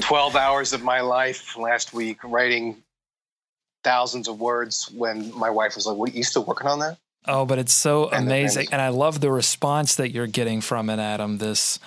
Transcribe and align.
12 0.00 0.36
hours 0.36 0.72
of 0.72 0.82
my 0.82 1.00
life 1.00 1.56
last 1.56 1.92
week 1.92 2.18
writing 2.24 2.82
thousands 3.84 4.28
of 4.28 4.40
words 4.40 4.90
when 4.94 5.32
my 5.36 5.50
wife 5.50 5.74
was 5.76 5.86
like, 5.86 5.96
What, 5.96 6.10
are 6.10 6.16
you 6.16 6.24
still 6.24 6.44
working 6.44 6.66
on 6.66 6.78
that? 6.80 6.98
Oh, 7.26 7.44
but 7.44 7.58
it's 7.58 7.74
so 7.74 8.08
And- 8.08 8.26
amazing. 8.26 8.66
and- 8.66 8.74
And 8.74 8.82
I 8.82 8.88
love 8.88 9.20
the 9.20 9.30
response 9.30 9.94
that 9.96 10.10
you're 10.10 10.26
getting 10.26 10.60
from 10.60 10.90
it, 10.90 10.98
Adam. 10.98 11.38
This 11.38 11.78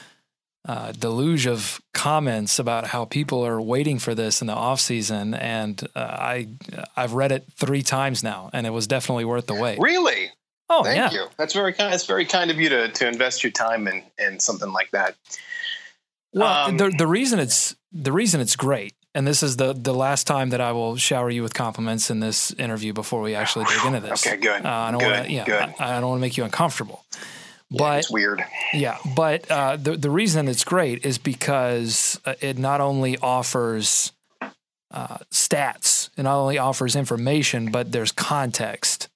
uh, 0.67 0.91
deluge 0.91 1.47
of 1.47 1.81
comments 1.93 2.59
about 2.59 2.87
how 2.87 3.03
people 3.05 3.43
are 3.45 3.59
waiting 3.59 3.97
for 3.97 4.13
this 4.13 4.41
in 4.41 4.47
the 4.47 4.53
off 4.53 4.79
season, 4.79 5.33
and 5.33 5.81
uh, 5.95 5.99
I 5.99 6.49
I've 6.95 7.13
read 7.13 7.31
it 7.31 7.45
three 7.57 7.81
times 7.81 8.21
now, 8.23 8.51
and 8.53 8.67
it 8.67 8.69
was 8.69 8.85
definitely 8.85 9.25
worth 9.25 9.47
the 9.47 9.55
wait. 9.55 9.79
Really? 9.79 10.29
Oh 10.69 10.83
Thank 10.83 10.97
yeah, 10.97 11.11
you. 11.11 11.27
That's 11.35 11.53
very 11.53 11.73
kind. 11.73 11.91
That's 11.91 12.05
very 12.05 12.25
kind 12.25 12.51
of 12.51 12.59
you 12.59 12.69
to, 12.69 12.89
to 12.89 13.07
invest 13.07 13.43
your 13.43 13.51
time 13.51 13.87
in, 13.87 14.03
in 14.19 14.39
something 14.39 14.71
like 14.71 14.91
that. 14.91 15.15
Well, 16.33 16.69
Um, 16.69 16.77
the 16.77 16.91
the 16.95 17.07
reason 17.07 17.39
it's 17.39 17.75
the 17.91 18.11
reason 18.11 18.39
it's 18.41 18.55
great, 18.55 18.93
and 19.13 19.27
this 19.27 19.43
is 19.43 19.57
the 19.57 19.73
the 19.73 19.93
last 19.93 20.25
time 20.27 20.49
that 20.51 20.61
I 20.61 20.71
will 20.71 20.95
shower 20.97 21.29
you 21.29 21.43
with 21.43 21.53
compliments 21.53 22.09
in 22.09 22.19
this 22.19 22.51
interview 22.53 22.93
before 22.93 23.21
we 23.21 23.35
actually 23.35 23.65
dig 23.65 23.85
into 23.85 23.99
this. 23.99 24.25
Okay, 24.25 24.37
good. 24.37 24.65
Uh, 24.65 24.69
I 24.69 24.91
don't 24.91 24.99
Good, 24.99 25.11
want 25.11 25.25
to. 25.27 25.31
Yeah, 25.31 25.45
good. 25.45 25.73
I, 25.79 25.97
I 25.97 25.99
don't 25.99 26.09
want 26.09 26.19
to 26.19 26.21
make 26.21 26.37
you 26.37 26.43
uncomfortable. 26.43 27.03
Yeah, 27.69 27.77
But 27.77 27.99
it's 27.99 28.11
weird. 28.11 28.43
yeah, 28.73 28.97
but 29.15 29.49
uh, 29.51 29.75
the 29.77 29.97
the 29.97 30.09
reason 30.09 30.47
it's 30.47 30.63
great 30.63 31.05
is 31.05 31.17
because 31.17 32.19
uh, 32.25 32.33
it 32.41 32.57
not 32.57 32.81
only 32.81 33.17
offers 33.17 34.11
uh, 34.91 35.17
stats, 35.31 36.09
it 36.17 36.23
not 36.23 36.35
only 36.37 36.57
offers 36.57 36.95
information, 36.95 37.71
but 37.71 37.91
there's 37.91 38.11
context. 38.11 39.07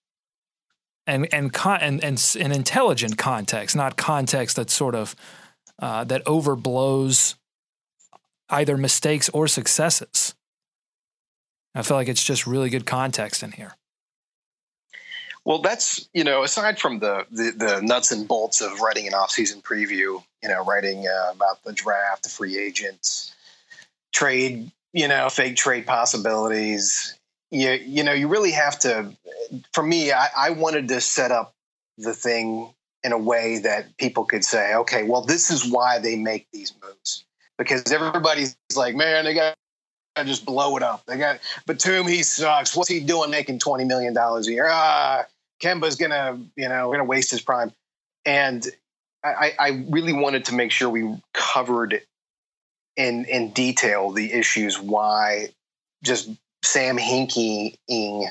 And 1.08 1.32
and 1.34 1.54
con- 1.54 1.82
and 1.82 2.04
and 2.04 2.36
an 2.40 2.52
intelligent 2.52 3.18
context, 3.18 3.76
not 3.76 3.96
context 3.96 4.56
that 4.56 4.70
sort 4.72 4.96
of 4.96 5.16
uh, 5.80 6.04
that 6.06 6.26
overblows 6.26 7.36
either 8.50 8.78
mistakes 8.78 9.30
or 9.30 9.48
successes. 9.48 10.36
I 11.74 11.82
feel 11.82 11.98
like 11.98 12.08
it's 12.08 12.24
just 12.24 12.48
really 12.48 12.70
good 12.70 12.86
context 12.86 13.44
in 13.44 13.52
here. 13.52 13.76
Well, 15.44 15.60
that's 15.60 16.10
you 16.14 16.24
know, 16.24 16.44
aside 16.44 16.80
from 16.80 17.00
the, 17.00 17.26
the 17.30 17.52
the 17.52 17.82
nuts 17.82 18.12
and 18.12 18.28
bolts 18.28 18.62
of 18.62 18.80
writing 18.80 19.08
an 19.08 19.14
off-season 19.14 19.62
preview, 19.62 20.24
you 20.42 20.50
know, 20.50 20.64
writing 20.64 21.08
uh, 21.08 21.32
about 21.34 21.64
the 21.64 21.74
draft, 21.74 22.24
the 22.24 22.30
free 22.30 22.58
agents, 22.58 23.36
trade, 24.12 24.72
you 24.94 25.08
know, 25.08 25.30
fake 25.30 25.56
trade 25.56 25.86
possibilities. 25.86 27.14
You 27.52 27.72
you 27.72 28.04
know, 28.04 28.14
you 28.14 28.28
really 28.28 28.52
have 28.52 28.80
to. 28.80 29.12
For 29.74 29.84
me, 29.84 30.12
I, 30.12 30.30
I 30.36 30.50
wanted 30.52 30.88
to 30.88 31.02
set 31.02 31.32
up 31.32 31.54
the 31.98 32.14
thing 32.14 32.74
in 33.04 33.12
a 33.12 33.18
way 33.18 33.60
that 33.60 33.96
people 33.98 34.26
could 34.26 34.44
say, 34.44 34.74
okay, 34.74 35.04
well, 35.04 35.22
this 35.22 35.52
is 35.52 35.70
why 35.70 36.00
they 36.00 36.16
make 36.16 36.48
these 36.52 36.74
moves 36.82 37.25
because 37.58 37.92
everybody's 37.92 38.56
like, 38.76 38.96
man, 38.96 39.26
they 39.26 39.34
got 39.34 39.56
to 40.16 40.26
just 40.26 40.46
blow 40.46 40.78
it 40.78 40.84
up. 40.84 41.06
They 41.06 41.18
got 41.18 41.40
Batum, 41.66 42.08
he 42.08 42.24
sucks. 42.24 42.76
What's 42.76 42.90
he 42.90 43.00
doing 43.00 43.32
making 43.32 43.60
twenty 43.60 43.86
million 43.86 44.14
dollars 44.14 44.48
a 44.48 44.52
year? 44.52 44.68
Ah, 44.70 45.26
Kemba's 45.62 45.96
gonna, 45.96 46.40
you 46.56 46.70
know, 46.70 46.92
gonna 46.92 47.04
waste 47.04 47.32
his 47.32 47.42
prime. 47.42 47.72
And 48.26 48.66
I, 49.24 49.54
I 49.60 49.86
really 49.90 50.14
wanted 50.14 50.46
to 50.46 50.56
make 50.56 50.72
sure 50.72 50.90
we 50.90 51.16
covered 51.34 52.02
in 52.96 53.26
in 53.26 53.52
detail 53.52 54.12
the 54.12 54.32
issues 54.32 54.80
why 54.80 55.50
just 56.04 56.30
Sam 56.64 56.98
Hinkie-ing 56.98 58.28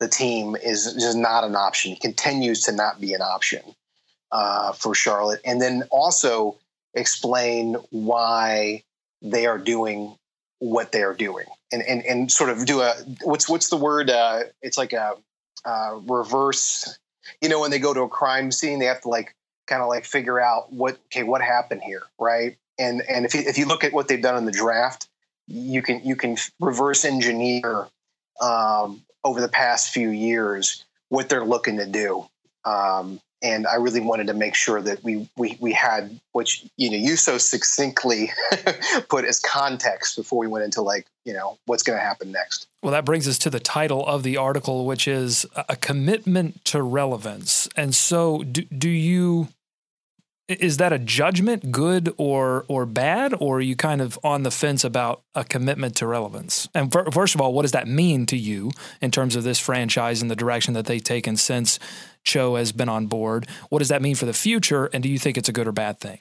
the 0.00 0.08
team 0.08 0.56
is 0.56 0.94
just 0.94 1.16
not 1.16 1.44
an 1.44 1.56
option. 1.56 1.92
He 1.92 1.98
continues 1.98 2.62
to 2.62 2.72
not 2.72 3.00
be 3.00 3.14
an 3.14 3.20
option 3.20 3.62
uh, 4.32 4.72
for 4.72 4.94
Charlotte, 4.94 5.40
and 5.44 5.60
then 5.60 5.84
also 5.90 6.56
explain 6.94 7.76
why 7.90 8.82
they 9.22 9.46
are 9.46 9.58
doing 9.58 10.16
what 10.60 10.92
they 10.92 11.02
are 11.02 11.14
doing, 11.14 11.46
and 11.72 11.82
and 11.82 12.04
and 12.04 12.32
sort 12.32 12.50
of 12.50 12.66
do 12.66 12.80
a 12.80 12.94
what's 13.22 13.48
what's 13.48 13.68
the 13.68 13.76
word? 13.76 14.10
Uh, 14.10 14.40
it's 14.62 14.78
like 14.78 14.92
a 14.92 15.14
uh, 15.64 15.98
reverse. 16.06 16.98
You 17.42 17.48
know, 17.48 17.60
when 17.60 17.70
they 17.70 17.78
go 17.78 17.92
to 17.92 18.02
a 18.02 18.08
crime 18.08 18.50
scene, 18.50 18.78
they 18.78 18.86
have 18.86 19.02
to 19.02 19.08
like 19.08 19.34
kind 19.66 19.82
of 19.82 19.88
like 19.88 20.04
figure 20.04 20.40
out 20.40 20.72
what 20.72 20.98
okay 21.06 21.22
what 21.22 21.42
happened 21.42 21.82
here, 21.82 22.02
right? 22.18 22.56
And 22.78 23.02
and 23.08 23.24
if 23.24 23.34
you, 23.34 23.40
if 23.40 23.58
you 23.58 23.66
look 23.66 23.84
at 23.84 23.92
what 23.92 24.08
they've 24.08 24.22
done 24.22 24.36
in 24.36 24.44
the 24.44 24.52
draft, 24.52 25.08
you 25.46 25.82
can 25.82 26.04
you 26.04 26.16
can 26.16 26.36
reverse 26.60 27.04
engineer 27.04 27.88
um, 28.40 29.04
over 29.24 29.40
the 29.40 29.48
past 29.48 29.90
few 29.90 30.10
years 30.10 30.84
what 31.08 31.28
they're 31.28 31.44
looking 31.44 31.78
to 31.78 31.86
do. 31.86 32.26
Um, 32.64 33.20
and 33.42 33.66
I 33.66 33.76
really 33.76 34.00
wanted 34.00 34.26
to 34.28 34.34
make 34.34 34.54
sure 34.54 34.80
that 34.80 35.02
we 35.04 35.28
we 35.36 35.56
we 35.60 35.72
had 35.72 36.18
what 36.32 36.48
you 36.76 36.90
know 36.90 36.96
you 36.96 37.16
so 37.16 37.38
succinctly 37.38 38.30
put 39.08 39.24
as 39.24 39.38
context 39.40 40.16
before 40.16 40.38
we 40.38 40.46
went 40.46 40.64
into 40.64 40.82
like 40.82 41.06
you 41.24 41.32
know 41.32 41.58
what's 41.66 41.82
going 41.82 41.98
to 41.98 42.02
happen 42.04 42.32
next. 42.32 42.66
Well, 42.82 42.92
that 42.92 43.04
brings 43.04 43.26
us 43.26 43.38
to 43.38 43.50
the 43.50 43.60
title 43.60 44.06
of 44.06 44.22
the 44.22 44.36
article, 44.36 44.86
which 44.86 45.08
is 45.08 45.44
a 45.68 45.76
commitment 45.76 46.64
to 46.66 46.80
relevance. 46.82 47.68
And 47.76 47.94
so, 47.94 48.44
do, 48.44 48.62
do 48.62 48.88
you 48.88 49.48
is 50.48 50.78
that 50.78 50.92
a 50.92 50.98
judgment, 50.98 51.70
good 51.70 52.12
or 52.16 52.64
or 52.68 52.86
bad, 52.86 53.34
or 53.38 53.58
are 53.58 53.60
you 53.60 53.76
kind 53.76 54.00
of 54.00 54.18
on 54.24 54.42
the 54.42 54.50
fence 54.50 54.82
about 54.82 55.22
a 55.34 55.44
commitment 55.44 55.94
to 55.96 56.06
relevance? 56.06 56.68
And 56.74 56.90
fir- 56.90 57.10
first 57.10 57.34
of 57.34 57.40
all, 57.40 57.52
what 57.52 57.62
does 57.62 57.72
that 57.72 57.86
mean 57.86 58.24
to 58.26 58.36
you 58.36 58.70
in 59.02 59.10
terms 59.10 59.36
of 59.36 59.44
this 59.44 59.58
franchise 59.58 60.22
and 60.22 60.30
the 60.30 60.36
direction 60.36 60.74
that 60.74 60.86
they've 60.86 61.04
taken 61.04 61.36
since 61.36 61.78
Cho 62.24 62.56
has 62.56 62.72
been 62.72 62.88
on 62.88 63.06
board? 63.06 63.46
What 63.68 63.80
does 63.80 63.88
that 63.88 64.00
mean 64.00 64.14
for 64.14 64.24
the 64.24 64.32
future? 64.32 64.86
And 64.86 65.02
do 65.02 65.08
you 65.08 65.18
think 65.18 65.36
it's 65.36 65.50
a 65.50 65.52
good 65.52 65.68
or 65.68 65.72
bad 65.72 66.00
thing? 66.00 66.20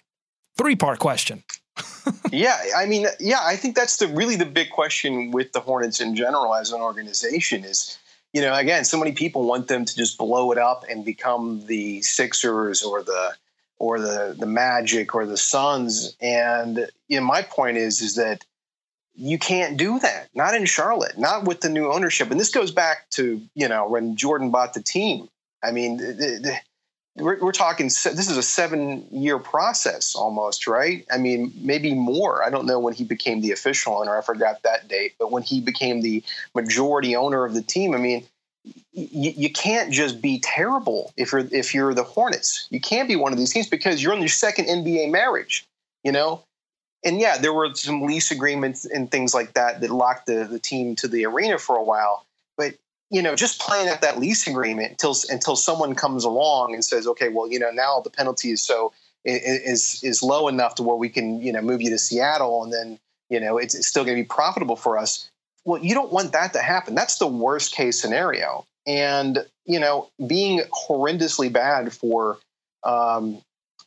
Three 0.58 0.76
part 0.76 1.00
question. 1.00 1.44
yeah, 2.32 2.58
I 2.76 2.86
mean, 2.86 3.08
yeah, 3.20 3.40
I 3.42 3.56
think 3.56 3.76
that's 3.76 3.98
the 3.98 4.08
really 4.08 4.36
the 4.36 4.46
big 4.46 4.72
question 4.72 5.32
with 5.32 5.54
the 5.54 5.60
Hornets 5.62 6.02
in 6.02 6.16
general 6.16 6.54
as 6.54 6.72
an 6.72 6.82
organization 6.82 7.64
is, 7.64 7.98
you 8.34 8.42
know, 8.42 8.54
again, 8.54 8.84
so 8.84 8.98
many 8.98 9.14
people 9.14 9.46
want 9.46 9.68
them 9.68 9.86
to 9.86 9.96
just 9.96 10.18
blow 10.18 10.52
it 10.52 10.58
up 10.58 10.84
and 10.90 11.06
become 11.06 11.66
the 11.68 12.02
Sixers 12.02 12.84
or 12.84 13.04
the 13.04 13.36
or 13.80 14.00
the 14.00 14.36
the 14.38 14.46
Magic 14.46 15.16
or 15.16 15.26
the 15.26 15.38
Suns. 15.38 16.16
And 16.22 16.90
you 17.08 17.20
know, 17.20 17.26
my 17.26 17.42
point 17.42 17.78
is 17.78 18.02
is 18.02 18.16
that 18.16 18.46
you 19.16 19.40
can't 19.40 19.78
do 19.78 20.00
that. 20.00 20.30
Not 20.36 20.54
in 20.54 20.66
Charlotte. 20.66 21.18
Not 21.18 21.46
with 21.46 21.62
the 21.62 21.70
new 21.70 21.92
ownership. 21.92 22.30
And 22.32 22.40
this 22.40 22.52
goes 22.52 22.72
back 22.72 23.10
to 23.12 23.42
you 23.56 23.68
know 23.68 23.88
when 23.88 24.16
Jordan 24.16 24.52
bought 24.52 24.74
the 24.74 24.84
team. 24.84 25.30
I 25.64 25.72
mean, 25.72 25.98
the, 25.98 26.14
the, 26.14 26.58
we're, 27.24 27.40
we're 27.40 27.52
talking. 27.52 27.88
This 27.88 28.06
is 28.06 28.38
a 28.38 28.44
seven-year 28.44 29.40
process 29.40 30.16
almost, 30.16 30.68
right? 30.68 31.06
I 31.12 31.18
mean, 31.18 31.52
maybe 31.58 31.94
more. 31.94 32.44
I 32.44 32.50
don't 32.50 32.68
know 32.68 32.80
when 32.80 32.94
he 32.94 33.04
became 33.04 33.42
the 33.42 33.52
official 33.52 33.98
owner. 33.98 34.16
I 34.16 34.22
forgot 34.22 34.62
that 34.64 34.88
date. 34.88 35.16
But 35.18 35.32
when 35.32 35.44
he 35.44 35.60
became 35.60 36.02
the 36.02 36.24
majority 36.54 37.16
owner 37.16 37.44
of 37.44 37.56
the 37.56 37.64
team, 37.64 37.96
I 37.96 37.98
mean, 37.98 38.26
you, 38.98 39.32
you 39.36 39.54
can't 39.54 39.94
just 39.94 40.22
be 40.22 40.40
terrible 40.40 41.14
if 41.18 41.32
you're 41.32 41.48
if 41.52 41.74
you're 41.74 41.94
the 41.94 42.04
Hornets. 42.04 42.68
You 42.72 42.82
can't 42.82 43.08
be 43.08 43.16
one 43.16 43.32
of 43.32 43.38
these 43.38 43.54
teams 43.54 43.70
because 43.70 44.02
you're 44.02 44.12
on 44.12 44.20
your 44.20 44.28
second 44.28 44.66
NBA 44.66 45.12
marriage. 45.12 45.66
You 46.04 46.12
know, 46.12 46.42
and 47.04 47.20
yeah, 47.20 47.38
there 47.38 47.54
were 47.54 47.74
some 47.76 48.02
lease 48.02 48.32
agreements 48.32 48.86
and 48.86 49.12
things 49.12 49.34
like 49.34 49.54
that 49.54 49.82
that 49.82 49.92
locked 49.92 50.26
the, 50.26 50.46
the 50.46 50.60
team 50.60 50.96
to 50.98 51.08
the 51.08 51.26
arena 51.26 51.60
for 51.60 51.78
a 51.78 51.84
while. 51.84 52.26
But 52.58 52.74
you 53.12 53.22
know, 53.22 53.36
just 53.36 53.62
playing 53.62 53.88
at 53.88 54.02
that 54.02 54.20
lease 54.20 54.48
agreement 54.48 54.92
until 54.92 55.16
until 55.30 55.56
someone 55.56 55.94
comes 55.94 56.24
along 56.24 56.74
and 56.74 56.84
says, 56.84 57.06
okay, 57.08 57.30
well, 57.30 57.52
you 57.52 57.60
know, 57.60 57.70
now 57.70 58.00
the 58.00 58.10
penalty 58.10 58.50
is 58.50 58.64
so 58.64 58.94
is 59.26 60.02
is 60.04 60.24
low 60.24 60.48
enough 60.48 60.76
to 60.76 60.84
where 60.84 60.96
we 60.96 61.10
can 61.10 61.40
you 61.42 61.52
know 61.52 61.62
move 61.62 61.82
you 61.82 61.92
to 61.92 62.00
Seattle, 62.00 62.64
and 62.64 62.74
then 62.74 62.98
you 63.30 63.40
know 63.40 63.58
it's, 63.58 63.76
it's 63.76 63.88
still 63.88 64.04
going 64.04 64.18
to 64.18 64.24
be 64.24 64.28
profitable 64.28 64.76
for 64.76 64.98
us. 64.98 65.30
Well, 65.66 65.84
you 65.84 65.94
don't 65.94 66.12
want 66.12 66.32
that 66.32 66.54
to 66.54 66.60
happen. 66.60 66.96
That's 66.96 67.20
the 67.20 67.28
worst 67.28 67.74
case 67.74 68.02
scenario. 68.02 68.66
And 68.88 69.46
you 69.66 69.80
know, 69.80 70.10
being 70.26 70.62
horrendously 70.72 71.52
bad 71.52 71.94
for 71.94 72.40
um, 72.84 73.42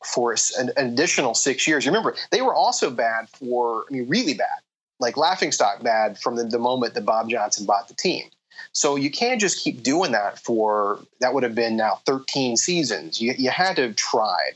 for 0.04 0.34
an, 0.58 0.70
additional 0.76 1.34
six 1.34 1.66
years. 1.66 1.86
Remember, 1.86 2.14
they 2.30 2.42
were 2.42 2.54
also 2.54 2.90
bad 2.90 3.28
for, 3.28 3.84
I 3.88 3.92
mean, 3.92 4.08
really 4.08 4.34
bad, 4.34 4.60
like 4.98 5.16
laughingstock 5.16 5.82
bad 5.82 6.18
from 6.18 6.36
the, 6.36 6.44
the 6.44 6.58
moment 6.58 6.94
that 6.94 7.04
Bob 7.04 7.28
Johnson 7.28 7.66
bought 7.66 7.88
the 7.88 7.94
team. 7.94 8.24
So 8.72 8.96
you 8.96 9.10
can't 9.10 9.40
just 9.40 9.58
keep 9.58 9.82
doing 9.82 10.12
that 10.12 10.38
for, 10.38 11.00
that 11.20 11.34
would 11.34 11.42
have 11.42 11.54
been 11.54 11.76
now 11.76 12.00
13 12.06 12.56
seasons. 12.56 13.20
You, 13.20 13.34
you 13.36 13.50
had 13.50 13.76
to 13.76 13.82
have 13.82 13.96
tried. 13.96 14.52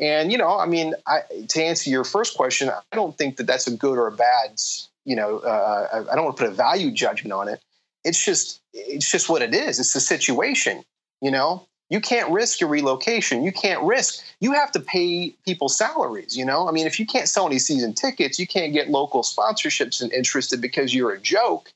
And, 0.00 0.30
you 0.30 0.38
know, 0.38 0.58
I 0.58 0.66
mean, 0.66 0.94
I, 1.06 1.22
to 1.48 1.62
answer 1.62 1.90
your 1.90 2.04
first 2.04 2.36
question, 2.36 2.70
I 2.70 2.96
don't 2.96 3.16
think 3.18 3.36
that 3.36 3.46
that's 3.46 3.66
a 3.66 3.76
good 3.76 3.98
or 3.98 4.06
a 4.06 4.12
bad, 4.12 4.60
you 5.04 5.16
know, 5.16 5.38
uh, 5.38 6.04
I 6.10 6.14
don't 6.14 6.24
want 6.24 6.36
to 6.36 6.44
put 6.44 6.52
a 6.52 6.54
value 6.54 6.90
judgment 6.90 7.32
on 7.32 7.48
it. 7.48 7.60
It's 8.04 8.24
just, 8.24 8.60
it's 8.72 9.10
just 9.10 9.28
what 9.28 9.42
it 9.42 9.54
is. 9.54 9.78
It's 9.78 9.92
the 9.92 10.00
situation, 10.00 10.84
you 11.20 11.30
know. 11.30 11.66
You 11.90 12.00
can't 12.00 12.30
risk 12.30 12.60
your 12.60 12.68
relocation. 12.68 13.42
You 13.42 13.52
can't 13.52 13.82
risk. 13.82 14.22
You 14.40 14.52
have 14.52 14.70
to 14.72 14.80
pay 14.80 15.30
people 15.46 15.70
salaries. 15.70 16.36
You 16.36 16.44
know, 16.44 16.68
I 16.68 16.70
mean, 16.70 16.86
if 16.86 17.00
you 17.00 17.06
can't 17.06 17.28
sell 17.28 17.46
any 17.46 17.58
season 17.58 17.94
tickets, 17.94 18.38
you 18.38 18.46
can't 18.46 18.74
get 18.74 18.90
local 18.90 19.22
sponsorships 19.22 20.02
and 20.02 20.12
interested 20.12 20.60
because 20.60 20.94
you're 20.94 21.12
a 21.12 21.18
joke. 21.18 21.72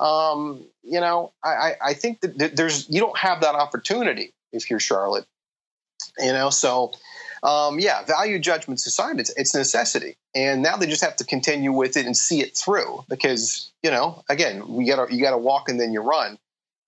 Um, 0.00 0.66
you 0.82 1.00
know, 1.00 1.32
I, 1.42 1.76
I 1.82 1.94
think 1.94 2.20
that 2.20 2.56
there's 2.56 2.88
you 2.90 3.00
don't 3.00 3.16
have 3.16 3.40
that 3.40 3.54
opportunity 3.54 4.32
if 4.52 4.68
you're 4.68 4.80
Charlotte. 4.80 5.24
You 6.18 6.32
know, 6.32 6.50
so 6.50 6.92
um, 7.44 7.78
yeah, 7.78 8.02
value 8.04 8.38
judgments 8.38 8.86
aside, 8.86 9.20
it's 9.20 9.28
it's 9.36 9.54
necessity, 9.54 10.16
and 10.34 10.62
now 10.62 10.76
they 10.76 10.86
just 10.86 11.04
have 11.04 11.16
to 11.16 11.24
continue 11.24 11.72
with 11.72 11.98
it 11.98 12.06
and 12.06 12.16
see 12.16 12.40
it 12.40 12.56
through 12.56 13.04
because 13.06 13.70
you 13.82 13.90
know, 13.90 14.24
again, 14.30 14.66
we 14.66 14.86
got 14.86 15.12
you 15.12 15.22
got 15.22 15.32
to 15.32 15.38
walk 15.38 15.68
and 15.68 15.78
then 15.78 15.92
you 15.92 16.00
run, 16.00 16.38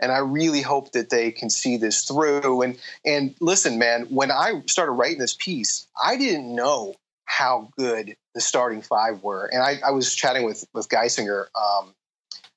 and 0.01 0.11
I 0.11 0.19
really 0.19 0.63
hope 0.63 0.93
that 0.93 1.11
they 1.11 1.31
can 1.31 1.51
see 1.51 1.77
this 1.77 2.05
through. 2.05 2.63
And 2.63 2.79
and 3.05 3.35
listen, 3.39 3.79
man, 3.79 4.07
when 4.07 4.31
I 4.31 4.63
started 4.67 4.93
writing 4.93 5.19
this 5.19 5.37
piece, 5.39 5.87
I 6.03 6.17
didn't 6.17 6.55
know 6.55 6.95
how 7.27 7.69
good 7.77 8.17
the 8.35 8.41
starting 8.41 8.81
five 8.81 9.23
were, 9.23 9.45
and 9.53 9.63
I, 9.63 9.79
I 9.87 9.91
was 9.91 10.15
chatting 10.15 10.47
with 10.47 10.65
with 10.73 10.89
Geisinger. 10.89 11.49
Um, 11.55 11.95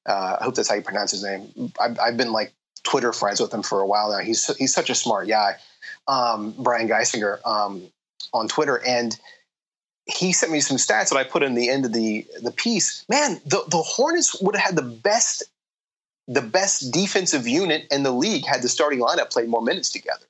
uh, 0.05 0.37
I 0.39 0.43
hope 0.45 0.55
that's 0.55 0.69
how 0.69 0.75
you 0.75 0.83
pronounce 0.83 1.11
his 1.11 1.23
name. 1.25 1.73
I've, 1.77 1.99
I've 1.99 2.17
been 2.17 2.31
like 2.31 2.53
Twitter 2.83 3.11
friends 3.11 3.41
with 3.41 3.53
him 3.53 3.61
for 3.61 3.81
a 3.81 3.85
while 3.85 4.09
now. 4.09 4.19
He's 4.19 4.55
he's 4.55 4.73
such 4.73 4.89
a 4.89 4.95
smart 4.95 5.27
guy 5.27 5.57
um, 6.09 6.53
Brian 6.57 6.89
Geisinger 6.89 7.39
um, 7.45 7.83
on 8.33 8.47
Twitter, 8.47 8.81
and 8.85 9.17
he 10.05 10.33
sent 10.33 10.51
me 10.51 10.59
some 10.59 10.77
stats 10.77 11.09
that 11.09 11.17
I 11.17 11.23
put 11.23 11.43
in 11.43 11.53
the 11.53 11.69
end 11.69 11.85
of 11.85 11.93
the 11.93 12.25
the 12.41 12.51
piece. 12.51 13.05
Man, 13.07 13.39
the 13.45 13.63
the 13.69 13.77
Hornets 13.77 14.41
would 14.41 14.55
have 14.55 14.65
had 14.65 14.75
the 14.75 14.81
best 14.81 15.43
the 16.27 16.41
best 16.41 16.91
defensive 16.91 17.47
unit 17.47 17.87
in 17.91 18.03
the 18.03 18.11
league 18.11 18.45
had 18.45 18.61
the 18.61 18.69
starting 18.69 18.99
lineup 18.99 19.31
played 19.31 19.49
more 19.49 19.61
minutes 19.61 19.89
together. 19.89 20.25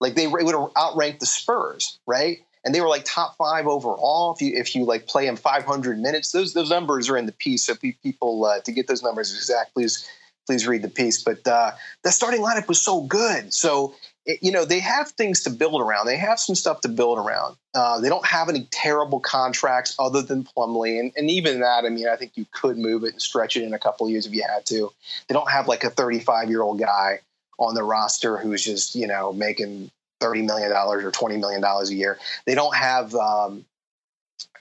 Like 0.00 0.14
they 0.14 0.26
would 0.26 0.44
have 0.54 0.70
outranked 0.76 1.20
the 1.20 1.26
Spurs, 1.26 1.98
right? 2.06 2.38
And 2.64 2.74
they 2.74 2.80
were 2.80 2.88
like 2.88 3.04
top 3.04 3.36
five 3.36 3.66
overall. 3.66 4.34
If 4.34 4.42
you 4.42 4.56
if 4.56 4.74
you 4.74 4.84
like 4.84 5.06
play 5.06 5.26
them 5.26 5.36
500 5.36 5.98
minutes, 5.98 6.32
those 6.32 6.54
those 6.54 6.70
numbers 6.70 7.08
are 7.08 7.16
in 7.16 7.26
the 7.26 7.32
piece. 7.32 7.64
So 7.64 7.74
people 7.74 8.44
uh, 8.44 8.60
to 8.60 8.72
get 8.72 8.86
those 8.86 9.02
numbers 9.02 9.34
exact, 9.34 9.74
please 9.74 10.08
please 10.46 10.66
read 10.66 10.82
the 10.82 10.88
piece. 10.88 11.22
But 11.22 11.46
uh, 11.46 11.72
the 12.02 12.10
starting 12.10 12.40
lineup 12.40 12.68
was 12.68 12.80
so 12.80 13.02
good. 13.02 13.52
So 13.52 13.94
it, 14.28 14.38
you 14.42 14.52
know, 14.52 14.64
they 14.64 14.78
have 14.78 15.10
things 15.12 15.40
to 15.42 15.50
build 15.50 15.80
around. 15.80 16.06
They 16.06 16.18
have 16.18 16.38
some 16.38 16.54
stuff 16.54 16.82
to 16.82 16.88
build 16.88 17.18
around. 17.18 17.56
Uh, 17.74 17.98
they 17.98 18.10
don't 18.10 18.26
have 18.26 18.48
any 18.48 18.68
terrible 18.70 19.18
contracts 19.18 19.96
other 19.98 20.22
than 20.22 20.44
Plumlee, 20.44 21.00
and, 21.00 21.12
and 21.16 21.30
even 21.30 21.60
that, 21.60 21.84
I 21.84 21.88
mean, 21.88 22.06
I 22.08 22.16
think 22.16 22.32
you 22.36 22.46
could 22.52 22.76
move 22.76 23.04
it 23.04 23.14
and 23.14 23.22
stretch 23.22 23.56
it 23.56 23.64
in 23.64 23.72
a 23.72 23.78
couple 23.78 24.08
years 24.08 24.26
if 24.26 24.34
you 24.34 24.44
had 24.46 24.66
to. 24.66 24.92
They 25.26 25.32
don't 25.32 25.50
have 25.50 25.66
like 25.66 25.82
a 25.82 25.90
35 25.90 26.50
year 26.50 26.62
old 26.62 26.78
guy 26.78 27.20
on 27.58 27.74
the 27.74 27.82
roster 27.82 28.36
who's 28.36 28.62
just 28.62 28.94
you 28.94 29.06
know 29.06 29.32
making 29.32 29.90
30 30.20 30.42
million 30.42 30.70
dollars 30.70 31.04
or 31.04 31.10
20 31.10 31.38
million 31.38 31.60
dollars 31.60 31.90
a 31.90 31.94
year. 31.94 32.18
They 32.44 32.54
don't 32.54 32.76
have 32.76 33.14
um, 33.14 33.64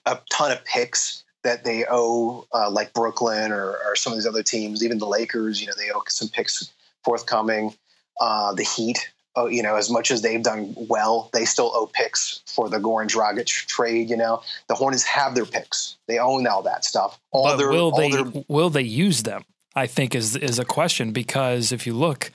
a 0.05 0.19
ton 0.31 0.51
of 0.51 0.63
picks 0.63 1.23
that 1.43 1.63
they 1.63 1.85
owe, 1.89 2.47
uh, 2.53 2.69
like 2.69 2.93
Brooklyn 2.93 3.51
or, 3.51 3.77
or, 3.85 3.95
some 3.95 4.11
of 4.11 4.17
these 4.17 4.25
other 4.25 4.43
teams, 4.43 4.83
even 4.83 4.97
the 4.97 5.07
Lakers. 5.07 5.61
You 5.61 5.67
know, 5.67 5.73
they 5.77 5.91
owe 5.91 6.01
some 6.07 6.27
picks 6.27 6.71
forthcoming. 7.03 7.73
Uh, 8.19 8.53
the 8.53 8.63
Heat, 8.63 9.11
oh, 9.37 9.47
you 9.47 9.63
know, 9.63 9.75
as 9.75 9.89
much 9.89 10.11
as 10.11 10.21
they've 10.21 10.43
done 10.43 10.73
well, 10.75 11.29
they 11.31 11.45
still 11.45 11.71
owe 11.73 11.85
picks 11.85 12.41
for 12.47 12.67
the 12.67 12.79
Goran 12.79 13.07
Dragic 13.07 13.45
trade. 13.45 14.09
You 14.09 14.17
know, 14.17 14.41
the 14.67 14.75
Hornets 14.75 15.03
have 15.03 15.35
their 15.35 15.45
picks; 15.45 15.95
they 16.07 16.17
own 16.17 16.45
all 16.47 16.63
that 16.63 16.83
stuff. 16.83 17.17
All 17.31 17.43
but 17.43 17.57
their, 17.57 17.69
will 17.69 17.91
they 17.91 18.11
their, 18.11 18.43
will 18.49 18.69
they 18.69 18.81
use 18.81 19.23
them? 19.23 19.45
I 19.75 19.87
think 19.87 20.15
is 20.15 20.35
is 20.35 20.59
a 20.59 20.65
question 20.65 21.11
because 21.13 21.71
if 21.71 21.87
you 21.87 21.93
look, 21.93 22.31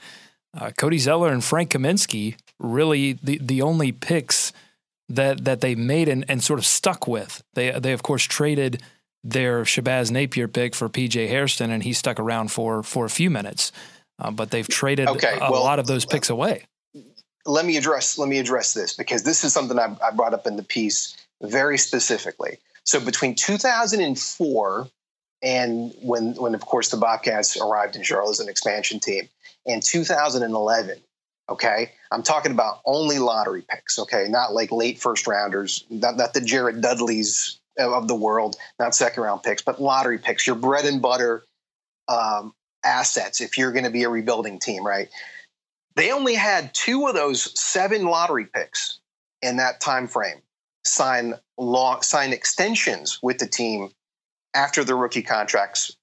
uh, 0.57 0.71
Cody 0.77 0.97
Zeller 0.97 1.31
and 1.31 1.43
Frank 1.43 1.71
Kaminsky 1.71 2.37
really 2.57 3.13
the 3.21 3.37
the 3.39 3.61
only 3.61 3.91
picks 3.91 4.53
that 5.09 5.43
that 5.43 5.61
they 5.61 5.75
made 5.75 6.07
and, 6.07 6.25
and 6.27 6.41
sort 6.41 6.57
of 6.57 6.65
stuck 6.65 7.07
with. 7.07 7.43
They 7.53 7.71
they 7.71 7.91
of 7.91 8.01
course 8.01 8.23
traded 8.23 8.81
their 9.25 9.63
Shabazz 9.63 10.09
Napier 10.09 10.47
pick 10.47 10.73
for 10.73 10.89
PJ 10.89 11.27
Hairston, 11.27 11.69
and 11.69 11.83
he 11.83 11.91
stuck 11.91 12.19
around 12.19 12.51
for 12.51 12.81
for 12.81 13.05
a 13.05 13.09
few 13.09 13.29
minutes. 13.29 13.71
Uh, 14.19 14.29
but 14.29 14.51
they've 14.51 14.67
traded 14.67 15.07
okay, 15.07 15.37
a, 15.41 15.51
well, 15.51 15.63
lot 15.63 15.79
of 15.79 15.87
those 15.87 16.05
picks 16.05 16.29
away 16.29 16.63
let 17.45 17.65
me 17.65 17.77
address 17.77 18.17
let 18.17 18.29
me 18.29 18.39
address 18.39 18.73
this 18.73 18.93
because 18.93 19.23
this 19.23 19.43
is 19.43 19.53
something 19.53 19.77
I, 19.77 19.95
I 20.03 20.11
brought 20.11 20.33
up 20.33 20.47
in 20.47 20.55
the 20.55 20.63
piece 20.63 21.15
very 21.41 21.77
specifically. 21.77 22.57
So 22.85 22.99
between 22.99 23.35
2004 23.35 24.87
and 25.41 25.93
when 26.01 26.33
when 26.35 26.55
of 26.55 26.61
course 26.61 26.89
the 26.89 26.97
Bobcats 26.97 27.59
arrived 27.59 27.95
in 27.95 28.03
Charlotte 28.03 28.31
as 28.31 28.39
an 28.39 28.49
expansion 28.49 28.99
team, 28.99 29.27
and 29.65 29.81
2011. 29.81 30.99
Okay, 31.49 31.91
I'm 32.09 32.23
talking 32.23 32.53
about 32.53 32.79
only 32.85 33.19
lottery 33.19 33.63
picks. 33.67 33.99
Okay, 33.99 34.27
not 34.29 34.53
like 34.53 34.71
late 34.71 34.97
first 34.97 35.27
rounders, 35.27 35.83
not, 35.89 36.15
not 36.15 36.33
the 36.33 36.39
Jared 36.39 36.81
Dudleys 36.81 37.59
of 37.77 38.07
the 38.07 38.15
world, 38.15 38.55
not 38.79 38.95
second 38.95 39.23
round 39.23 39.43
picks, 39.43 39.61
but 39.61 39.81
lottery 39.81 40.17
picks. 40.17 40.47
Your 40.47 40.55
bread 40.55 40.85
and 40.85 41.01
butter 41.01 41.43
um, 42.07 42.53
assets 42.85 43.41
if 43.41 43.57
you're 43.57 43.73
going 43.73 43.83
to 43.83 43.91
be 43.91 44.03
a 44.03 44.09
rebuilding 44.09 44.59
team, 44.59 44.85
right? 44.87 45.09
They 45.95 46.11
only 46.11 46.33
had 46.33 46.73
two 46.73 47.07
of 47.07 47.13
those 47.13 47.57
seven 47.59 48.05
lottery 48.05 48.45
picks 48.45 48.99
in 49.41 49.57
that 49.57 49.79
time 49.79 50.07
frame 50.07 50.41
sign 50.85 51.35
law 51.57 51.99
sign 52.01 52.33
extensions 52.33 53.19
with 53.21 53.37
the 53.37 53.47
team 53.47 53.89
after 54.53 54.83
the 54.83 54.95
rookie 54.95 55.21
contracts 55.21 55.95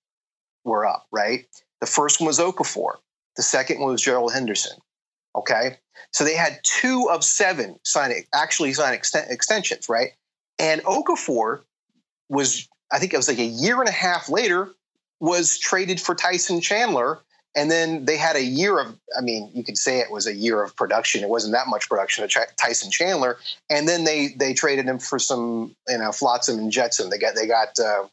were 0.64 0.87
up, 0.87 1.06
right? 1.12 1.46
The 1.81 1.87
first 1.87 2.20
one 2.20 2.26
was 2.26 2.38
Okafor. 2.38 2.94
The 3.37 3.42
second 3.42 3.81
one 3.81 3.92
was 3.92 4.02
Gerald 4.02 4.32
Henderson. 4.32 4.78
Okay. 5.37 5.76
So 6.12 6.25
they 6.25 6.34
had 6.34 6.60
two 6.62 7.08
of 7.10 7.25
seven 7.25 7.78
sign 7.84 8.12
actually 8.34 8.72
sign 8.72 8.98
exten- 8.98 9.31
extensions, 9.31 9.88
right? 9.88 10.10
And 10.58 10.82
Okafor 10.82 11.62
was, 12.28 12.69
I 12.92 12.98
think 12.98 13.14
it 13.14 13.16
was 13.16 13.28
like 13.28 13.38
a 13.38 13.44
year 13.44 13.81
and 13.81 13.88
a 13.88 13.92
half 13.92 14.28
later, 14.28 14.70
was 15.20 15.58
traded 15.58 16.00
for 16.00 16.14
Tyson 16.14 16.60
Chandler 16.60 17.20
and 17.56 17.70
then 17.70 18.05
they 18.05 18.17
had 18.17 18.37
a 18.37 18.43
year 18.43 18.79
of, 18.79 18.97
I 19.17 19.23
mean, 19.23 19.50
you 19.52 19.64
could 19.64 19.76
say 19.76 19.99
it 19.99 20.11
was 20.11 20.26
a 20.26 20.35
year 20.35 20.62
of 20.62 20.76
production. 20.76 21.23
It 21.23 21.29
wasn't 21.29 21.52
that 21.55 21.67
much 21.67 21.88
production 21.88 22.23
of 22.23 22.31
Tyson 22.56 22.91
Chandler. 22.91 23.38
And 23.69 23.88
then 23.88 24.05
they 24.05 24.29
they 24.29 24.55
traded 24.55 24.87
him 24.87 24.99
for 24.99 25.19
some, 25.19 25.75
you 25.88 25.99
know, 25.99 26.12
Flotsam 26.12 26.58
and 26.58 26.70
Jetsam. 26.70 27.11
They 27.11 27.19
got 27.19 27.35
they 27.35 27.47
got 27.47 27.79
uh, 27.79 28.06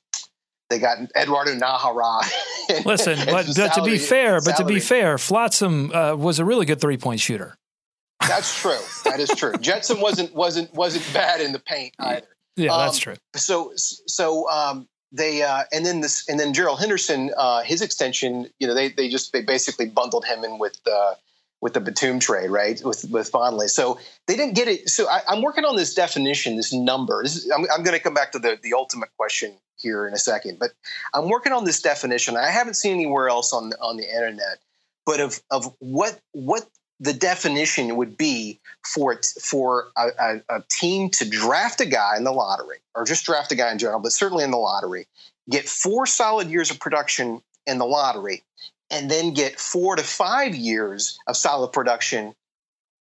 they 0.69 0.79
got 0.79 0.97
Eduardo 1.15 1.53
Najera. 1.55 2.85
Listen, 2.85 3.19
but, 3.25 3.47
but 3.55 3.73
to 3.73 3.83
be 3.83 3.97
fair, 3.97 4.41
but 4.41 4.57
to 4.57 4.65
be 4.65 4.79
fair, 4.79 5.17
Flotsam 5.17 5.91
uh, 5.93 6.15
was 6.15 6.39
a 6.39 6.45
really 6.45 6.65
good 6.65 6.81
three 6.81 6.97
point 6.97 7.19
shooter. 7.19 7.55
That's 8.27 8.59
true. 8.59 8.79
That 9.05 9.19
is 9.19 9.29
true. 9.29 9.53
Jetsam 9.53 10.01
wasn't 10.01 10.33
wasn't 10.33 10.73
wasn't 10.73 11.05
bad 11.13 11.41
in 11.41 11.51
the 11.51 11.59
paint 11.59 11.93
either. 11.99 12.27
Yeah, 12.55 12.73
um, 12.73 12.85
that's 12.85 12.97
true. 12.97 13.15
So 13.35 13.71
so 13.75 14.49
um, 14.49 14.87
they 15.11 15.41
uh, 15.41 15.63
and 15.71 15.85
then 15.85 16.01
this 16.01 16.27
and 16.27 16.39
then 16.39 16.53
Gerald 16.53 16.79
Henderson, 16.79 17.31
uh, 17.37 17.61
his 17.63 17.81
extension, 17.81 18.49
you 18.59 18.67
know, 18.67 18.73
they 18.73 18.89
they 18.89 19.09
just 19.09 19.31
they 19.33 19.41
basically 19.41 19.87
bundled 19.87 20.25
him 20.25 20.43
in 20.43 20.59
with 20.59 20.77
uh, 20.91 21.13
with 21.61 21.73
the 21.73 21.79
Batum 21.79 22.19
trade, 22.19 22.49
right? 22.49 22.81
With 22.83 23.05
with 23.09 23.31
Vonleh. 23.31 23.69
So 23.69 23.99
they 24.27 24.35
didn't 24.35 24.55
get 24.55 24.67
it. 24.67 24.89
So 24.89 25.07
I, 25.07 25.21
am 25.29 25.41
working 25.41 25.65
on 25.65 25.75
this 25.75 25.93
definition, 25.93 26.55
this 26.55 26.73
number. 26.73 27.23
This 27.23 27.37
is, 27.37 27.51
I'm, 27.51 27.65
I'm 27.73 27.83
going 27.83 27.97
to 27.97 28.03
come 28.03 28.13
back 28.13 28.31
to 28.33 28.39
the 28.39 28.59
the 28.61 28.73
ultimate 28.73 29.09
question 29.17 29.53
here 29.77 30.07
in 30.07 30.13
a 30.13 30.17
second, 30.19 30.59
but 30.59 30.71
I'm 31.13 31.29
working 31.29 31.53
on 31.53 31.63
this 31.63 31.81
definition. 31.81 32.35
I 32.35 32.49
haven't 32.49 32.75
seen 32.75 32.93
anywhere 32.93 33.29
else 33.29 33.53
on 33.53 33.73
on 33.79 33.97
the 33.97 34.09
internet, 34.09 34.59
but 35.05 35.19
of 35.19 35.41
of 35.49 35.73
what 35.79 36.19
what 36.33 36.67
the 36.99 37.13
definition 37.13 37.95
would 37.95 38.17
be 38.17 38.59
for 38.83 39.19
for 39.41 39.89
a, 39.95 40.07
a, 40.19 40.41
a, 40.49 40.63
team 40.69 41.09
to 41.11 41.29
draft 41.29 41.79
a 41.79 41.85
guy 41.85 42.17
in 42.17 42.23
the 42.23 42.31
lottery, 42.31 42.77
or 42.95 43.05
just 43.05 43.25
draft 43.25 43.51
a 43.51 43.55
guy 43.55 43.71
in 43.71 43.77
general, 43.77 43.99
but 43.99 44.11
certainly 44.11 44.43
in 44.43 44.51
the 44.51 44.57
lottery, 44.57 45.07
get 45.49 45.69
four 45.69 46.05
solid 46.05 46.49
years 46.49 46.71
of 46.71 46.79
production 46.79 47.41
in 47.65 47.77
the 47.77 47.85
lottery, 47.85 48.43
and 48.89 49.11
then 49.11 49.33
get 49.33 49.59
four 49.59 49.95
to 49.95 50.03
five 50.03 50.55
years 50.55 51.19
of 51.27 51.37
solid 51.37 51.71
production 51.71 52.33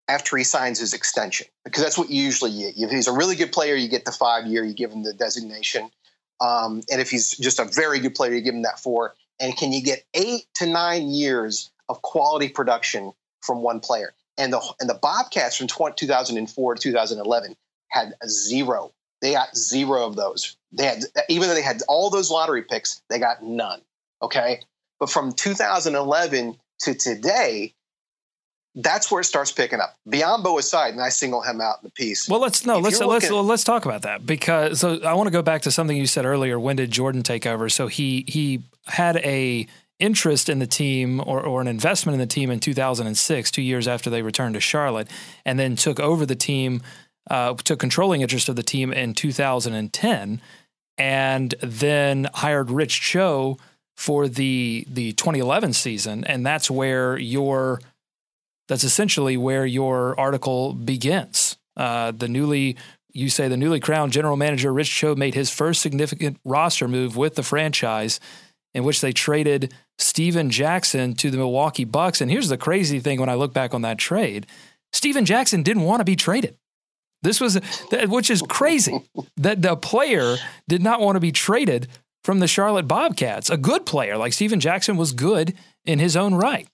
after 0.08 0.36
he 0.36 0.44
signs 0.44 0.78
his 0.78 0.92
extension, 0.92 1.46
because 1.64 1.82
that's 1.82 1.98
what 1.98 2.10
you 2.10 2.22
usually 2.22 2.52
get. 2.52 2.74
If 2.76 2.90
he's 2.90 3.08
a 3.08 3.12
really 3.12 3.34
good 3.34 3.52
player, 3.52 3.74
you 3.74 3.88
get 3.88 4.04
the 4.04 4.12
five 4.12 4.46
year, 4.46 4.62
you 4.62 4.74
give 4.74 4.92
him 4.92 5.04
the 5.04 5.14
designation, 5.14 5.90
um, 6.40 6.82
and 6.90 7.00
if 7.00 7.10
he's 7.10 7.36
just 7.36 7.58
a 7.58 7.64
very 7.64 7.98
good 7.98 8.14
player, 8.14 8.34
you 8.34 8.42
give 8.42 8.54
him 8.54 8.62
that 8.62 8.78
four. 8.78 9.14
And 9.40 9.56
can 9.56 9.72
you 9.72 9.82
get 9.82 10.04
eight 10.14 10.46
to 10.56 10.66
nine 10.66 11.10
years 11.10 11.70
of 11.88 12.02
quality 12.02 12.48
production 12.48 13.12
from 13.46 13.62
one 13.62 13.80
player. 13.80 14.12
And 14.38 14.52
the 14.52 14.60
and 14.80 14.90
the 14.90 14.98
Bobcats 15.00 15.56
from 15.56 15.66
20, 15.66 15.94
2004 15.96 16.74
to 16.74 16.82
2011 16.82 17.56
had 17.88 18.12
zero. 18.28 18.92
They 19.22 19.32
got 19.32 19.56
zero 19.56 20.04
of 20.04 20.16
those. 20.16 20.56
They 20.72 20.84
had 20.84 21.04
even 21.28 21.48
though 21.48 21.54
they 21.54 21.62
had 21.62 21.82
all 21.88 22.10
those 22.10 22.30
lottery 22.30 22.62
picks, 22.62 23.00
they 23.08 23.18
got 23.18 23.42
none. 23.42 23.80
Okay, 24.20 24.60
but 25.00 25.10
from 25.10 25.32
2011 25.32 26.56
to 26.80 26.94
today, 26.94 27.72
that's 28.74 29.10
where 29.10 29.22
it 29.22 29.24
starts 29.24 29.52
picking 29.52 29.80
up. 29.80 29.96
Biyombo 30.06 30.58
aside, 30.58 30.92
and 30.92 31.00
I 31.00 31.08
single 31.08 31.40
him 31.40 31.62
out 31.62 31.78
in 31.82 31.84
the 31.84 31.90
piece. 31.90 32.28
Well, 32.28 32.40
let's 32.40 32.66
no, 32.66 32.78
let's 32.78 33.00
let's 33.00 33.30
looking, 33.30 33.46
let's 33.46 33.64
talk 33.64 33.86
about 33.86 34.02
that 34.02 34.26
because 34.26 34.80
so 34.80 35.00
I 35.02 35.14
want 35.14 35.28
to 35.28 35.32
go 35.32 35.42
back 35.42 35.62
to 35.62 35.70
something 35.70 35.96
you 35.96 36.06
said 36.06 36.26
earlier. 36.26 36.60
When 36.60 36.76
did 36.76 36.90
Jordan 36.90 37.22
take 37.22 37.46
over? 37.46 37.70
So 37.70 37.86
he 37.86 38.24
he 38.28 38.62
had 38.86 39.16
a 39.18 39.66
interest 39.98 40.48
in 40.48 40.58
the 40.58 40.66
team 40.66 41.20
or, 41.20 41.40
or 41.40 41.60
an 41.60 41.68
investment 41.68 42.14
in 42.14 42.20
the 42.20 42.26
team 42.26 42.50
in 42.50 42.60
2006, 42.60 43.50
two 43.50 43.62
years 43.62 43.88
after 43.88 44.10
they 44.10 44.22
returned 44.22 44.54
to 44.54 44.60
Charlotte, 44.60 45.08
and 45.44 45.58
then 45.58 45.76
took 45.76 45.98
over 45.98 46.26
the 46.26 46.34
team, 46.34 46.82
uh, 47.30 47.54
took 47.54 47.78
controlling 47.78 48.20
interest 48.20 48.48
of 48.48 48.56
the 48.56 48.62
team 48.62 48.92
in 48.92 49.14
2010, 49.14 50.40
and 50.98 51.54
then 51.60 52.28
hired 52.34 52.70
Rich 52.70 53.00
Cho 53.00 53.58
for 53.96 54.28
the 54.28 54.86
the 54.88 55.12
2011 55.12 55.72
season, 55.72 56.24
and 56.24 56.44
that's 56.44 56.70
where 56.70 57.16
your 57.18 57.80
that's 58.68 58.84
essentially 58.84 59.36
where 59.36 59.64
your 59.64 60.18
article 60.18 60.74
begins. 60.74 61.56
Uh, 61.76 62.12
the 62.12 62.28
newly 62.28 62.76
you 63.12 63.30
say 63.30 63.48
the 63.48 63.56
newly 63.56 63.80
crowned 63.80 64.12
general 64.12 64.36
manager 64.36 64.72
Rich 64.72 64.94
Cho 64.94 65.14
made 65.14 65.34
his 65.34 65.50
first 65.50 65.80
significant 65.80 66.38
roster 66.44 66.86
move 66.86 67.16
with 67.16 67.34
the 67.34 67.42
franchise, 67.42 68.20
in 68.74 68.84
which 68.84 69.00
they 69.00 69.12
traded 69.12 69.72
Stephen 69.98 70.50
Jackson 70.50 71.14
to 71.14 71.30
the 71.30 71.38
Milwaukee 71.38 71.84
Bucks. 71.84 72.20
And 72.20 72.30
here's 72.30 72.48
the 72.48 72.58
crazy 72.58 73.00
thing: 73.00 73.20
when 73.20 73.28
I 73.28 73.34
look 73.34 73.52
back 73.52 73.74
on 73.74 73.82
that 73.82 73.98
trade, 73.98 74.46
Stephen 74.92 75.24
Jackson 75.24 75.62
didn't 75.62 75.82
want 75.82 76.00
to 76.00 76.04
be 76.04 76.16
traded. 76.16 76.56
This 77.22 77.40
was, 77.40 77.58
which 78.08 78.30
is 78.30 78.42
crazy, 78.42 79.00
that 79.36 79.62
the 79.62 79.76
player 79.76 80.36
did 80.68 80.82
not 80.82 81.00
want 81.00 81.16
to 81.16 81.20
be 81.20 81.32
traded 81.32 81.88
from 82.24 82.40
the 82.40 82.46
Charlotte 82.46 82.86
Bobcats. 82.86 83.50
A 83.50 83.56
good 83.56 83.86
player 83.86 84.16
like 84.16 84.32
Stephen 84.32 84.60
Jackson 84.60 84.96
was 84.96 85.12
good 85.12 85.54
in 85.84 85.98
his 85.98 86.16
own 86.16 86.34
right. 86.34 86.68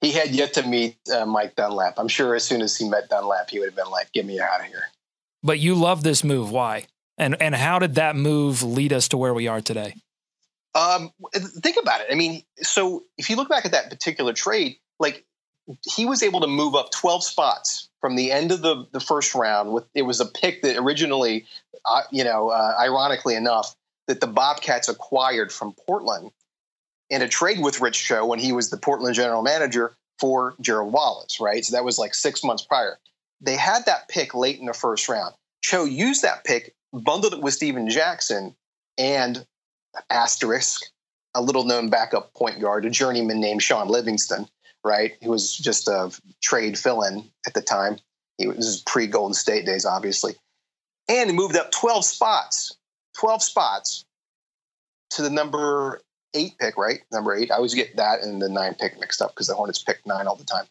He 0.00 0.12
had 0.12 0.30
yet 0.30 0.54
to 0.54 0.62
meet 0.62 0.96
uh, 1.12 1.24
Mike 1.24 1.56
Dunlap. 1.56 1.94
I'm 1.98 2.08
sure 2.08 2.34
as 2.34 2.44
soon 2.44 2.60
as 2.60 2.76
he 2.76 2.88
met 2.88 3.08
Dunlap, 3.08 3.48
he 3.48 3.58
would 3.58 3.66
have 3.66 3.76
been 3.76 3.90
like, 3.90 4.12
"Get 4.12 4.26
me 4.26 4.38
out 4.38 4.60
of 4.60 4.66
here." 4.66 4.88
But 5.42 5.58
you 5.58 5.74
love 5.74 6.02
this 6.02 6.22
move. 6.22 6.50
Why? 6.50 6.86
And 7.16 7.40
and 7.40 7.54
how 7.54 7.78
did 7.78 7.94
that 7.94 8.14
move 8.14 8.62
lead 8.62 8.92
us 8.92 9.08
to 9.08 9.16
where 9.16 9.32
we 9.32 9.48
are 9.48 9.60
today? 9.60 9.94
Um, 10.76 11.10
think 11.34 11.78
about 11.80 12.02
it. 12.02 12.08
I 12.10 12.14
mean, 12.14 12.42
so 12.58 13.04
if 13.16 13.30
you 13.30 13.36
look 13.36 13.48
back 13.48 13.64
at 13.64 13.72
that 13.72 13.88
particular 13.88 14.34
trade, 14.34 14.76
like 15.00 15.24
he 15.84 16.04
was 16.04 16.22
able 16.22 16.40
to 16.42 16.46
move 16.46 16.74
up 16.74 16.90
12 16.90 17.24
spots 17.24 17.88
from 18.00 18.14
the 18.14 18.30
end 18.30 18.52
of 18.52 18.60
the, 18.60 18.86
the 18.92 19.00
first 19.00 19.34
round 19.34 19.72
with 19.72 19.84
it 19.94 20.02
was 20.02 20.20
a 20.20 20.26
pick 20.26 20.62
that 20.62 20.76
originally 20.76 21.46
uh, 21.86 22.02
you 22.12 22.22
know 22.22 22.50
uh, 22.50 22.74
ironically 22.78 23.34
enough 23.34 23.74
that 24.06 24.20
the 24.20 24.26
Bobcats 24.26 24.88
acquired 24.88 25.50
from 25.50 25.72
Portland 25.86 26.30
in 27.08 27.22
a 27.22 27.28
trade 27.28 27.60
with 27.60 27.80
Rich 27.80 28.04
Cho 28.04 28.26
when 28.26 28.38
he 28.38 28.52
was 28.52 28.68
the 28.68 28.76
Portland 28.76 29.14
general 29.14 29.42
manager 29.42 29.96
for 30.18 30.54
Gerald 30.60 30.92
Wallace, 30.92 31.40
right? 31.40 31.64
So 31.64 31.74
that 31.74 31.84
was 31.84 31.98
like 31.98 32.14
six 32.14 32.44
months 32.44 32.64
prior. 32.64 32.98
They 33.40 33.56
had 33.56 33.86
that 33.86 34.08
pick 34.08 34.34
late 34.34 34.60
in 34.60 34.66
the 34.66 34.74
first 34.74 35.08
round. 35.08 35.34
Cho 35.62 35.84
used 35.84 36.22
that 36.22 36.44
pick, 36.44 36.74
bundled 36.92 37.32
it 37.32 37.40
with 37.40 37.54
Stephen 37.54 37.88
Jackson, 37.88 38.54
and 38.98 39.44
asterisk, 40.10 40.90
a 41.34 41.42
little 41.42 41.64
known 41.64 41.90
backup 41.90 42.32
point 42.34 42.60
guard, 42.60 42.84
a 42.84 42.90
journeyman 42.90 43.40
named 43.40 43.62
Shaun 43.62 43.88
Livingston, 43.88 44.48
right? 44.84 45.14
He 45.20 45.28
was 45.28 45.56
just 45.56 45.88
a 45.88 46.10
trade 46.42 46.78
fill 46.78 47.02
in 47.02 47.24
at 47.46 47.54
the 47.54 47.62
time. 47.62 47.98
He 48.38 48.46
was 48.46 48.82
pre 48.86 49.06
Golden 49.06 49.34
State 49.34 49.66
days, 49.66 49.84
obviously. 49.84 50.34
And 51.08 51.30
he 51.30 51.36
moved 51.36 51.56
up 51.56 51.70
12 51.70 52.04
spots 52.04 52.76
12 53.16 53.42
spots 53.42 54.04
to 55.10 55.22
the 55.22 55.30
number 55.30 56.00
eight 56.34 56.58
pick, 56.58 56.76
right? 56.76 57.00
Number 57.12 57.34
eight. 57.34 57.50
I 57.50 57.56
always 57.56 57.74
get 57.74 57.96
that 57.96 58.22
and 58.22 58.40
the 58.40 58.48
nine 58.48 58.74
pick 58.74 58.98
mixed 59.00 59.22
up 59.22 59.30
because 59.30 59.46
the 59.46 59.54
Hornets 59.54 59.82
pick 59.82 59.98
nine 60.06 60.26
all 60.26 60.36
the 60.36 60.44
time. 60.44 60.66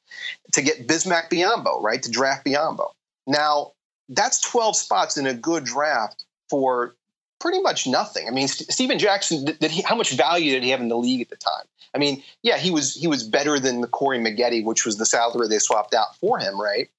To 0.54 0.62
get 0.62 0.88
Bismack 0.88 1.30
Biyombo, 1.30 1.82
right? 1.82 2.02
To 2.04 2.12
draft 2.12 2.46
Biyombo. 2.46 2.92
Now, 3.26 3.72
that's 4.10 4.40
12 4.42 4.76
spots 4.76 5.18
in 5.18 5.26
a 5.26 5.34
good 5.34 5.64
draft 5.64 6.26
for 6.50 6.96
pretty 7.46 7.62
much 7.62 7.86
nothing. 7.86 8.28
I 8.28 8.32
mean, 8.32 8.48
St- 8.48 8.72
Stephen 8.72 8.98
Jackson, 8.98 9.46
did, 9.46 9.70
he, 9.70 9.84
how 9.84 9.94
much 9.94 10.14
value 10.14 10.52
did 10.54 10.64
he 10.64 10.72
have 10.72 10.82
in 10.82 10.88
the 10.88 10.98
league 10.98 11.22
at 11.22 11.30
the 11.30 11.36
time? 11.36 11.66
I 11.94 12.00
mean, 12.00 12.24
yeah, 12.42 12.58
he 12.58 12.72
was 12.72 12.96
he 12.96 13.06
was 13.08 13.22
better 13.22 13.60
than 13.60 13.82
the 13.82 13.88
Corey 13.88 14.18
Maggette, 14.18 14.64
which 14.64 14.84
was 14.84 14.98
the 14.98 15.06
salary 15.06 15.48
they 15.48 15.60
swapped 15.60 15.94
out 15.94 16.16
for 16.16 16.40
him, 16.40 16.60
right? 16.60 16.90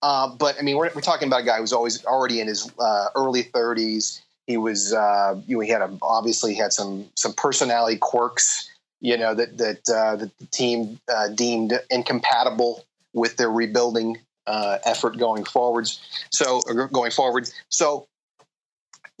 Uh, 0.00 0.34
but 0.34 0.56
I 0.58 0.62
mean, 0.62 0.78
we're, 0.78 0.90
we're 0.94 1.02
talking 1.02 1.28
about 1.28 1.42
a 1.42 1.44
guy 1.44 1.58
who's 1.58 1.74
always 1.74 2.02
already 2.06 2.40
in 2.40 2.48
his 2.48 2.72
uh, 2.78 3.08
early 3.14 3.42
30s. 3.42 4.22
He 4.46 4.56
was, 4.56 4.94
uh, 4.94 5.38
you 5.46 5.58
know, 5.58 5.60
he 5.60 5.68
had 5.68 5.82
a, 5.82 5.94
obviously 6.00 6.54
had 6.54 6.72
some 6.72 7.04
some 7.14 7.34
personality 7.34 7.98
quirks, 7.98 8.70
you 9.02 9.18
know, 9.18 9.34
that 9.34 9.58
that 9.58 9.86
uh, 9.90 10.16
that 10.16 10.38
the 10.38 10.46
team 10.46 10.98
uh, 11.12 11.28
deemed 11.28 11.78
incompatible 11.90 12.86
with 13.12 13.36
their 13.36 13.50
rebuilding 13.50 14.16
uh, 14.46 14.78
effort 14.86 15.18
going 15.18 15.44
forwards. 15.44 16.00
So 16.30 16.62
going 16.90 17.10
forward, 17.10 17.50
so 17.68 18.06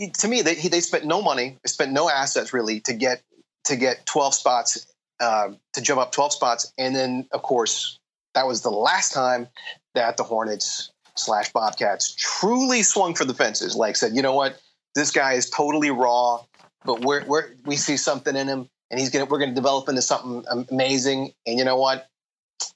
to 0.08 0.28
me, 0.28 0.42
they 0.42 0.54
they 0.54 0.80
spent 0.80 1.04
no 1.04 1.20
money, 1.22 1.58
they 1.62 1.68
spent 1.68 1.92
no 1.92 2.08
assets 2.08 2.52
really 2.52 2.80
to 2.80 2.94
get 2.94 3.22
to 3.64 3.76
get 3.76 4.06
12 4.06 4.34
spots 4.34 4.86
uh, 5.20 5.50
to 5.74 5.82
jump 5.82 6.00
up 6.00 6.12
12 6.12 6.32
spots, 6.32 6.72
and 6.78 6.94
then 6.94 7.26
of 7.32 7.42
course 7.42 7.98
that 8.34 8.46
was 8.46 8.62
the 8.62 8.70
last 8.70 9.12
time 9.12 9.48
that 9.94 10.16
the 10.16 10.22
Hornets 10.22 10.90
slash 11.16 11.52
Bobcats 11.52 12.14
truly 12.14 12.82
swung 12.82 13.14
for 13.14 13.24
the 13.24 13.34
fences. 13.34 13.76
Like 13.76 13.96
said, 13.96 14.14
you 14.14 14.22
know 14.22 14.34
what, 14.34 14.60
this 14.94 15.10
guy 15.10 15.34
is 15.34 15.50
totally 15.50 15.90
raw, 15.90 16.42
but 16.84 17.04
we're, 17.04 17.24
we're 17.26 17.50
we 17.66 17.76
see 17.76 17.96
something 17.96 18.36
in 18.36 18.48
him, 18.48 18.68
and 18.90 18.98
he's 18.98 19.10
gonna 19.10 19.26
we're 19.26 19.38
gonna 19.38 19.54
develop 19.54 19.88
into 19.88 20.02
something 20.02 20.44
amazing. 20.70 21.32
And 21.46 21.58
you 21.58 21.64
know 21.64 21.76
what? 21.76 22.08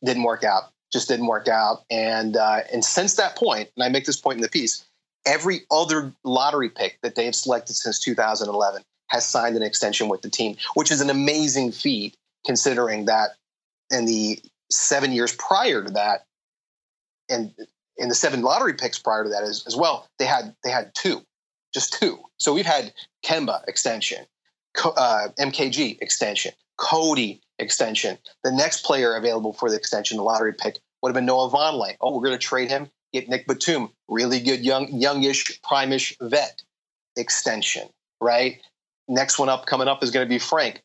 Didn't 0.04 0.24
work 0.24 0.44
out. 0.44 0.64
Just 0.92 1.08
didn't 1.08 1.26
work 1.26 1.48
out. 1.48 1.84
And 1.90 2.36
uh, 2.36 2.60
and 2.72 2.84
since 2.84 3.14
that 3.14 3.36
point, 3.36 3.70
and 3.76 3.84
I 3.84 3.88
make 3.88 4.04
this 4.04 4.20
point 4.20 4.36
in 4.36 4.42
the 4.42 4.48
piece, 4.48 4.84
every 5.26 5.62
other 5.70 6.12
lottery 6.24 6.68
pick 6.68 6.98
that 7.02 7.14
they 7.14 7.24
have 7.24 7.34
selected 7.34 7.74
since 7.74 7.98
2011 7.98 8.82
has 9.08 9.26
signed 9.26 9.56
an 9.56 9.62
extension 9.62 10.08
with 10.08 10.22
the 10.22 10.30
team, 10.30 10.56
which 10.74 10.90
is 10.90 11.00
an 11.00 11.10
amazing 11.10 11.72
feat 11.72 12.16
considering 12.44 13.06
that 13.06 13.30
in 13.90 14.06
the 14.06 14.38
seven 14.70 15.12
years 15.12 15.34
prior 15.36 15.82
to 15.82 15.90
that, 15.92 16.26
and 17.28 17.54
in 17.96 18.08
the 18.08 18.14
seven 18.14 18.42
lottery 18.42 18.74
picks 18.74 18.98
prior 18.98 19.24
to 19.24 19.30
that 19.30 19.44
as, 19.44 19.64
as 19.66 19.76
well, 19.76 20.08
they 20.18 20.26
had 20.26 20.54
they 20.64 20.70
had 20.70 20.90
two 20.94 21.22
just 21.74 21.98
two. 22.00 22.18
So 22.38 22.54
we've 22.54 22.64
had 22.64 22.92
Kemba 23.26 23.66
extension, 23.66 24.24
uh, 24.84 25.28
MKG 25.38 26.00
extension, 26.00 26.52
Cody 26.78 27.42
extension. 27.58 28.16
The 28.44 28.52
next 28.52 28.84
player 28.84 29.16
available 29.16 29.52
for 29.52 29.68
the 29.68 29.76
extension, 29.76 30.16
the 30.16 30.22
lottery 30.22 30.54
pick, 30.54 30.78
would 31.02 31.10
have 31.10 31.14
been 31.14 31.26
Noah 31.26 31.50
Vonleh. 31.50 31.96
Oh, 32.00 32.14
we're 32.14 32.26
going 32.26 32.38
to 32.38 32.46
trade 32.46 32.70
him, 32.70 32.88
get 33.14 33.28
Nick 33.28 33.46
Batum, 33.46 33.90
really 34.08 34.40
good 34.40 34.60
young, 34.64 34.92
youngish, 34.92 35.60
primish 35.62 36.14
vet 36.20 36.62
extension, 37.16 37.88
right? 38.20 38.60
Next 39.08 39.38
one 39.38 39.48
up, 39.48 39.66
coming 39.66 39.88
up, 39.88 40.02
is 40.02 40.10
going 40.10 40.26
to 40.26 40.28
be 40.28 40.38
Frank. 40.38 40.82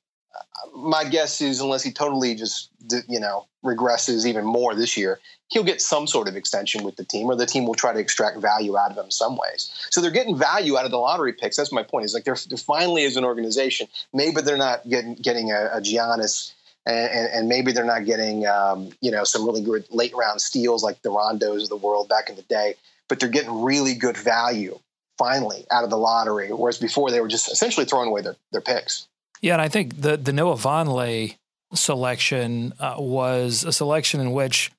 My 0.76 1.04
guess 1.04 1.42
is 1.42 1.60
unless 1.60 1.84
he 1.84 1.92
totally 1.92 2.36
just 2.36 2.70
you 3.08 3.20
know 3.20 3.48
regresses 3.66 4.26
even 4.26 4.46
more 4.46 4.76
this 4.76 4.96
year 4.96 5.20
he'll 5.50 5.64
get 5.64 5.82
some 5.82 6.08
sort 6.08 6.28
of 6.28 6.36
extension 6.36 6.84
with 6.84 6.96
the 6.96 7.04
team 7.04 7.28
or 7.28 7.36
the 7.36 7.46
team 7.46 7.66
will 7.66 7.76
try 7.76 7.92
to 7.92 8.00
extract 8.00 8.38
value 8.38 8.78
out 8.78 8.92
of 8.92 8.98
him 9.04 9.12
some 9.12 9.36
ways. 9.36 9.72
So 9.90 10.00
they're 10.00 10.12
getting 10.12 10.38
value 10.38 10.78
out 10.78 10.86
of 10.86 10.92
the 10.92 10.98
lottery 10.98 11.34
picks. 11.34 11.58
That's 11.58 11.72
my 11.72 11.84
point 11.84 12.06
is 12.06 12.14
like 12.14 12.24
they're, 12.24 12.38
they're 12.48 12.58
finally 12.58 13.04
as 13.06 13.18
an 13.18 13.26
organization 13.26 13.88
maybe 14.14 14.42
they're 14.42 14.58
not 14.58 14.88
getting 14.88 15.16
getting 15.16 15.52
a, 15.52 15.70
a 15.74 15.82
Giannis 15.82 16.54
and, 16.86 17.30
and, 17.34 17.50
maybe 17.50 17.72
they're 17.72 17.86
not 17.86 18.06
getting 18.06 18.48
um, 18.48 18.92
you 19.02 19.12
know 19.12 19.24
some 19.24 19.46
really 19.46 19.62
good 19.62 19.86
late 19.92 20.16
round 20.16 20.42
steals 20.42 20.84
like 20.84 21.02
the 21.02 21.10
Rondos 21.10 21.64
of 21.64 21.70
the 21.70 21.76
world 21.76 22.10
back 22.10 22.30
in 22.30 22.36
the 22.36 22.42
day 22.44 22.76
but 23.08 23.20
they're 23.20 23.30
getting 23.30 23.62
really 23.62 23.96
good 23.96 24.18
value 24.18 24.80
finally 25.18 25.66
out 25.72 25.84
of 25.84 25.90
the 25.90 25.98
lottery 25.98 26.50
whereas 26.50 26.78
before 26.78 27.12
they 27.12 27.20
were 27.20 27.28
just 27.28 27.52
essentially 27.52 27.86
throwing 27.86 28.10
away 28.10 28.22
their, 28.22 28.36
their 28.52 28.62
picks 28.62 29.08
yeah, 29.42 29.54
and 29.54 29.62
I 29.62 29.70
think 29.70 30.02
the 30.02 30.18
the 30.18 30.34
Noah 30.34 30.56
Vonleh 30.56 31.36
selection 31.74 32.74
uh, 32.80 32.96
was 32.98 33.64
a 33.64 33.72
selection 33.72 34.20
in 34.20 34.32
which, 34.32 34.72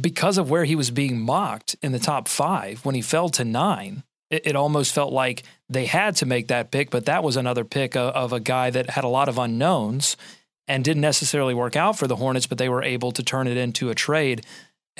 because 0.00 0.38
of 0.38 0.50
where 0.50 0.64
he 0.64 0.76
was 0.76 0.90
being 0.90 1.20
mocked 1.20 1.76
in 1.82 1.92
the 1.92 1.98
top 1.98 2.28
five, 2.28 2.84
when 2.84 2.94
he 2.94 3.02
fell 3.02 3.28
to 3.30 3.44
nine, 3.44 4.04
it, 4.30 4.56
almost 4.56 4.94
felt 4.94 5.12
like 5.12 5.42
they 5.68 5.86
had 5.86 6.16
to 6.16 6.26
make 6.26 6.48
that 6.48 6.70
pick. 6.70 6.90
But 6.90 7.06
that 7.06 7.22
was 7.22 7.36
another 7.36 7.64
pick 7.64 7.96
of 7.96 8.32
a 8.32 8.40
guy 8.40 8.70
that 8.70 8.90
had 8.90 9.04
a 9.04 9.08
lot 9.08 9.28
of 9.28 9.38
unknowns 9.38 10.16
and 10.70 10.84
didn't 10.84 11.00
necessarily 11.00 11.52
work 11.52 11.74
out 11.74 11.98
for 11.98 12.06
the 12.06 12.14
Hornets, 12.14 12.46
but 12.46 12.56
they 12.56 12.68
were 12.68 12.84
able 12.84 13.10
to 13.10 13.24
turn 13.24 13.48
it 13.48 13.56
into 13.56 13.90
a 13.90 13.94
trade. 13.94 14.46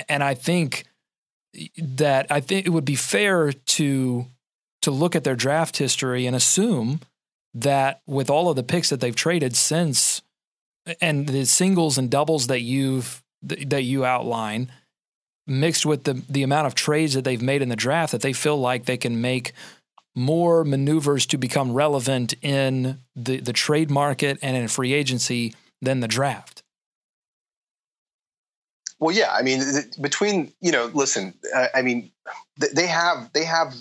And 0.09 0.25
I 0.25 0.35
think 0.35 0.85
that 1.79 2.27
I 2.29 2.41
think 2.41 2.67
it 2.67 2.71
would 2.71 2.85
be 2.85 2.97
fair 2.97 3.53
to 3.53 4.27
to 4.83 4.91
look 4.91 5.15
at 5.15 5.23
their 5.23 5.37
draft 5.37 5.77
history 5.77 6.27
and 6.27 6.35
assume 6.35 7.01
that 7.55 8.01
with 8.05 8.31
all 8.31 8.51
of 8.51 8.57
the 8.57 8.65
picks 8.65 8.91
that 8.91 9.01
they've 9.01 9.15
traded 9.15 9.55
since 9.55 10.23
and 11.01 11.29
the 11.29 11.45
singles 11.45 11.99
and 11.99 12.11
doubles 12.11 12.49
that 12.49 12.63
you've 12.63 13.23
that 13.43 13.85
you 13.85 14.05
outline 14.05 14.73
mixed 15.47 15.87
with 15.87 16.03
the 16.03 16.15
the 16.29 16.43
amount 16.43 16.67
of 16.67 16.75
trades 16.75 17.15
that 17.15 17.23
they've 17.23 17.43
made 17.43 17.63
in 17.63 17.69
the 17.69 17.77
draft 17.77 18.11
that 18.11 18.23
they 18.23 18.33
feel 18.33 18.57
like 18.57 18.87
they 18.87 18.97
can 18.97 19.21
make 19.21 19.53
more 20.15 20.65
maneuvers 20.65 21.27
to 21.27 21.39
become 21.39 21.73
relevant 21.73 22.35
in 22.43 23.01
the 23.15 23.41
the 23.41 23.53
trade 23.53 23.91
market 23.91 24.39
and 24.43 24.57
in 24.57 24.69
free 24.69 24.93
agency 24.93 25.55
than 25.81 26.01
the 26.01 26.09
draft. 26.09 26.63
Well, 28.99 29.17
yeah. 29.17 29.33
I 29.33 29.43
mean, 29.43 29.63
between 30.01 30.53
you 30.61 30.73
know, 30.73 30.91
listen. 30.93 31.35
I 31.75 31.83
mean, 31.83 32.11
they 32.57 32.87
have 32.87 33.33
they 33.33 33.45
have 33.45 33.75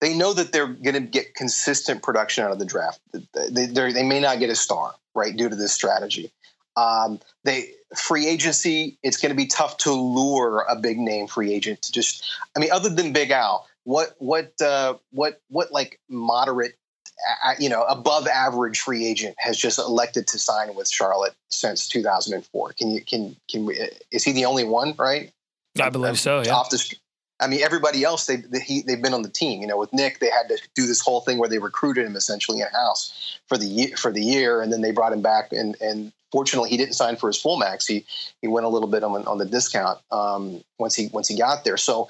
they 0.00 0.16
know 0.16 0.32
that 0.32 0.52
they're 0.52 0.68
going 0.68 0.94
to 0.94 1.00
get 1.00 1.34
consistent 1.34 2.02
production 2.02 2.44
out 2.44 2.52
of 2.52 2.58
the 2.58 2.64
draft. 2.64 3.00
They 3.12 3.66
they 3.66 4.04
may 4.04 4.20
not 4.20 4.38
get 4.38 4.50
a 4.50 4.54
star 4.54 4.94
right 5.14 5.36
due 5.36 5.48
to 5.48 5.56
this 5.56 5.72
strategy. 5.72 6.32
Um, 6.76 7.18
they 7.42 7.70
free 7.96 8.28
agency. 8.28 8.98
It's 9.02 9.16
going 9.16 9.30
to 9.30 9.36
be 9.36 9.46
tough 9.46 9.78
to 9.78 9.92
lure 9.92 10.64
a 10.68 10.76
big 10.76 10.98
name 10.98 11.26
free 11.26 11.52
agent 11.52 11.82
to 11.82 11.92
just. 11.92 12.24
I 12.56 12.60
mean, 12.60 12.70
other 12.70 12.88
than 12.88 13.12
Big 13.12 13.32
Al, 13.32 13.66
what 13.88 14.14
what 14.18 14.52
uh, 14.60 14.94
what 15.12 15.40
what 15.48 15.72
like 15.72 15.98
moderate 16.10 16.74
you 17.58 17.70
know, 17.70 17.82
above 17.84 18.28
average 18.28 18.80
free 18.80 19.06
agent 19.06 19.34
has 19.38 19.56
just 19.56 19.78
elected 19.78 20.26
to 20.28 20.38
sign 20.38 20.74
with 20.74 20.88
Charlotte 20.88 21.34
since 21.48 21.88
2004. 21.88 22.74
Can 22.74 22.90
you 22.90 23.00
can 23.00 23.34
can 23.50 23.64
we, 23.64 23.80
is 24.12 24.24
he 24.24 24.32
the 24.32 24.44
only 24.44 24.64
one? 24.64 24.94
Right? 24.98 25.32
I 25.80 25.88
believe 25.88 26.18
so. 26.18 26.42
Yeah. 26.42 26.52
Off 26.52 26.68
the, 26.68 26.96
I 27.40 27.46
mean, 27.46 27.62
everybody 27.62 28.04
else 28.04 28.26
they 28.26 28.36
they 28.36 28.60
he, 28.60 28.82
they've 28.82 29.00
been 29.00 29.14
on 29.14 29.22
the 29.22 29.30
team. 29.30 29.62
You 29.62 29.66
know, 29.66 29.78
with 29.78 29.92
Nick, 29.94 30.20
they 30.20 30.28
had 30.28 30.48
to 30.48 30.58
do 30.74 30.86
this 30.86 31.00
whole 31.00 31.22
thing 31.22 31.38
where 31.38 31.48
they 31.48 31.58
recruited 31.58 32.04
him 32.04 32.14
essentially 32.14 32.60
in 32.60 32.66
house 32.68 33.40
for 33.46 33.56
the 33.56 33.66
year, 33.66 33.96
for 33.96 34.12
the 34.12 34.22
year, 34.22 34.60
and 34.60 34.70
then 34.70 34.82
they 34.82 34.92
brought 34.92 35.14
him 35.14 35.22
back. 35.22 35.50
And 35.50 35.80
and 35.80 36.12
fortunately, 36.30 36.68
he 36.68 36.76
didn't 36.76 36.94
sign 36.94 37.16
for 37.16 37.28
his 37.28 37.40
full 37.40 37.56
max. 37.56 37.86
He 37.86 38.04
he 38.42 38.48
went 38.48 38.66
a 38.66 38.68
little 38.68 38.88
bit 38.88 39.02
on 39.02 39.26
on 39.26 39.38
the 39.38 39.46
discount 39.46 39.98
um, 40.10 40.62
once 40.78 40.94
he 40.94 41.06
once 41.06 41.26
he 41.26 41.38
got 41.38 41.64
there. 41.64 41.78
So. 41.78 42.08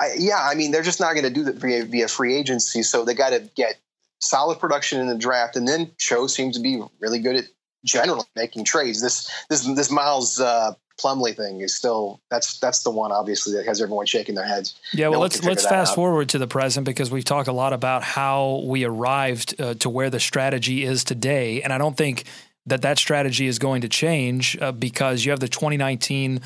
I, 0.00 0.14
yeah, 0.18 0.38
I 0.40 0.54
mean, 0.54 0.72
they're 0.72 0.82
just 0.82 1.00
not 1.00 1.12
going 1.12 1.24
to 1.24 1.30
do 1.30 1.44
that 1.44 1.56
via, 1.56 1.84
via 1.84 2.08
free 2.08 2.34
agency. 2.36 2.82
So 2.82 3.04
they 3.04 3.14
got 3.14 3.30
to 3.30 3.48
get 3.54 3.78
solid 4.20 4.58
production 4.58 5.00
in 5.00 5.06
the 5.06 5.16
draft, 5.16 5.56
and 5.56 5.66
then 5.66 5.90
Cho 5.98 6.26
seems 6.26 6.56
to 6.56 6.62
be 6.62 6.82
really 7.00 7.18
good 7.18 7.36
at 7.36 7.44
generally 7.84 8.24
making 8.36 8.64
trades. 8.64 9.02
This 9.02 9.30
this 9.48 9.64
this 9.74 9.90
Miles 9.90 10.40
uh, 10.40 10.74
Plumlee 11.00 11.36
thing 11.36 11.60
is 11.60 11.74
still 11.74 12.20
that's 12.30 12.58
that's 12.58 12.82
the 12.82 12.90
one 12.90 13.12
obviously 13.12 13.54
that 13.54 13.66
has 13.66 13.80
everyone 13.80 14.06
shaking 14.06 14.34
their 14.34 14.46
heads. 14.46 14.78
Yeah, 14.92 15.08
well, 15.08 15.18
no 15.18 15.22
let's 15.22 15.42
let's 15.44 15.64
fast 15.64 15.92
out. 15.92 15.96
forward 15.96 16.28
to 16.30 16.38
the 16.38 16.46
present 16.46 16.86
because 16.86 17.10
we've 17.10 17.24
talked 17.24 17.48
a 17.48 17.52
lot 17.52 17.72
about 17.72 18.02
how 18.02 18.62
we 18.64 18.84
arrived 18.84 19.60
uh, 19.60 19.74
to 19.74 19.90
where 19.90 20.10
the 20.10 20.20
strategy 20.20 20.84
is 20.84 21.04
today, 21.04 21.62
and 21.62 21.72
I 21.72 21.78
don't 21.78 21.96
think 21.96 22.24
that 22.66 22.82
that 22.82 22.98
strategy 22.98 23.46
is 23.46 23.58
going 23.58 23.82
to 23.82 23.88
change 23.88 24.56
uh, 24.60 24.72
because 24.72 25.24
you 25.24 25.32
have 25.32 25.40
the 25.40 25.48
2019 25.48 26.40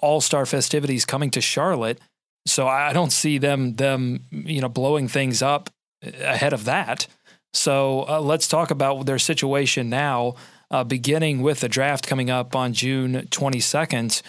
All 0.00 0.20
Star 0.20 0.46
festivities 0.46 1.04
coming 1.04 1.30
to 1.32 1.40
Charlotte. 1.40 2.00
So 2.48 2.66
I 2.66 2.92
don't 2.92 3.12
see 3.12 3.38
them 3.38 3.74
them 3.74 4.24
you 4.30 4.60
know 4.60 4.68
blowing 4.68 5.08
things 5.08 5.42
up 5.42 5.70
ahead 6.02 6.52
of 6.52 6.64
that. 6.64 7.06
So 7.54 8.06
uh, 8.08 8.20
let's 8.20 8.46
talk 8.46 8.70
about 8.70 9.06
their 9.06 9.18
situation 9.18 9.88
now, 9.88 10.34
uh, 10.70 10.84
beginning 10.84 11.42
with 11.42 11.60
the 11.60 11.68
draft 11.68 12.06
coming 12.06 12.30
up 12.30 12.54
on 12.54 12.72
June 12.72 13.26
22nd. 13.30 14.22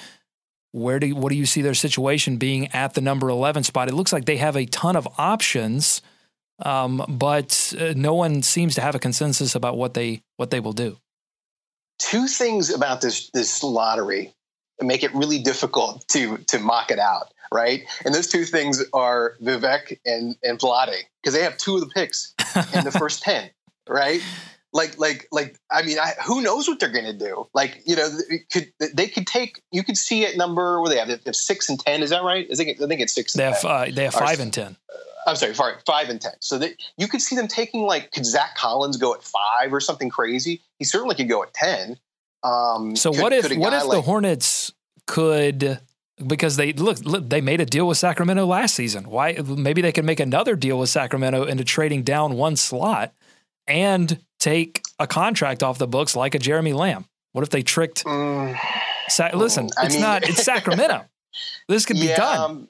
Where 0.72 1.00
do 1.00 1.08
you, 1.08 1.16
what 1.16 1.30
do 1.30 1.36
you 1.36 1.46
see 1.46 1.62
their 1.62 1.74
situation 1.74 2.38
being 2.38 2.68
at 2.68 2.94
the 2.94 3.02
number 3.02 3.30
11 3.30 3.64
spot? 3.64 3.90
It 3.90 3.96
looks 3.96 4.14
like 4.14 4.26
they 4.26 4.38
have 4.38 4.56
a 4.56 4.66
ton 4.66 4.96
of 4.96 5.08
options, 5.18 6.02
um, 6.64 7.04
but 7.10 7.74
uh, 7.78 7.94
no 7.96 8.14
one 8.14 8.42
seems 8.44 8.76
to 8.76 8.82
have 8.82 8.96
a 8.96 9.00
consensus 9.00 9.56
about 9.56 9.78
what 9.78 9.96
they 9.96 10.22
what 10.38 10.52
they 10.52 10.60
will 10.60 10.74
do. 10.74 10.98
Two 11.98 12.28
things 12.28 12.74
about 12.74 13.02
this 13.02 13.30
this 13.32 13.64
lottery 13.64 14.34
make 14.82 15.04
it 15.04 15.14
really 15.14 15.40
difficult 15.40 16.08
to 16.10 16.38
to 16.48 16.60
mock 16.60 16.92
it 16.92 17.00
out 17.00 17.34
right? 17.52 17.84
And 18.06 18.14
those 18.14 18.28
two 18.28 18.46
things 18.46 18.84
are 18.94 19.36
Vivek 19.42 20.00
and 20.06 20.36
and 20.44 20.60
Vlade 20.60 20.96
because 21.22 21.34
they 21.34 21.44
have 21.44 21.58
two 21.58 21.76
of 21.76 21.82
the 21.82 21.88
picks 21.88 22.34
in 22.74 22.84
the 22.84 22.92
first 22.92 23.22
ten, 23.24 23.50
right? 23.88 24.22
Like, 24.72 25.00
like, 25.00 25.28
like. 25.32 25.58
I 25.72 25.82
mean, 25.82 25.98
I, 25.98 26.14
who 26.24 26.42
knows 26.42 26.68
what 26.68 26.80
they're 26.80 26.92
going 26.92 27.06
to 27.06 27.18
do? 27.18 27.48
Like, 27.56 27.82
you 27.86 27.96
know, 27.96 28.08
could 28.52 28.72
they 28.94 29.08
could 29.08 29.26
take? 29.26 29.62
You 29.72 29.84
could 29.84 29.98
see 29.98 30.24
it 30.24 30.38
number 30.38 30.80
where 30.80 30.90
they 30.90 31.00
have, 31.00 31.08
they 31.08 31.18
have 31.26 31.36
six 31.36 31.70
and 31.70 31.80
ten. 31.80 32.04
Is 32.04 32.12
that 32.12 32.24
right? 32.24 32.48
I 32.52 32.56
think 32.56 32.80
I 32.80 32.88
think 32.88 33.02
it's 33.02 33.14
six. 33.14 33.34
They 33.34 33.46
have 33.46 33.66
uh, 33.66 33.86
they 33.92 34.04
have 34.04 34.14
five 34.14 34.40
or, 34.40 34.44
and 34.44 34.54
ten. 34.54 34.78
I'm 35.26 35.36
sorry, 35.36 35.54
five, 35.54 35.76
five 35.86 36.10
and 36.10 36.22
ten. 36.22 36.34
So 36.40 36.58
that 36.60 36.76
you 36.98 37.08
could 37.08 37.22
see 37.22 37.36
them 37.36 37.48
taking 37.48 37.82
like 37.82 38.12
could 38.12 38.26
Zach 38.26 38.56
Collins 38.56 38.98
go 38.98 39.14
at 39.14 39.24
five 39.24 39.74
or 39.74 39.80
something 39.80 40.10
crazy? 40.10 40.62
He 40.78 40.86
certainly 40.86 41.16
could 41.16 41.30
go 41.30 41.42
at 41.42 41.54
ten. 41.54 41.98
Um, 42.44 42.96
so 42.96 43.12
could, 43.12 43.22
what 43.22 43.34
if 43.34 43.58
what 43.58 43.74
if 43.74 43.86
like, 43.86 43.98
the 43.98 44.02
Hornets 44.02 44.72
could 45.08 45.80
because 46.26 46.56
they 46.56 46.74
look, 46.74 47.00
look, 47.06 47.30
they 47.30 47.42
made 47.42 47.62
a 47.62 47.66
deal 47.66 47.88
with 47.88 47.98
Sacramento 47.98 48.46
last 48.46 48.76
season. 48.76 49.10
Why 49.10 49.34
maybe 49.44 49.82
they 49.82 49.92
can 49.92 50.06
make 50.06 50.20
another 50.20 50.56
deal 50.56 50.80
with 50.80 50.90
Sacramento 50.90 51.46
into 51.46 51.64
trading 51.64 52.04
down 52.04 52.36
one 52.36 52.56
slot 52.56 53.14
and 53.68 54.20
take 54.40 54.82
a 55.00 55.08
contract 55.08 55.64
off 55.64 55.78
the 55.78 55.88
books 55.88 56.16
like 56.16 56.36
a 56.36 56.40
Jeremy 56.40 56.74
Lamb. 56.74 57.06
What 57.32 57.44
if 57.44 57.50
they 57.50 57.62
tricked 57.62 58.04
mm, 58.04 58.58
Sa- 59.08 59.30
listen, 59.34 59.70
I 59.78 59.86
it's 59.86 59.96
mean, 59.96 60.02
not 60.02 60.28
it's 60.28 60.44
Sacramento. 60.44 61.06
this 61.68 61.86
could 61.86 61.98
yeah, 61.98 62.14
be 62.14 62.18
done. 62.18 62.40
Um, 62.40 62.70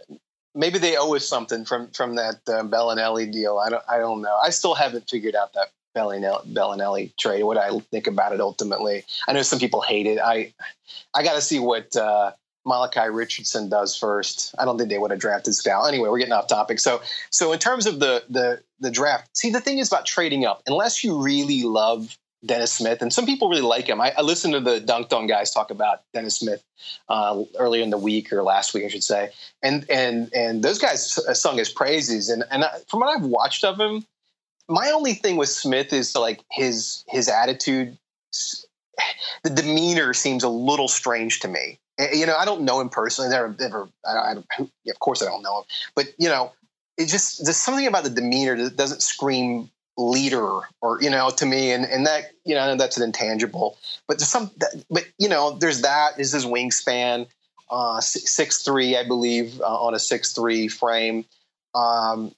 maybe 0.56 0.80
they 0.80 0.98
owe 0.98 1.16
us 1.16 1.26
something 1.26 1.66
from 1.66 1.90
from 1.92 2.16
that 2.16 2.36
uh, 2.48 2.64
Belinelli 2.64 3.32
deal. 3.32 3.58
I 3.58 3.70
don't 3.70 3.84
I 3.90 3.98
don't 3.98 4.22
know. 4.22 4.38
I 4.44 4.50
still 4.50 4.76
haven't 4.76 5.10
figured 5.10 5.36
out 5.36 5.54
that 5.54 5.68
Belinelli, 5.96 6.54
Belinelli 6.54 7.16
trade. 7.18 7.44
What 7.44 7.58
I 7.58 7.78
think 7.92 8.08
about 8.08 8.34
it 8.34 8.42
ultimately. 8.42 9.06
I 9.28 9.34
know 9.34 9.42
some 9.42 9.60
people 9.60 9.82
hate 9.82 10.06
it. 10.06 10.20
I 10.20 10.54
I 11.14 11.24
got 11.24 11.34
to 11.36 11.42
see 11.42 11.60
what 11.60 11.96
uh, 11.96 12.32
Malachi 12.70 13.10
Richardson 13.10 13.68
does 13.68 13.98
first. 13.98 14.54
I 14.60 14.64
don't 14.64 14.78
think 14.78 14.90
they 14.90 15.00
would 15.00 15.12
have 15.12 15.20
drafted 15.20 15.56
Skal. 15.56 15.88
Anyway, 15.88 16.08
we're 16.08 16.20
getting 16.20 16.34
off 16.34 16.48
topic. 16.48 16.80
So, 16.80 17.02
so 17.32 17.52
in 17.52 17.60
terms 17.60 17.88
of 17.88 18.00
the 18.00 18.24
the 18.30 18.62
the 18.80 18.92
draft, 18.92 19.36
see 19.36 19.50
the 19.50 19.60
thing 19.60 19.80
is 19.80 19.90
about 19.90 20.06
trading 20.06 20.46
up. 20.46 20.62
Unless 20.68 21.04
you 21.04 21.20
really 21.20 21.64
love 21.64 22.16
Dennis 22.46 22.72
Smith, 22.72 23.02
and 23.02 23.12
some 23.12 23.26
people 23.26 23.50
really 23.50 23.64
like 23.64 23.88
him. 23.88 24.00
I, 24.00 24.14
I 24.16 24.22
listened 24.22 24.54
to 24.54 24.60
the 24.60 24.80
Dunc'd 24.80 25.12
On 25.12 25.26
guys 25.26 25.52
talk 25.52 25.72
about 25.72 26.04
Dennis 26.14 26.38
Smith 26.38 26.64
uh, 27.10 27.44
earlier 27.58 27.84
in 27.84 27.90
the 27.90 27.98
week 27.98 28.32
or 28.32 28.44
last 28.44 28.74
week, 28.76 28.86
I 28.86 28.88
should 28.88 29.04
say, 29.04 29.32
and 29.64 29.86
and 29.90 30.32
and 30.34 30.64
those 30.64 30.78
guys 30.78 31.20
sung 31.38 31.58
his 31.58 31.70
praises. 31.70 32.30
And 32.30 32.44
and 32.52 32.64
from 32.88 33.00
what 33.00 33.10
I've 33.10 33.26
watched 33.26 33.66
of 33.66 33.80
him, 33.80 34.06
my 34.70 34.92
only 34.92 35.16
thing 35.16 35.38
with 35.38 35.50
Smith 35.50 35.92
is 35.92 36.16
like 36.16 36.42
his 36.52 37.04
his 37.08 37.28
attitude. 37.28 37.98
The 39.44 39.50
demeanor 39.50 40.14
seems 40.14 40.44
a 40.44 40.50
little 40.50 40.88
strange 40.88 41.40
to 41.40 41.48
me 41.48 41.80
you 42.14 42.26
know, 42.26 42.36
I 42.38 42.46
don't 42.46 42.62
know 42.62 42.80
him 42.80 42.90
personally. 42.90 43.30
Never, 43.30 43.56
never. 43.60 43.90
I, 44.06 44.36
I 44.58 44.62
of 44.62 45.00
course, 45.00 45.22
I 45.22 45.26
don't 45.26 45.44
know 45.44 45.60
him. 45.60 45.66
But 45.96 46.06
you 46.18 46.30
know, 46.30 46.54
it 46.98 47.08
just 47.08 47.44
there's 47.44 47.58
something 47.58 47.88
about 47.88 48.04
the 48.04 48.10
demeanor 48.10 48.56
that 48.64 48.76
doesn't 48.76 49.02
scream 49.02 49.70
leader 49.98 50.62
or 50.82 51.02
you 51.02 51.10
know 51.10 51.30
to 51.30 51.46
me 51.46 51.72
and 51.72 51.86
and 51.86 52.06
that 52.06 52.32
you 52.46 52.56
know 52.56 52.76
that's 52.78 52.96
an 52.96 53.04
intangible 53.04 53.78
but 54.08 54.18
there's 54.18 54.30
some 54.30 54.50
but 54.90 55.06
you 55.18 55.28
know 55.28 55.58
there's 55.60 55.82
that 55.82 56.18
is 56.18 56.32
his 56.32 56.46
wingspan 56.46 57.28
uh 57.70 58.00
six 58.00 58.62
three 58.62 58.96
i 58.96 59.06
believe 59.06 59.60
uh, 59.60 59.66
on 59.66 59.94
a 59.94 60.00
six 60.00 60.32
three 60.32 60.70
frame 60.70 61.26
um 61.76 62.34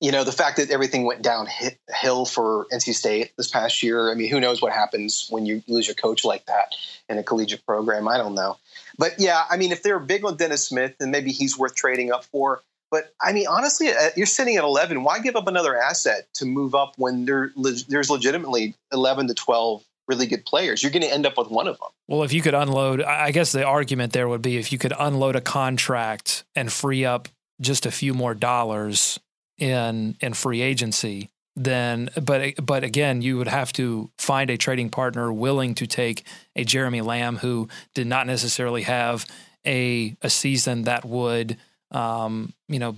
you 0.00 0.12
know 0.12 0.24
the 0.24 0.32
fact 0.32 0.56
that 0.58 0.70
everything 0.70 1.04
went 1.04 1.22
downhill 1.22 2.24
for 2.24 2.66
NC 2.72 2.94
State 2.94 3.32
this 3.36 3.48
past 3.48 3.82
year. 3.82 4.10
I 4.10 4.14
mean, 4.14 4.30
who 4.30 4.40
knows 4.40 4.62
what 4.62 4.72
happens 4.72 5.26
when 5.30 5.46
you 5.46 5.62
lose 5.66 5.86
your 5.86 5.94
coach 5.94 6.24
like 6.24 6.46
that 6.46 6.74
in 7.08 7.18
a 7.18 7.22
collegiate 7.22 7.64
program? 7.66 8.08
I 8.08 8.16
don't 8.16 8.34
know, 8.34 8.56
but 8.98 9.14
yeah, 9.18 9.44
I 9.48 9.56
mean, 9.56 9.72
if 9.72 9.82
they're 9.82 9.98
big 9.98 10.24
on 10.24 10.36
Dennis 10.36 10.66
Smith, 10.66 10.94
then 10.98 11.10
maybe 11.10 11.32
he's 11.32 11.58
worth 11.58 11.74
trading 11.74 12.12
up 12.12 12.24
for. 12.24 12.62
But 12.90 13.12
I 13.20 13.32
mean, 13.32 13.46
honestly, 13.48 13.88
uh, 13.90 14.10
you're 14.16 14.26
sitting 14.26 14.56
at 14.56 14.64
11. 14.64 15.04
Why 15.04 15.18
give 15.18 15.36
up 15.36 15.46
another 15.46 15.76
asset 15.76 16.26
to 16.34 16.46
move 16.46 16.74
up 16.74 16.94
when 16.96 17.26
there, 17.26 17.52
there's 17.88 18.10
legitimately 18.10 18.74
11 18.92 19.28
to 19.28 19.34
12 19.34 19.84
really 20.06 20.26
good 20.26 20.44
players? 20.46 20.82
You're 20.82 20.92
going 20.92 21.02
to 21.02 21.12
end 21.12 21.26
up 21.26 21.36
with 21.36 21.50
one 21.50 21.68
of 21.68 21.78
them. 21.78 21.88
Well, 22.06 22.22
if 22.22 22.32
you 22.32 22.40
could 22.40 22.54
unload, 22.54 23.02
I 23.02 23.30
guess 23.30 23.52
the 23.52 23.64
argument 23.64 24.14
there 24.14 24.28
would 24.28 24.42
be 24.42 24.56
if 24.56 24.72
you 24.72 24.78
could 24.78 24.94
unload 24.98 25.36
a 25.36 25.42
contract 25.42 26.44
and 26.54 26.72
free 26.72 27.04
up 27.04 27.28
just 27.60 27.84
a 27.84 27.90
few 27.90 28.14
more 28.14 28.34
dollars 28.34 29.20
in 29.58 30.16
in 30.20 30.34
free 30.34 30.60
agency, 30.60 31.30
then 31.56 32.10
but 32.22 32.54
but 32.64 32.84
again, 32.84 33.22
you 33.22 33.36
would 33.38 33.48
have 33.48 33.72
to 33.74 34.10
find 34.18 34.50
a 34.50 34.56
trading 34.56 34.90
partner 34.90 35.32
willing 35.32 35.74
to 35.76 35.86
take 35.86 36.24
a 36.56 36.64
Jeremy 36.64 37.00
Lamb 37.00 37.38
who 37.38 37.68
did 37.94 38.06
not 38.06 38.26
necessarily 38.26 38.82
have 38.82 39.26
a 39.66 40.16
a 40.22 40.30
season 40.30 40.84
that 40.84 41.04
would 41.04 41.56
um, 41.90 42.52
you 42.68 42.78
know 42.78 42.94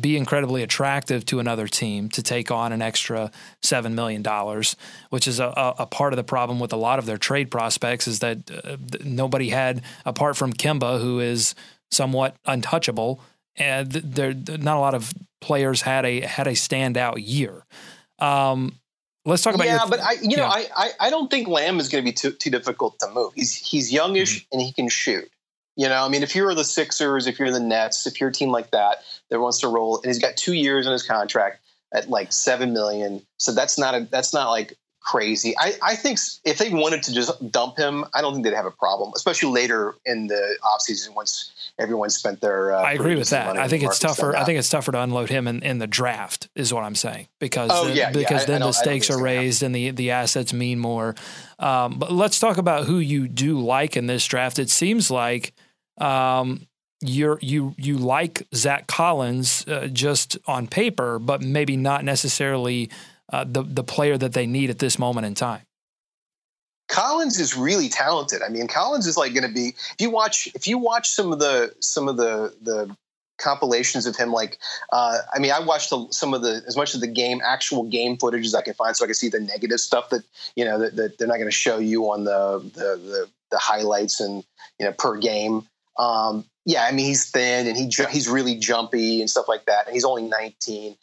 be 0.00 0.16
incredibly 0.16 0.62
attractive 0.62 1.24
to 1.26 1.38
another 1.38 1.66
team 1.66 2.08
to 2.10 2.22
take 2.22 2.50
on 2.50 2.72
an 2.72 2.82
extra 2.82 3.30
seven 3.62 3.94
million 3.94 4.22
dollars, 4.22 4.76
which 5.10 5.26
is 5.26 5.40
a, 5.40 5.74
a, 5.78 5.86
part 5.86 6.12
of 6.12 6.16
the 6.16 6.24
problem 6.24 6.60
with 6.60 6.72
a 6.72 6.76
lot 6.76 6.98
of 6.98 7.06
their 7.06 7.18
trade 7.18 7.50
prospects 7.50 8.06
is 8.06 8.18
that 8.18 8.50
uh, 8.50 8.76
nobody 9.04 9.50
had 9.50 9.82
apart 10.04 10.36
from 10.36 10.52
Kemba, 10.52 11.00
who 11.00 11.20
is 11.20 11.54
somewhat 11.90 12.36
untouchable 12.44 13.20
and 13.56 13.90
there 13.90 14.34
not 14.34 14.76
a 14.76 14.80
lot 14.80 14.94
of 14.94 15.12
players 15.46 15.80
had 15.80 16.04
a 16.04 16.20
had 16.20 16.48
a 16.48 16.52
standout 16.52 17.14
year. 17.18 17.64
Um, 18.18 18.80
let's 19.24 19.42
talk 19.42 19.54
about 19.54 19.68
yeah, 19.68 19.86
but 19.88 20.00
I 20.00 20.14
you 20.14 20.30
yeah. 20.30 20.36
know 20.38 20.46
I, 20.46 20.66
I, 20.76 20.90
I 21.00 21.10
don't 21.10 21.30
think 21.30 21.46
Lamb 21.46 21.78
is 21.78 21.88
going 21.88 22.04
to 22.04 22.08
be 22.08 22.12
too 22.12 22.32
too 22.32 22.50
difficult 22.50 22.98
to 22.98 23.10
move. 23.10 23.32
He's 23.34 23.54
he's 23.54 23.92
youngish 23.92 24.40
mm-hmm. 24.40 24.48
and 24.52 24.62
he 24.62 24.72
can 24.72 24.88
shoot. 24.88 25.30
You 25.76 25.88
know, 25.88 26.04
I 26.04 26.08
mean, 26.08 26.22
if 26.22 26.34
you're 26.34 26.54
the 26.54 26.64
Sixers, 26.64 27.26
if 27.26 27.38
you're 27.38 27.52
the 27.52 27.60
Nets, 27.60 28.06
if 28.06 28.18
you're 28.18 28.30
a 28.30 28.32
team 28.32 28.50
like 28.50 28.72
that 28.72 29.04
that 29.30 29.38
wants 29.38 29.60
to 29.60 29.68
roll, 29.68 29.98
and 29.98 30.06
he's 30.06 30.18
got 30.18 30.36
two 30.36 30.54
years 30.54 30.86
in 30.86 30.92
his 30.92 31.04
contract 31.04 31.60
at 31.94 32.10
like 32.10 32.32
seven 32.32 32.72
million, 32.72 33.22
so 33.36 33.52
that's 33.52 33.78
not 33.78 33.94
a 33.94 34.08
that's 34.10 34.34
not 34.34 34.50
like 34.50 34.76
crazy. 35.06 35.54
I, 35.58 35.74
I 35.82 35.94
think 35.94 36.18
if 36.44 36.58
they 36.58 36.70
wanted 36.70 37.02
to 37.04 37.14
just 37.14 37.50
dump 37.52 37.78
him, 37.78 38.04
I 38.12 38.20
don't 38.20 38.34
think 38.34 38.44
they'd 38.44 38.54
have 38.54 38.66
a 38.66 38.72
problem, 38.72 39.12
especially 39.14 39.52
later 39.52 39.94
in 40.04 40.26
the 40.26 40.58
offseason 40.62 41.14
once 41.14 41.52
everyone 41.78 42.10
spent 42.10 42.40
their. 42.40 42.72
Uh, 42.72 42.82
I 42.82 42.92
agree 42.92 43.14
with 43.14 43.30
that. 43.30 43.56
I 43.56 43.68
think 43.68 43.84
it's 43.84 44.00
tougher. 44.00 44.36
I 44.36 44.44
think 44.44 44.58
it's 44.58 44.68
tougher 44.68 44.92
to 44.92 45.00
unload 45.00 45.30
him 45.30 45.46
in, 45.46 45.62
in 45.62 45.78
the 45.78 45.86
draft, 45.86 46.48
is 46.56 46.74
what 46.74 46.82
I'm 46.82 46.96
saying, 46.96 47.28
because 47.38 47.70
oh, 47.72 47.86
then, 47.86 47.96
yeah, 47.96 48.10
because 48.10 48.42
yeah, 48.42 48.46
then 48.46 48.62
I, 48.62 48.66
the 48.66 48.72
stakes 48.72 49.08
are 49.08 49.22
raised 49.22 49.62
and 49.62 49.74
the 49.74 49.92
the 49.92 50.10
assets 50.10 50.52
mean 50.52 50.78
more. 50.80 51.14
Um, 51.58 51.98
but 51.98 52.12
let's 52.12 52.40
talk 52.40 52.58
about 52.58 52.86
who 52.86 52.98
you 52.98 53.28
do 53.28 53.60
like 53.60 53.96
in 53.96 54.06
this 54.06 54.26
draft. 54.26 54.58
It 54.58 54.70
seems 54.70 55.10
like. 55.10 55.54
Um, 55.98 56.66
you're 57.02 57.38
you 57.42 57.74
you 57.76 57.98
like 57.98 58.46
Zach 58.54 58.86
Collins 58.86 59.66
uh, 59.68 59.86
just 59.88 60.38
on 60.46 60.66
paper, 60.66 61.18
but 61.18 61.42
maybe 61.42 61.76
not 61.76 62.04
necessarily 62.04 62.90
uh, 63.32 63.44
the 63.44 63.62
the 63.62 63.84
player 63.84 64.16
that 64.16 64.32
they 64.32 64.46
need 64.46 64.70
at 64.70 64.78
this 64.78 64.98
moment 64.98 65.26
in 65.26 65.34
time. 65.34 65.62
Collins 66.88 67.40
is 67.40 67.56
really 67.56 67.88
talented. 67.88 68.42
I 68.42 68.48
mean, 68.48 68.68
Collins 68.68 69.06
is 69.06 69.16
like 69.16 69.34
going 69.34 69.46
to 69.46 69.52
be. 69.52 69.68
If 69.68 70.00
you 70.00 70.10
watch, 70.10 70.48
if 70.54 70.66
you 70.68 70.78
watch 70.78 71.08
some 71.08 71.32
of 71.32 71.38
the 71.38 71.74
some 71.80 72.08
of 72.08 72.16
the 72.16 72.54
the 72.62 72.96
compilations 73.38 74.06
of 74.06 74.16
him, 74.16 74.32
like, 74.32 74.58
uh, 74.92 75.18
I 75.34 75.38
mean, 75.38 75.52
I 75.52 75.60
watched 75.60 75.90
the, 75.90 76.06
some 76.10 76.32
of 76.32 76.42
the 76.42 76.62
as 76.66 76.76
much 76.76 76.94
of 76.94 77.00
the 77.00 77.08
game, 77.08 77.40
actual 77.44 77.84
game 77.84 78.16
footage 78.16 78.46
as 78.46 78.54
I 78.54 78.62
can 78.62 78.74
find, 78.74 78.96
so 78.96 79.04
I 79.04 79.08
can 79.08 79.14
see 79.14 79.28
the 79.28 79.40
negative 79.40 79.80
stuff 79.80 80.10
that 80.10 80.22
you 80.54 80.64
know 80.64 80.78
that, 80.78 80.94
that 80.96 81.18
they're 81.18 81.28
not 81.28 81.36
going 81.36 81.48
to 81.48 81.50
show 81.50 81.78
you 81.78 82.04
on 82.12 82.24
the, 82.24 82.58
the 82.74 82.96
the 82.96 83.28
the 83.50 83.58
highlights 83.58 84.20
and 84.20 84.44
you 84.78 84.86
know 84.86 84.92
per 84.92 85.16
game. 85.16 85.66
Um, 85.98 86.44
yeah, 86.64 86.84
I 86.84 86.92
mean, 86.92 87.06
he's 87.06 87.30
thin 87.30 87.66
and 87.66 87.76
he 87.76 87.90
he's 88.10 88.28
really 88.28 88.56
jumpy 88.56 89.20
and 89.20 89.30
stuff 89.30 89.48
like 89.48 89.66
that. 89.66 89.86
And 89.86 89.94
he's 89.94 90.04
only 90.04 90.24
19, 90.24 90.96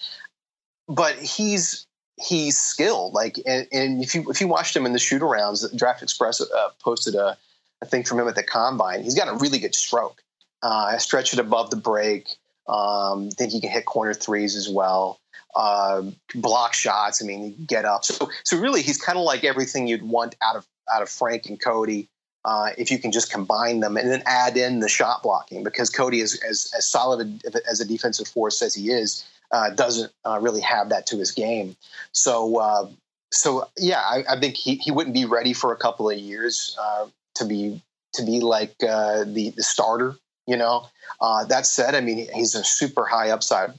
but 0.88 1.16
he's 1.16 1.88
he's 2.18 2.58
skilled. 2.58 3.14
Like, 3.14 3.38
and, 3.46 3.68
and 3.72 4.04
if 4.04 4.16
you 4.16 4.30
if 4.30 4.42
you 4.42 4.48
watched 4.48 4.76
him 4.76 4.86
in 4.86 4.94
the 4.94 5.00
shoot 5.00 5.22
arounds, 5.22 5.66
Draft 5.78 6.04
Express 6.04 6.42
uh, 6.42 6.70
posted 6.80 7.16
a, 7.16 7.38
a 7.82 7.86
thing 7.86 8.04
from 8.04 8.20
him 8.20 8.28
at 8.28 8.36
the 8.36 8.44
combine. 8.44 9.04
He's 9.04 9.16
got 9.16 9.28
a 9.28 9.36
really 9.36 9.60
good 9.60 9.76
stroke. 9.76 10.22
Uh, 10.62 10.92
I 10.94 10.98
stretch 10.98 11.34
it 11.34 11.40
above 11.40 11.70
the 11.70 11.76
break. 11.76 12.30
Um, 12.68 13.30
think 13.32 13.52
he 13.52 13.60
can 13.60 13.70
hit 13.70 13.86
corner 13.86 14.14
threes 14.14 14.56
as 14.56 14.70
well. 14.70 15.20
Uh, 15.56 16.04
block 16.34 16.74
shots. 16.74 17.22
I 17.22 17.26
mean, 17.26 17.56
get 17.68 17.86
up. 17.86 18.06
So, 18.06 18.30
so 18.44 18.58
really, 18.58 18.82
he's 18.82 19.00
kind 19.00 19.18
of 19.18 19.26
like 19.26 19.44
everything 19.44 19.88
you'd 19.88 20.04
want 20.04 20.36
out 20.42 20.56
of 20.56 20.66
out 20.94 21.02
of 21.02 21.10
Frank 21.10 21.46
and 21.48 21.60
Cody. 21.60 22.10
Uh, 22.46 22.72
if 22.78 22.92
you 22.92 22.98
can 22.98 23.12
just 23.12 23.32
combine 23.32 23.80
them 23.80 23.96
and 23.96 24.10
then 24.12 24.22
add 24.26 24.58
in 24.58 24.82
the 24.82 24.90
shot 24.90 25.24
blocking, 25.24 25.64
because 25.64 25.90
Cody 25.90 26.20
is 26.20 26.42
as, 26.44 26.74
as 26.78 26.86
solid 26.86 27.42
as 27.70 27.80
a 27.80 27.86
defensive 27.86 28.28
force 28.28 28.62
as 28.62 28.76
he 28.76 28.90
is, 28.90 29.26
uh, 29.54 29.70
doesn't 29.70 30.12
uh, 30.26 30.40
really 30.42 30.62
have 30.62 30.90
that 30.90 31.06
to 31.06 31.18
his 31.18 31.32
game. 31.32 31.78
So, 32.12 32.58
uh, 32.58 32.90
so 33.32 33.70
yeah, 33.78 34.00
I, 34.00 34.24
I, 34.28 34.40
think 34.40 34.56
he, 34.56 34.76
he 34.76 34.92
wouldn't 34.92 35.14
be 35.14 35.26
ready 35.26 35.54
for 35.54 35.72
a 35.72 35.78
couple 35.78 36.10
of 36.10 36.18
years 36.18 36.76
uh, 36.82 37.06
to 37.36 37.46
be 37.46 37.82
to 38.16 38.24
be 38.24 38.42
like 38.42 38.76
uh, 38.88 39.24
the 39.26 39.52
the 39.52 39.64
starter. 39.64 40.16
You 40.48 40.58
know. 40.58 40.88
Uh, 41.22 41.46
that 41.46 41.66
said, 41.66 41.96
I 41.96 42.02
mean 42.02 42.28
he's 42.34 42.56
a 42.56 42.64
super 42.64 43.06
high 43.06 43.30
upside 43.30 43.74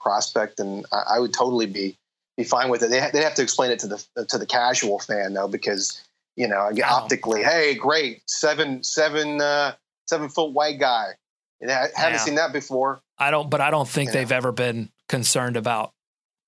prospect, 0.00 0.60
and 0.60 0.86
I, 0.92 1.16
I, 1.16 1.18
would 1.18 1.32
totally 1.32 1.66
be 1.66 1.96
be 2.36 2.44
fine 2.44 2.68
with 2.68 2.82
it. 2.82 2.90
They 2.90 3.00
ha- 3.00 3.10
they 3.12 3.22
have 3.22 3.34
to 3.34 3.42
explain 3.42 3.72
it 3.72 3.80
to 3.80 3.88
the 3.88 4.26
to 4.28 4.38
the 4.38 4.46
casual 4.46 5.00
fan 5.00 5.32
though, 5.32 5.48
because 5.48 6.00
you 6.36 6.46
know 6.46 6.70
optically, 6.84 7.42
hey, 7.42 7.74
great 7.74 8.22
seven 8.26 8.84
seven 8.84 9.40
seven 10.06 10.28
foot 10.28 10.52
white 10.52 10.78
guy. 10.78 11.12
I 11.62 11.88
haven't 11.96 11.96
yeah. 11.96 12.16
seen 12.18 12.34
that 12.34 12.52
before. 12.52 13.00
I 13.18 13.30
don't, 13.30 13.48
but 13.48 13.60
I 13.60 13.70
don't 13.70 13.88
think 13.88 14.08
yeah. 14.08 14.14
they've 14.20 14.32
ever 14.32 14.52
been 14.52 14.90
concerned 15.08 15.56
about 15.56 15.92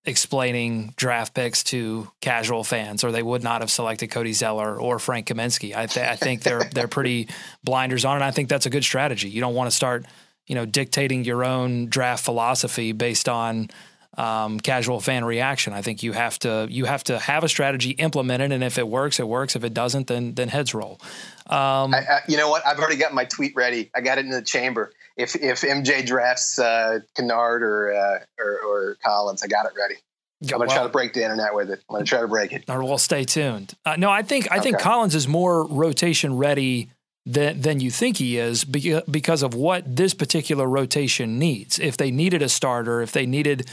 explaining 0.06 0.94
draft 0.96 1.34
picks 1.34 1.64
to 1.64 2.08
casual 2.20 2.62
fans, 2.62 3.02
or 3.02 3.10
they 3.10 3.22
would 3.22 3.42
not 3.42 3.60
have 3.60 3.70
selected 3.70 4.08
Cody 4.08 4.32
Zeller 4.32 4.80
or 4.80 4.98
Frank 4.98 5.26
Kaminsky. 5.26 5.76
I, 5.76 5.86
th- 5.86 6.06
I 6.06 6.16
think 6.16 6.42
they're 6.42 6.62
they're 6.72 6.88
pretty 6.88 7.28
blinders 7.64 8.04
on, 8.04 8.14
and 8.14 8.24
I 8.24 8.30
think 8.30 8.48
that's 8.48 8.66
a 8.66 8.70
good 8.70 8.84
strategy. 8.84 9.28
You 9.28 9.40
don't 9.40 9.54
want 9.54 9.70
to 9.70 9.76
start, 9.76 10.06
you 10.46 10.54
know, 10.54 10.64
dictating 10.64 11.24
your 11.24 11.44
own 11.44 11.86
draft 11.86 12.24
philosophy 12.24 12.92
based 12.92 13.28
on 13.28 13.68
um, 14.16 14.60
casual 14.60 15.00
fan 15.00 15.24
reaction. 15.24 15.72
I 15.72 15.82
think 15.82 16.02
you 16.02 16.12
have 16.12 16.38
to 16.40 16.66
you 16.70 16.84
have 16.86 17.04
to 17.04 17.18
have 17.18 17.44
a 17.44 17.48
strategy 17.48 17.90
implemented, 17.90 18.52
and 18.52 18.62
if 18.62 18.78
it 18.78 18.86
works, 18.88 19.20
it 19.20 19.28
works. 19.28 19.56
If 19.56 19.64
it 19.64 19.74
doesn't, 19.74 20.06
then 20.06 20.34
then 20.34 20.48
heads 20.48 20.72
roll. 20.72 21.00
Um, 21.48 21.94
I, 21.94 21.98
I, 22.08 22.20
you 22.28 22.36
know 22.36 22.48
what? 22.48 22.66
I've 22.66 22.78
already 22.78 22.96
got 22.96 23.12
my 23.12 23.24
tweet 23.24 23.54
ready. 23.56 23.90
I 23.94 24.00
got 24.00 24.18
it 24.18 24.24
in 24.24 24.30
the 24.30 24.42
chamber. 24.42 24.92
If 25.16 25.34
if 25.36 25.62
MJ 25.62 26.04
drafts 26.04 26.58
uh, 26.58 27.00
Kennard 27.16 27.62
or, 27.62 27.94
uh, 27.94 28.18
or, 28.38 28.60
or 28.60 28.96
Collins, 29.02 29.42
I 29.42 29.46
got 29.46 29.66
it 29.66 29.72
ready. 29.78 29.96
I'm 30.42 30.48
gonna 30.48 30.66
well, 30.66 30.76
try 30.76 30.82
to 30.82 30.90
break 30.90 31.14
the 31.14 31.22
internet 31.22 31.54
with 31.54 31.70
it. 31.70 31.82
I'm 31.88 31.94
gonna 31.94 32.04
try 32.04 32.20
to 32.20 32.28
break 32.28 32.52
it. 32.52 32.64
Or 32.68 32.84
well, 32.84 32.98
stay 32.98 33.24
tuned. 33.24 33.74
Uh, 33.86 33.96
no, 33.96 34.10
I 34.10 34.22
think 34.22 34.50
I 34.50 34.56
okay. 34.56 34.64
think 34.64 34.78
Collins 34.78 35.14
is 35.14 35.26
more 35.26 35.66
rotation 35.66 36.36
ready 36.36 36.90
than 37.24 37.60
than 37.62 37.80
you 37.80 37.90
think 37.90 38.18
he 38.18 38.36
is 38.36 38.64
because 38.64 39.42
of 39.42 39.54
what 39.54 39.96
this 39.96 40.12
particular 40.12 40.68
rotation 40.68 41.38
needs. 41.38 41.78
If 41.78 41.96
they 41.96 42.10
needed 42.10 42.42
a 42.42 42.48
starter, 42.48 43.00
if 43.00 43.12
they 43.12 43.24
needed, 43.24 43.68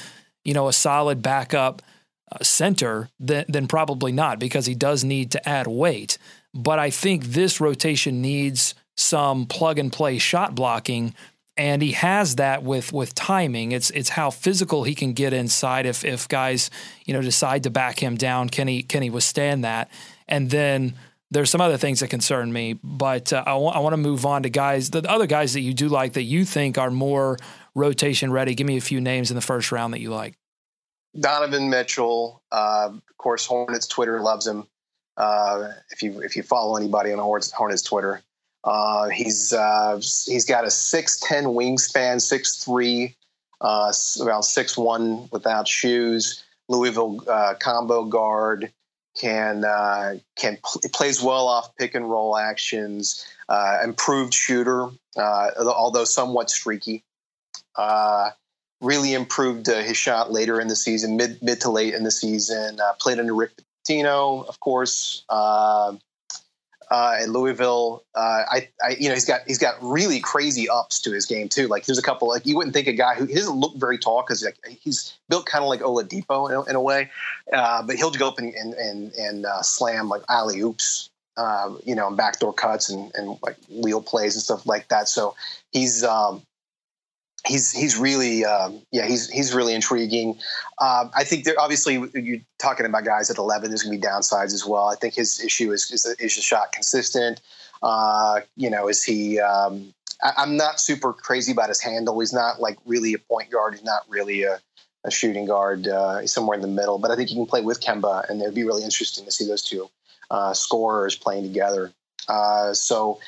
you 0.45 0.53
know, 0.53 0.69
a 0.69 0.73
solid 0.73 1.21
backup 1.21 1.81
uh, 2.31 2.41
center, 2.41 3.09
then 3.19 3.43
then 3.49 3.67
probably 3.67 4.13
not 4.13 4.39
because 4.39 4.65
he 4.65 4.75
does 4.75 5.03
need 5.03 5.31
to 5.31 5.49
add 5.49 5.67
weight. 5.67 6.17
But 6.53 6.79
I 6.79 6.89
think 6.89 7.25
this 7.25 7.59
rotation 7.59 8.21
needs 8.21 8.73
some 8.95 9.45
plug 9.47 9.79
and 9.79 9.91
play 9.91 10.17
shot 10.17 10.55
blocking 10.55 11.13
and 11.55 11.81
he 11.81 11.91
has 11.91 12.35
that 12.37 12.63
with 12.63 12.91
with 12.91 13.13
timing. 13.15 13.71
It's 13.71 13.89
it's 13.91 14.09
how 14.09 14.31
physical 14.31 14.83
he 14.83 14.95
can 14.95 15.13
get 15.13 15.33
inside 15.33 15.85
if 15.85 16.03
if 16.03 16.27
guys 16.27 16.69
you 17.05 17.13
know 17.13 17.21
decide 17.21 17.63
to 17.63 17.69
back 17.69 17.99
him 17.99 18.15
down. 18.15 18.49
Can 18.49 18.67
he 18.67 18.83
can 18.83 19.03
he 19.03 19.09
withstand 19.09 19.63
that? 19.63 19.91
And 20.27 20.49
then 20.49 20.95
there's 21.31 21.49
some 21.49 21.61
other 21.61 21.77
things 21.77 21.99
that 21.99 22.09
concern 22.09 22.53
me, 22.53 22.73
but 22.83 23.33
uh, 23.33 23.43
I, 23.45 23.51
w- 23.51 23.71
I 23.71 23.79
want 23.79 23.93
to 23.93 23.97
move 23.97 24.25
on 24.25 24.43
to 24.43 24.49
guys 24.49 24.89
the 24.89 25.07
other 25.09 25.27
guys 25.27 25.53
that 25.53 25.61
you 25.61 25.73
do 25.73 25.89
like 25.89 26.13
that 26.13 26.23
you 26.23 26.45
think 26.45 26.77
are 26.77 26.91
more 26.91 27.37
rotation 27.75 28.31
ready. 28.31 28.55
Give 28.55 28.67
me 28.67 28.77
a 28.77 28.81
few 28.81 29.01
names 29.01 29.31
in 29.31 29.35
the 29.35 29.41
first 29.41 29.71
round 29.71 29.93
that 29.93 29.99
you 29.99 30.11
like. 30.11 30.35
Donovan 31.19 31.69
Mitchell, 31.69 32.41
uh, 32.51 32.89
of 32.91 33.17
course, 33.17 33.45
Hornets 33.45 33.87
Twitter 33.87 34.19
loves 34.21 34.47
him. 34.47 34.67
Uh, 35.15 35.69
if 35.91 36.01
you 36.01 36.21
if 36.21 36.35
you 36.35 36.41
follow 36.41 36.75
anybody 36.75 37.11
on 37.11 37.19
Hornets, 37.19 37.51
Hornets 37.51 37.83
Twitter, 37.83 38.21
uh, 38.63 39.09
he's 39.09 39.51
uh, 39.51 39.95
he's 40.25 40.45
got 40.45 40.65
a 40.65 40.71
six 40.71 41.19
ten 41.19 41.45
wingspan, 41.45 42.21
six 42.21 42.63
three, 42.63 43.15
uh, 43.61 43.91
around 44.21 44.43
six 44.43 44.77
one 44.77 45.27
without 45.31 45.67
shoes. 45.67 46.43
Louisville 46.69 47.21
uh, 47.27 47.55
combo 47.59 48.05
guard 48.05 48.71
can 49.19 49.65
uh, 49.65 50.17
can 50.37 50.57
pl- 50.63 50.81
plays 50.93 51.21
well 51.21 51.47
off 51.47 51.75
pick 51.75 51.93
and 51.93 52.09
roll 52.09 52.37
actions. 52.37 53.25
Uh, 53.49 53.79
improved 53.83 54.33
shooter, 54.33 54.87
although 55.17 56.05
somewhat 56.05 56.49
streaky. 56.49 57.03
really 58.79 59.13
improved 59.13 59.67
his 59.67 59.97
shot 59.97 60.31
later 60.31 60.59
in 60.59 60.67
the 60.67 60.75
season, 60.75 61.17
mid 61.17 61.41
mid 61.43 61.59
to 61.61 61.69
late 61.69 61.93
in 61.93 62.03
the 62.03 62.11
season. 62.11 62.79
played 62.99 63.19
under 63.19 63.35
Rick 63.35 63.51
Pitino, 63.85 64.47
of 64.47 64.61
course. 64.61 65.25
Uh, 66.93 67.17
at 67.21 67.29
Louisville, 67.29 68.03
uh, 68.13 68.43
I, 68.51 68.69
I, 68.85 68.95
you 68.99 69.09
know, 69.09 69.15
he's 69.15 69.25
got 69.25 69.41
he's 69.47 69.57
got 69.57 69.73
really 69.81 70.19
crazy 70.19 70.69
ups 70.69 71.01
to 71.01 71.11
his 71.11 71.25
game 71.25 71.49
too. 71.49 71.67
Like 71.67 71.87
there's 71.87 71.97
a 71.97 72.03
couple, 72.03 72.27
like 72.27 72.45
you 72.45 72.55
wouldn't 72.55 72.75
think 72.75 72.85
a 72.87 72.93
guy 72.93 73.15
who 73.15 73.25
he 73.25 73.33
doesn't 73.33 73.55
look 73.55 73.75
very 73.77 73.97
tall 73.97 74.21
because 74.21 74.43
like 74.43 74.59
he's 74.79 75.17
built 75.27 75.47
kind 75.47 75.63
of 75.63 75.69
like 75.69 75.79
Oladipo 75.79 76.47
in 76.51 76.55
a, 76.55 76.61
in 76.65 76.75
a 76.75 76.81
way, 76.81 77.09
uh, 77.51 77.81
but 77.81 77.95
he'll 77.95 78.11
go 78.11 78.27
up 78.27 78.37
and 78.37 78.53
and 78.53 78.75
and, 78.75 79.11
and 79.13 79.45
uh, 79.47 79.63
slam 79.63 80.07
like 80.07 80.21
alley 80.29 80.59
oops, 80.61 81.09
uh, 81.35 81.73
you 81.83 81.95
know, 81.95 82.09
and 82.09 82.15
backdoor 82.15 82.53
cuts 82.53 82.91
and 82.91 83.11
and 83.15 83.39
like 83.41 83.57
wheel 83.71 83.99
plays 83.99 84.35
and 84.35 84.43
stuff 84.43 84.67
like 84.67 84.87
that. 84.89 85.09
So 85.09 85.35
he's 85.71 86.03
um, 86.03 86.43
he's 87.47 87.71
he's 87.71 87.97
really 87.97 88.45
um, 88.45 88.81
yeah 88.91 89.05
he's 89.05 89.29
he's 89.29 89.53
really 89.53 89.73
intriguing. 89.73 90.37
Uh, 90.79 91.05
I 91.15 91.23
think 91.23 91.43
there 91.43 91.59
obviously 91.59 92.01
you're 92.13 92.41
talking 92.59 92.85
about 92.85 93.05
guys 93.05 93.29
at 93.29 93.37
11. 93.37 93.69
There's 93.69 93.83
going 93.83 93.99
to 93.99 94.01
be 94.01 94.07
downsides 94.07 94.53
as 94.53 94.65
well. 94.65 94.87
I 94.87 94.95
think 94.95 95.13
his 95.15 95.43
issue 95.43 95.71
is 95.71 95.91
is, 95.91 96.05
is 96.19 96.35
the 96.35 96.41
shot 96.41 96.71
consistent. 96.71 97.41
Uh, 97.81 98.41
you 98.55 98.69
know, 98.69 98.87
is 98.87 99.03
he? 99.03 99.39
Um, 99.39 99.93
I, 100.23 100.43
am 100.43 100.55
not 100.55 100.79
super 100.79 101.11
crazy 101.11 101.51
about 101.51 101.69
his 101.69 101.81
handle. 101.81 102.19
He's 102.19 102.33
not 102.33 102.61
like 102.61 102.77
really 102.85 103.13
a 103.13 103.19
point 103.19 103.51
guard. 103.51 103.73
He's 103.73 103.83
not 103.83 104.03
really 104.07 104.43
a, 104.43 104.59
a 105.03 105.11
shooting 105.11 105.45
guard. 105.45 105.87
Uh, 105.87 106.19
he's 106.19 106.31
somewhere 106.31 106.55
in 106.55 106.61
the 106.61 106.67
middle. 106.67 106.97
But 106.97 107.11
I 107.11 107.17
think 107.17 107.29
he 107.29 107.35
can 107.35 107.45
play 107.45 107.61
with 107.61 107.81
Kemba, 107.81 108.29
and 108.29 108.41
it'd 108.41 108.55
be 108.55 108.63
really 108.63 108.83
interesting 108.83 109.25
to 109.25 109.31
see 109.31 109.45
those 109.45 109.61
two 109.61 109.89
uh, 110.31 110.53
scorers 110.53 111.15
playing 111.17 111.43
together. 111.43 111.91
Uh, 112.29 112.73
so 112.73 113.19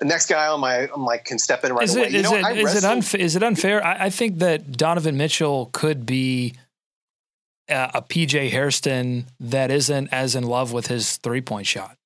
the 0.00 0.06
next 0.06 0.26
guy 0.26 0.46
on 0.46 0.60
my 0.60 0.88
I'm 0.94 1.04
like 1.04 1.24
can 1.24 1.38
step 1.38 1.64
in 1.64 1.72
right 1.72 1.84
is 1.84 1.96
away. 1.96 2.06
It, 2.06 2.14
is, 2.14 2.30
it, 2.30 2.56
is, 2.56 2.84
it 2.84 2.86
unfa- 2.86 3.18
is 3.18 3.36
it 3.36 3.42
unfair? 3.42 3.84
I, 3.84 4.06
I, 4.06 4.10
think 4.10 4.38
that 4.38 4.72
Donovan 4.72 5.16
Mitchell 5.16 5.70
could 5.72 6.06
be 6.06 6.54
a, 7.68 7.90
a 7.94 8.02
PJ 8.02 8.50
Hairston 8.50 9.26
that 9.40 9.70
isn't 9.70 10.08
as 10.12 10.34
in 10.34 10.44
love 10.44 10.72
with 10.72 10.86
his 10.86 11.16
three 11.16 11.40
point 11.40 11.66
shot. 11.66 11.96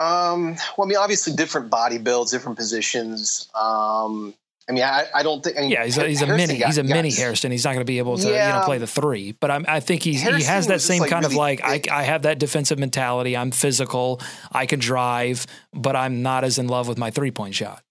Um, 0.00 0.56
well, 0.76 0.86
I 0.86 0.88
mean, 0.88 0.96
obviously 0.96 1.34
different 1.34 1.70
body 1.70 1.98
builds, 1.98 2.30
different 2.30 2.56
positions. 2.56 3.48
Um, 3.54 4.34
I 4.68 4.72
mean, 4.72 4.84
I, 4.84 5.06
I 5.14 5.22
don't 5.22 5.42
think. 5.42 5.56
I 5.56 5.62
mean, 5.62 5.70
yeah, 5.70 5.84
he's 5.84 5.96
a, 5.96 6.06
he's 6.06 6.20
a 6.20 6.26
mini. 6.26 6.58
Got, 6.58 6.66
he's 6.66 6.78
a 6.78 6.82
mini 6.82 7.10
Hairston. 7.10 7.50
He's 7.50 7.64
not 7.64 7.70
going 7.70 7.80
to 7.80 7.86
be 7.86 7.98
able 7.98 8.18
to 8.18 8.28
yeah, 8.28 8.48
you 8.48 8.60
know 8.60 8.64
play 8.66 8.76
the 8.76 8.86
three. 8.86 9.32
But 9.32 9.50
I'm, 9.50 9.64
i 9.66 9.80
think 9.80 10.02
he's, 10.02 10.20
he 10.20 10.42
has 10.42 10.66
that 10.66 10.82
same 10.82 11.00
like 11.00 11.10
kind 11.10 11.24
really 11.24 11.34
of 11.34 11.38
like 11.38 11.62
I, 11.64 11.80
I 11.90 12.02
have 12.02 12.22
that 12.22 12.38
defensive 12.38 12.78
mentality. 12.78 13.34
I'm 13.34 13.50
physical. 13.50 14.20
I 14.52 14.66
can 14.66 14.78
drive, 14.78 15.46
but 15.72 15.96
I'm 15.96 16.22
not 16.22 16.44
as 16.44 16.58
in 16.58 16.68
love 16.68 16.86
with 16.86 16.98
my 16.98 17.10
three 17.10 17.30
point 17.30 17.54
shot. 17.54 17.82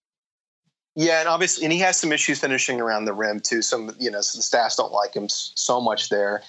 Yeah, 0.95 1.19
and 1.19 1.29
obviously, 1.29 1.63
and 1.63 1.73
he 1.73 1.79
has 1.79 1.97
some 1.97 2.11
issues 2.11 2.39
finishing 2.39 2.79
around 2.79 3.05
the 3.05 3.13
rim 3.13 3.39
too. 3.39 3.63
Some 3.63 3.95
you 3.99 4.11
know, 4.11 4.21
some 4.21 4.41
staffs 4.41 4.75
don't 4.75 4.91
like 4.91 5.15
him 5.15 5.29
so 5.29 5.81
much 5.81 6.09
there. 6.09 6.43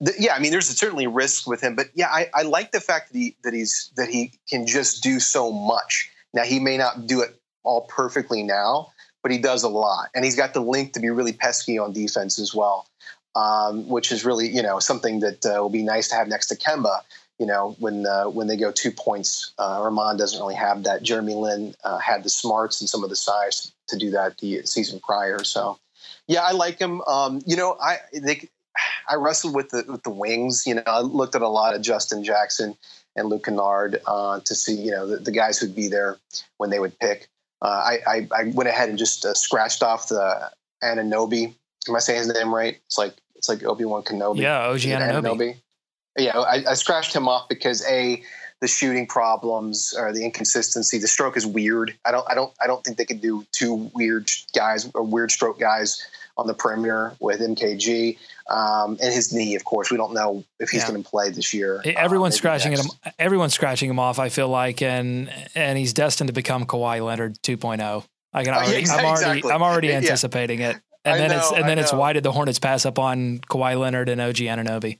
The, 0.00 0.12
yeah, 0.18 0.34
I 0.34 0.38
mean, 0.38 0.52
there's 0.52 0.68
certainly 0.68 1.08
risk 1.08 1.48
with 1.48 1.60
him, 1.60 1.74
but 1.74 1.86
yeah, 1.94 2.08
I, 2.08 2.28
I 2.34 2.42
like 2.42 2.70
the 2.70 2.80
fact 2.80 3.12
that 3.12 3.18
he 3.18 3.36
that 3.42 3.52
he's 3.52 3.90
that 3.96 4.08
he 4.08 4.32
can 4.48 4.64
just 4.64 5.02
do 5.02 5.18
so 5.18 5.50
much. 5.50 6.08
Now 6.34 6.44
he 6.44 6.60
may 6.60 6.76
not 6.76 7.08
do 7.08 7.20
it 7.20 7.36
all 7.64 7.82
perfectly 7.82 8.42
now, 8.42 8.91
but 9.22 9.30
he 9.30 9.38
does 9.38 9.62
a 9.62 9.68
lot, 9.68 10.10
and 10.14 10.24
he's 10.24 10.36
got 10.36 10.54
the 10.54 10.60
link 10.60 10.92
to 10.94 11.00
be 11.00 11.10
really 11.10 11.32
pesky 11.32 11.78
on 11.78 11.92
defense 11.92 12.38
as 12.38 12.54
well, 12.54 12.86
um, 13.34 13.88
which 13.88 14.12
is 14.12 14.24
really 14.24 14.48
you 14.48 14.62
know 14.62 14.78
something 14.78 15.20
that 15.20 15.44
uh, 15.46 15.60
will 15.60 15.70
be 15.70 15.82
nice 15.82 16.08
to 16.08 16.14
have 16.14 16.28
next 16.28 16.46
to 16.46 16.56
Kemba. 16.56 17.00
You 17.38 17.46
know, 17.46 17.76
when 17.78 18.06
uh, 18.06 18.24
when 18.24 18.46
they 18.46 18.56
go 18.56 18.70
two 18.70 18.90
points, 18.90 19.52
uh, 19.58 19.80
Ramon 19.82 20.16
doesn't 20.16 20.38
really 20.38 20.54
have 20.54 20.84
that. 20.84 21.02
Jeremy 21.02 21.34
Lin 21.34 21.74
uh, 21.82 21.98
had 21.98 22.22
the 22.22 22.28
smarts 22.28 22.80
and 22.80 22.88
some 22.88 23.02
of 23.02 23.10
the 23.10 23.16
size 23.16 23.72
to 23.88 23.96
do 23.96 24.10
that 24.10 24.38
the 24.38 24.62
season 24.64 25.00
prior. 25.00 25.42
So, 25.44 25.78
yeah, 26.26 26.42
I 26.42 26.52
like 26.52 26.78
him. 26.78 27.00
Um, 27.02 27.42
you 27.46 27.56
know, 27.56 27.76
I 27.80 27.98
they, 28.12 28.48
I 29.08 29.16
wrestled 29.16 29.54
with 29.54 29.70
the 29.70 29.84
with 29.88 30.02
the 30.02 30.10
wings. 30.10 30.66
You 30.66 30.76
know, 30.76 30.82
I 30.86 31.00
looked 31.00 31.34
at 31.34 31.42
a 31.42 31.48
lot 31.48 31.74
of 31.74 31.82
Justin 31.82 32.22
Jackson 32.22 32.76
and 33.16 33.28
Luke 33.28 33.44
Kennard 33.44 34.00
uh, 34.06 34.40
to 34.40 34.54
see 34.54 34.74
you 34.74 34.90
know 34.90 35.06
the, 35.06 35.16
the, 35.16 35.32
guys 35.32 35.58
who'd 35.58 35.74
be 35.74 35.88
there 35.88 36.18
when 36.58 36.70
they 36.70 36.78
would 36.78 36.98
pick. 36.98 37.28
Uh, 37.62 37.68
I, 37.68 37.98
I, 38.06 38.28
I 38.32 38.44
went 38.54 38.68
ahead 38.68 38.88
and 38.88 38.98
just 38.98 39.24
uh, 39.24 39.34
scratched 39.34 39.82
off 39.84 40.08
the 40.08 40.50
Anunoby. 40.82 41.54
Am 41.88 41.96
I 41.96 42.00
saying 42.00 42.18
his 42.18 42.28
name 42.28 42.52
right? 42.52 42.78
It's 42.86 42.98
like 42.98 43.14
it's 43.36 43.48
like 43.48 43.62
Obi 43.62 43.84
Wan 43.84 44.02
Kenobi. 44.02 44.38
Yeah, 44.38 44.66
OG 44.66 44.80
Anunoby. 44.80 45.22
Anunoby. 45.22 45.56
Yeah, 46.18 46.38
I, 46.38 46.64
I 46.70 46.74
scratched 46.74 47.14
him 47.14 47.28
off 47.28 47.48
because 47.48 47.86
a 47.88 48.22
the 48.60 48.68
shooting 48.68 49.06
problems 49.06 49.94
or 49.96 50.12
the 50.12 50.24
inconsistency. 50.24 50.98
The 50.98 51.08
stroke 51.08 51.36
is 51.36 51.46
weird. 51.46 51.96
I 52.04 52.10
don't 52.10 52.28
I 52.28 52.34
don't 52.34 52.52
I 52.62 52.66
don't 52.66 52.82
think 52.84 52.96
they 52.96 53.04
could 53.04 53.20
do 53.20 53.44
two 53.52 53.90
weird 53.94 54.28
guys 54.54 54.90
or 54.94 55.02
weird 55.02 55.30
stroke 55.30 55.58
guys 55.58 56.04
on 56.36 56.46
the 56.46 56.54
perimeter 56.54 57.14
with 57.20 57.40
MKG 57.40 58.18
um, 58.48 58.98
and 59.02 59.12
his 59.12 59.32
knee. 59.32 59.54
Of 59.54 59.64
course, 59.64 59.90
we 59.90 59.96
don't 59.96 60.14
know 60.14 60.44
if 60.60 60.70
he's 60.70 60.82
yeah. 60.82 60.90
going 60.90 61.02
to 61.02 61.08
play 61.08 61.30
this 61.30 61.52
year. 61.52 61.82
Everyone's 61.84 62.34
um, 62.34 62.38
scratching 62.38 62.72
him. 62.72 62.86
Everyone's 63.18 63.54
scratching 63.54 63.90
him 63.90 63.98
off. 63.98 64.18
I 64.18 64.28
feel 64.28 64.48
like, 64.48 64.82
and 64.82 65.32
and 65.54 65.78
he's 65.78 65.92
destined 65.92 66.28
to 66.28 66.34
become 66.34 66.66
Kawhi 66.66 67.04
Leonard 67.04 67.36
2.0. 67.42 68.04
I 68.32 68.44
can 68.44 68.54
already, 68.54 68.86
uh, 68.86 68.94
I'm 68.94 69.04
already. 69.04 69.44
I'm 69.44 69.62
already 69.62 69.92
anticipating 69.94 70.60
yeah. 70.60 70.70
it. 70.70 70.76
And 71.04 71.14
I 71.14 71.18
then 71.18 71.30
know, 71.30 71.38
it's 71.38 71.52
and 71.52 71.68
then 71.68 71.78
it's 71.78 71.92
why 71.92 72.12
did 72.12 72.22
the 72.22 72.32
Hornets 72.32 72.58
pass 72.58 72.86
up 72.86 72.98
on 72.98 73.38
Kawhi 73.40 73.78
Leonard 73.78 74.08
and 74.08 74.20
OG 74.20 74.36
Anunoby? 74.36 74.98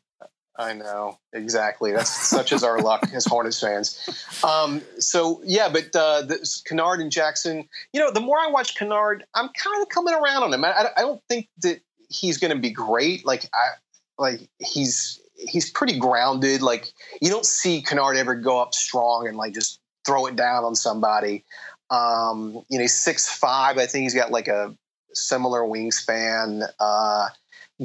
I 0.56 0.74
know 0.74 1.18
exactly. 1.32 1.92
That's 1.92 2.10
such 2.10 2.52
as 2.52 2.62
our 2.62 2.80
luck 2.80 3.08
as 3.14 3.24
Hornets 3.24 3.60
fans. 3.60 3.98
Um, 4.44 4.82
so 4.98 5.40
yeah, 5.44 5.68
but 5.72 5.94
uh, 5.96 6.22
the, 6.22 6.60
Kennard 6.66 7.00
and 7.00 7.10
Jackson. 7.10 7.68
You 7.92 8.00
know, 8.00 8.10
the 8.10 8.20
more 8.20 8.38
I 8.38 8.48
watch 8.50 8.76
Kennard, 8.76 9.24
I'm 9.34 9.48
kind 9.48 9.82
of 9.82 9.88
coming 9.88 10.14
around 10.14 10.42
on 10.42 10.52
him. 10.52 10.64
I, 10.64 10.88
I 10.96 11.00
don't 11.00 11.22
think 11.28 11.48
that 11.62 11.80
he's 12.10 12.38
going 12.38 12.52
to 12.52 12.58
be 12.58 12.70
great. 12.70 13.24
Like 13.24 13.48
I, 13.54 13.70
like 14.18 14.48
he's 14.58 15.20
he's 15.34 15.70
pretty 15.70 15.98
grounded. 15.98 16.60
Like 16.62 16.92
you 17.20 17.30
don't 17.30 17.46
see 17.46 17.82
Kennard 17.82 18.16
ever 18.16 18.34
go 18.34 18.60
up 18.60 18.74
strong 18.74 19.26
and 19.26 19.36
like 19.36 19.54
just 19.54 19.80
throw 20.06 20.26
it 20.26 20.36
down 20.36 20.64
on 20.64 20.74
somebody. 20.74 21.44
Um, 21.90 22.62
you 22.68 22.78
know, 22.78 22.82
he's 22.82 22.94
six 22.94 23.28
five. 23.28 23.78
I 23.78 23.86
think 23.86 24.02
he's 24.02 24.14
got 24.14 24.30
like 24.30 24.48
a 24.48 24.76
similar 25.14 25.60
wingspan. 25.60 26.68
Uh, 26.78 27.28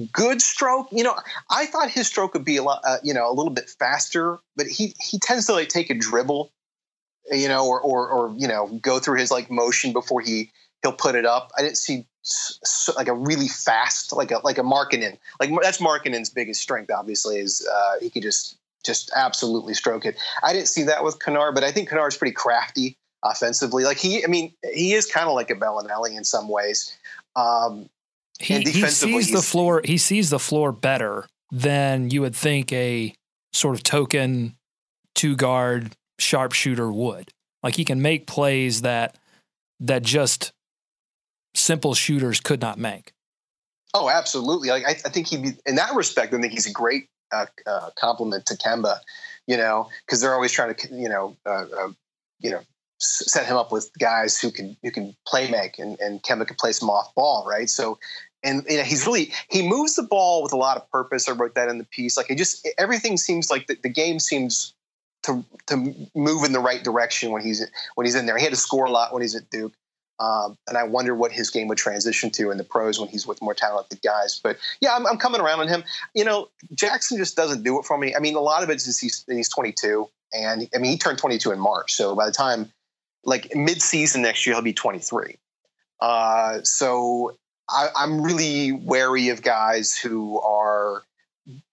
good 0.06 0.42
stroke. 0.42 0.88
You 0.92 1.04
know, 1.04 1.16
I 1.50 1.66
thought 1.66 1.90
his 1.90 2.08
stroke 2.08 2.34
would 2.34 2.46
be 2.46 2.58
a 2.58 2.64
lot, 2.64 2.82
uh, 2.86 2.98
you 3.04 3.14
know, 3.14 3.30
a 3.30 3.34
little 3.34 3.52
bit 3.52 3.70
faster, 3.70 4.40
but 4.56 4.68
he 4.68 4.94
he 5.02 5.20
tends 5.20 5.46
to 5.48 5.54
like 5.54 5.70
take 5.70 5.90
a 5.90 5.94
dribble, 5.94 6.52
you 7.32 7.48
know, 7.48 7.68
or 7.68 7.80
or 7.82 8.10
or 8.10 8.36
you 8.38 8.48
know, 8.48 8.68
go 8.82 9.00
through 9.00 9.20
his 9.20 9.32
like 9.32 9.50
motion 9.50 9.94
before 9.94 10.22
he 10.22 10.52
he'll 10.82 10.94
put 10.94 11.16
it 11.16 11.26
up. 11.26 11.52
I 11.58 11.62
didn't 11.62 11.78
see 11.78 12.06
like 12.96 13.08
a 13.08 13.14
really 13.14 13.48
fast, 13.48 14.14
like 14.14 14.32
a 14.32 14.40
like 14.44 14.58
a 14.58 14.64
Markkanen. 14.64 15.18
Like 15.40 15.52
that's 15.62 15.80
Markkanen's 15.80 16.30
biggest 16.30 16.62
strength. 16.62 16.92
Obviously, 16.92 17.38
is 17.38 17.68
uh, 17.72 17.96
he 18.02 18.10
could 18.10 18.24
just 18.24 18.58
just 18.86 19.12
absolutely 19.16 19.74
stroke 19.74 20.06
it. 20.06 20.18
I 20.44 20.54
didn't 20.54 20.68
see 20.68 20.84
that 20.84 21.04
with 21.04 21.20
Kennard, 21.20 21.56
but 21.56 21.64
I 21.64 21.72
think 21.72 21.90
Kennard's 21.90 22.18
pretty 22.18 22.34
crafty 22.34 22.96
offensively. 23.24 23.84
Like 23.84 23.98
he, 23.98 24.24
I 24.24 24.28
mean, 24.28 24.54
he 24.74 24.94
is 24.94 25.06
kind 25.06 25.28
of 25.28 25.36
like 25.36 25.50
a 25.50 25.56
Belinelli 25.56 26.16
in 26.16 26.24
some 26.24 26.48
ways. 26.48 26.96
Um, 27.36 27.90
he, 28.40 28.60
he 28.62 28.88
sees 28.88 29.32
the 29.32 29.42
floor. 29.42 29.82
He 29.84 29.98
sees 29.98 30.30
the 30.30 30.40
floor 30.40 30.72
better 30.72 31.28
than 31.52 32.10
you 32.10 32.22
would 32.22 32.36
think 32.36 32.72
a 32.72 33.14
sort 33.54 33.76
of 33.76 33.84
token 33.84 34.56
two 35.16 35.36
guard 35.36 35.96
sharpshooter 36.20 36.92
would. 36.92 37.32
Like 37.64 37.76
he 37.76 37.86
can 37.86 38.02
make 38.02 38.28
plays 38.28 38.82
that 38.82 39.18
that 39.80 40.04
just 40.04 40.52
simple 41.56 41.94
shooters 41.94 42.40
could 42.40 42.62
not 42.62 42.78
make. 42.78 43.14
Oh, 43.94 44.10
absolutely. 44.10 44.70
Like 44.70 44.86
I, 44.86 44.92
I 44.92 45.10
think 45.10 45.28
he, 45.28 45.54
in 45.66 45.76
that 45.76 45.96
respect, 45.96 46.34
I 46.34 46.40
think 46.40 46.54
he's 46.54 46.68
a 46.68 46.72
great 46.72 47.08
uh, 47.32 47.46
uh, 47.66 47.90
complement 47.98 48.46
to 48.48 48.56
Kemba. 48.56 49.00
You 49.48 49.56
know, 49.56 49.88
because 50.06 50.20
they're 50.20 50.34
always 50.34 50.52
trying 50.52 50.76
to, 50.76 50.94
you 50.94 51.08
know, 51.08 51.38
uh, 51.46 51.66
uh 51.78 51.90
you 52.40 52.52
know, 52.52 52.60
set 53.00 53.46
him 53.46 53.56
up 53.56 53.72
with 53.72 53.90
guys 53.98 54.40
who 54.40 54.52
can 54.52 54.76
who 54.84 54.92
can 54.92 55.16
play 55.26 55.50
make, 55.50 55.80
and, 55.80 56.00
and 56.00 56.22
Kemba 56.22 56.48
can 56.48 56.56
play 56.58 56.74
some 56.74 56.90
off 56.90 57.14
ball, 57.16 57.46
right? 57.48 57.70
So 57.70 57.98
and 58.44 58.64
you 58.70 58.78
know, 58.78 58.84
he's 58.84 59.06
really 59.06 59.32
he 59.50 59.68
moves 59.68 59.96
the 59.96 60.04
ball 60.04 60.44
with 60.44 60.54
a 60.54 60.58
lot 60.58 60.78
of 60.78 60.90
purpose. 60.92 61.28
I 61.28 61.34
wrote 61.34 61.56
that 61.56 61.70
in 61.70 61.78
the 61.78 61.86
piece. 61.86 62.18
Like 62.18 62.30
it 62.30 62.38
just 62.38 62.68
everything 62.78 63.18
seems 63.18 63.50
like 63.50 63.68
the, 63.68 63.78
the 63.82 63.90
game 63.90 64.20
seems 64.20 64.74
to 65.24 65.44
to 65.68 65.94
move 66.16 66.44
in 66.44 66.54
the 66.54 66.60
right 66.60 66.84
direction 66.84 67.32
when 67.32 67.42
he's 67.42 67.66
when 67.96 68.06
he's 68.06 68.16
in 68.16 68.26
there. 68.26 68.38
He 68.38 68.44
had 68.44 68.54
to 68.54 68.60
score 68.60 68.86
a 68.86 68.92
lot 68.92 69.14
when 69.14 69.22
he's 69.22 69.36
at 69.36 69.50
Duke. 69.50 69.74
Um, 70.20 70.58
and 70.68 70.78
I 70.78 70.84
wonder 70.84 71.14
what 71.14 71.32
his 71.32 71.52
game 71.52 71.68
would 71.68 71.78
transition 71.78 72.32
to 72.32 72.50
in 72.50 72.58
the 72.58 72.64
pros 72.64 73.00
when 73.00 73.08
he's 73.08 73.28
with 73.28 73.40
more 73.40 73.54
talented 73.54 74.02
guys. 74.02 74.40
But 74.44 74.58
yeah, 74.82 74.96
I'm, 74.96 75.06
I'm, 75.06 75.18
coming 75.18 75.40
around 75.40 75.60
on 75.60 75.68
him. 75.68 75.84
You 76.16 76.26
know, 76.26 76.50
Jackson 76.74 77.20
just 77.20 77.36
doesn't 77.36 77.62
do 77.62 77.78
it 77.78 77.86
for 77.86 78.00
me. 78.00 78.16
I 78.16 78.20
mean, 78.20 78.36
a 78.36 78.42
lot 78.42 78.64
of 78.64 78.72
it 78.72 78.78
is 78.78 78.98
he's, 78.98 79.24
he's 79.28 79.48
22, 79.48 80.10
and 80.34 80.68
I 80.74 80.80
mean, 80.80 80.90
he 80.90 80.98
turned 80.98 81.20
22 81.20 81.52
in 81.52 81.60
March. 81.60 81.94
So 81.94 82.16
by 82.16 82.26
the 82.26 82.32
time, 82.32 82.72
like 83.26 83.56
mid-season 83.56 84.24
next 84.24 84.48
year, 84.48 84.56
he'll 84.56 84.64
be 84.64 84.74
23. 84.74 85.36
Uh, 86.00 86.62
so 86.64 87.36
I, 87.70 87.90
I'm 87.96 88.22
really 88.22 88.72
wary 88.72 89.30
of 89.30 89.42
guys 89.42 89.98
who 89.98 90.40
are, 90.42 91.04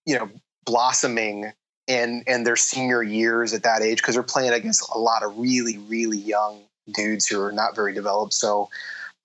you 0.06 0.18
know, 0.18 0.30
blossoming 0.64 1.52
in 1.86 2.24
in 2.26 2.44
their 2.44 2.56
senior 2.56 3.02
years 3.02 3.52
at 3.52 3.62
that 3.64 3.82
age 3.82 3.98
because 3.98 4.14
they're 4.14 4.22
playing 4.22 4.52
against 4.52 4.88
a 4.94 4.98
lot 4.98 5.22
of 5.22 5.38
really 5.38 5.78
really 5.78 6.18
young 6.18 6.60
dudes 6.92 7.26
who 7.26 7.40
are 7.40 7.52
not 7.52 7.74
very 7.74 7.94
developed. 7.94 8.34
So. 8.34 8.68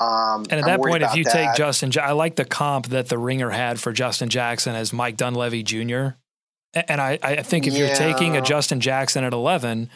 Um, 0.02 0.46
and 0.50 0.62
at 0.62 0.66
that 0.66 0.80
point, 0.82 1.04
if 1.04 1.14
you 1.14 1.26
that. 1.26 1.34
take 1.34 1.56
Justin, 1.56 1.92
I 2.02 2.14
like 2.14 2.38
the 2.38 2.46
comp 2.46 2.88
that 2.88 3.10
the 3.10 3.18
Ringer 3.18 3.50
had 3.50 3.82
for 3.82 3.92
Justin 3.92 4.30
Jackson 4.30 4.74
as 4.74 4.94
Mike 4.94 5.18
Dunleavy 5.18 5.62
Jr. 5.62 6.12
And 6.74 7.02
I, 7.02 7.20
I 7.22 7.42
think 7.42 7.68
if 7.68 7.74
yeah. 7.74 7.88
you're 7.88 7.96
taking 7.96 8.38
a 8.38 8.42
Justin 8.42 8.80
Jackson 8.80 9.26
at 9.26 9.34
11, 9.34 9.90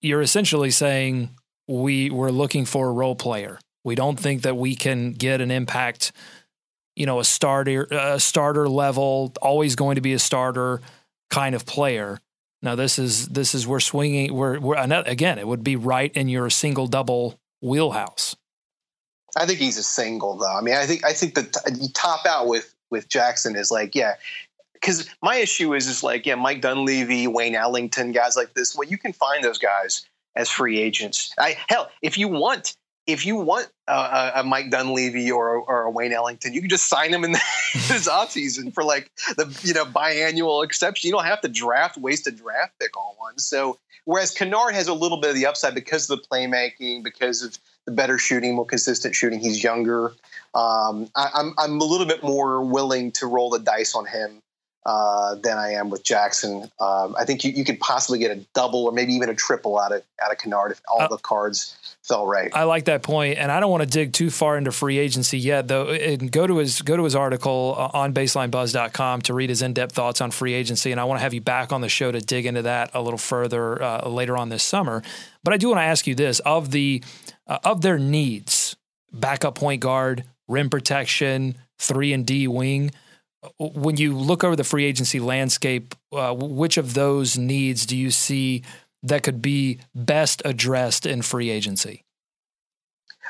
you're 0.00 0.22
essentially 0.22 0.70
saying 0.70 1.36
we 1.68 2.08
we're 2.08 2.30
looking 2.30 2.64
for 2.64 2.88
a 2.88 2.92
role 2.92 3.14
player. 3.14 3.58
We 3.84 3.94
don't 3.94 4.18
think 4.18 4.42
that 4.42 4.56
we 4.56 4.74
can 4.74 5.12
get 5.12 5.40
an 5.40 5.50
impact, 5.50 6.12
you 6.94 7.06
know, 7.06 7.20
a 7.20 7.24
starter, 7.24 7.84
a 7.90 8.20
starter 8.20 8.68
level, 8.68 9.32
always 9.42 9.74
going 9.76 9.96
to 9.96 10.00
be 10.00 10.12
a 10.12 10.18
starter 10.18 10.80
kind 11.30 11.54
of 11.54 11.66
player. 11.66 12.20
Now 12.62 12.76
this 12.76 12.98
is 12.98 13.28
this 13.28 13.54
is 13.54 13.66
we're 13.66 13.80
swinging. 13.80 14.32
We're, 14.34 14.60
we're 14.60 14.76
again, 14.76 15.38
it 15.38 15.46
would 15.46 15.64
be 15.64 15.76
right 15.76 16.12
in 16.12 16.28
your 16.28 16.48
single 16.48 16.86
double 16.86 17.38
wheelhouse. 17.60 18.36
I 19.36 19.46
think 19.46 19.58
he's 19.58 19.78
a 19.78 19.82
single 19.82 20.36
though. 20.36 20.56
I 20.56 20.60
mean, 20.60 20.74
I 20.74 20.86
think 20.86 21.04
I 21.04 21.12
think 21.12 21.34
that 21.34 21.76
you 21.80 21.88
top 21.88 22.24
out 22.26 22.46
with 22.46 22.74
with 22.90 23.08
Jackson 23.08 23.56
is 23.56 23.70
like, 23.70 23.94
yeah, 23.94 24.14
because 24.74 25.08
my 25.22 25.36
issue 25.36 25.74
is 25.74 25.88
is 25.88 26.02
like, 26.02 26.26
yeah, 26.26 26.34
Mike 26.34 26.60
Dunleavy, 26.60 27.26
Wayne 27.26 27.54
Ellington, 27.54 28.12
guys 28.12 28.36
like 28.36 28.54
this. 28.54 28.76
Well, 28.76 28.86
you 28.86 28.98
can 28.98 29.12
find 29.12 29.42
those 29.42 29.58
guys 29.58 30.06
as 30.36 30.48
free 30.48 30.78
agents. 30.78 31.34
I 31.38 31.56
hell, 31.68 31.90
if 32.02 32.18
you 32.18 32.28
want 32.28 32.76
if 33.06 33.26
you 33.26 33.36
want 33.36 33.68
a, 33.88 34.32
a 34.36 34.44
Mike 34.44 34.70
Dunleavy 34.70 35.30
or, 35.30 35.56
or 35.56 35.82
a 35.82 35.90
Wayne 35.90 36.12
Ellington, 36.12 36.54
you 36.54 36.60
can 36.60 36.70
just 36.70 36.88
sign 36.88 37.10
them 37.10 37.24
in 37.24 37.32
this 37.72 38.08
offseason 38.08 38.72
for 38.72 38.84
like 38.84 39.10
the 39.36 39.58
you 39.62 39.74
know 39.74 39.84
biannual 39.84 40.64
exception. 40.64 41.08
You 41.08 41.12
don't 41.12 41.24
have 41.24 41.40
to 41.40 41.48
draft, 41.48 41.96
waste 41.96 42.26
a 42.26 42.30
draft 42.30 42.78
pick 42.78 42.96
on 42.96 43.14
one. 43.18 43.38
So 43.38 43.78
whereas 44.04 44.30
Kennard 44.30 44.74
has 44.74 44.88
a 44.88 44.94
little 44.94 45.20
bit 45.20 45.30
of 45.30 45.36
the 45.36 45.46
upside 45.46 45.74
because 45.74 46.08
of 46.08 46.20
the 46.20 46.28
playmaking, 46.28 47.02
because 47.02 47.42
of 47.42 47.58
the 47.86 47.92
better 47.92 48.18
shooting, 48.18 48.54
more 48.54 48.66
consistent 48.66 49.14
shooting. 49.14 49.40
He's 49.40 49.62
younger. 49.62 50.12
Um, 50.54 51.10
I, 51.16 51.30
I'm 51.34 51.54
I'm 51.58 51.80
a 51.80 51.84
little 51.84 52.06
bit 52.06 52.22
more 52.22 52.62
willing 52.62 53.10
to 53.12 53.26
roll 53.26 53.50
the 53.50 53.58
dice 53.58 53.94
on 53.94 54.06
him 54.06 54.42
uh, 54.84 55.36
than 55.36 55.58
I 55.58 55.72
am 55.72 55.90
with 55.90 56.02
Jackson. 56.02 56.70
Um, 56.80 57.14
I 57.18 57.24
think 57.24 57.44
you, 57.44 57.52
you 57.52 57.64
could 57.64 57.78
possibly 57.78 58.18
get 58.18 58.30
a 58.36 58.40
double 58.54 58.86
or 58.86 58.92
maybe 58.92 59.12
even 59.12 59.28
a 59.28 59.34
triple 59.34 59.78
out 59.78 59.92
of 59.92 60.02
out 60.22 60.32
of 60.32 60.38
Kennard 60.38 60.72
if 60.72 60.80
all 60.88 61.00
uh, 61.00 61.08
the 61.08 61.18
cards 61.18 61.76
fell 62.02 62.26
right. 62.26 62.50
I 62.52 62.64
like 62.64 62.86
that 62.86 63.02
point, 63.02 63.38
and 63.38 63.52
I 63.52 63.60
don't 63.60 63.70
want 63.70 63.84
to 63.84 63.88
dig 63.88 64.12
too 64.12 64.30
far 64.30 64.56
into 64.56 64.72
free 64.72 64.98
agency 64.98 65.38
yet, 65.38 65.68
though. 65.68 65.88
And 65.88 66.30
go 66.32 66.46
to 66.46 66.58
his 66.58 66.82
go 66.82 66.96
to 66.96 67.04
his 67.04 67.14
article 67.14 67.74
uh, 67.78 67.96
on 67.96 68.12
BaselineBuzz.com 68.12 69.22
to 69.22 69.34
read 69.34 69.50
his 69.50 69.62
in 69.62 69.72
depth 69.72 69.94
thoughts 69.94 70.20
on 70.20 70.30
free 70.30 70.54
agency, 70.54 70.90
and 70.90 71.00
I 71.00 71.04
want 71.04 71.20
to 71.20 71.22
have 71.22 71.34
you 71.34 71.40
back 71.40 71.72
on 71.72 71.80
the 71.80 71.88
show 71.88 72.10
to 72.10 72.20
dig 72.20 72.46
into 72.46 72.62
that 72.62 72.90
a 72.94 73.00
little 73.00 73.18
further 73.18 73.80
uh, 73.80 74.08
later 74.08 74.36
on 74.36 74.48
this 74.48 74.64
summer. 74.64 75.02
But 75.44 75.54
I 75.54 75.58
do 75.58 75.68
want 75.68 75.78
to 75.78 75.84
ask 75.84 76.06
you 76.06 76.14
this: 76.14 76.40
of 76.40 76.72
the 76.72 77.04
uh, 77.46 77.58
of 77.64 77.82
their 77.82 77.98
needs, 77.98 78.76
backup 79.12 79.54
point 79.54 79.80
guard, 79.80 80.24
rim 80.48 80.70
protection, 80.70 81.56
three 81.78 82.12
and 82.12 82.26
D 82.26 82.48
wing 82.48 82.90
when 83.58 83.96
you 83.96 84.16
look 84.16 84.44
over 84.44 84.56
the 84.56 84.64
free 84.64 84.84
agency 84.84 85.20
landscape, 85.20 85.94
uh, 86.12 86.34
which 86.34 86.76
of 86.76 86.94
those 86.94 87.36
needs 87.36 87.86
do 87.86 87.96
you 87.96 88.10
see 88.10 88.62
that 89.02 89.22
could 89.22 89.42
be 89.42 89.80
best 89.94 90.42
addressed 90.44 91.06
in 91.06 91.22
free 91.22 91.50
agency? 91.50 92.04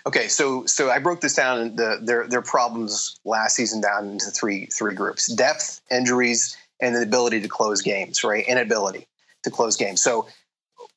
Okay, 0.04 0.28
so 0.28 0.66
so 0.66 0.90
I 0.90 0.98
broke 0.98 1.20
this 1.20 1.34
down 1.34 1.76
the 1.76 1.98
their 2.02 2.26
their 2.26 2.42
problems 2.42 3.18
last 3.24 3.56
season 3.56 3.80
down 3.80 4.08
into 4.08 4.30
three 4.30 4.66
three 4.66 4.94
groups: 4.94 5.32
depth, 5.32 5.80
injuries, 5.90 6.56
and 6.80 6.94
the 6.94 7.02
ability 7.02 7.40
to 7.40 7.48
close 7.48 7.82
games. 7.82 8.24
Right, 8.24 8.46
inability 8.46 9.06
to 9.44 9.50
close 9.50 9.76
games. 9.76 10.02
So, 10.02 10.26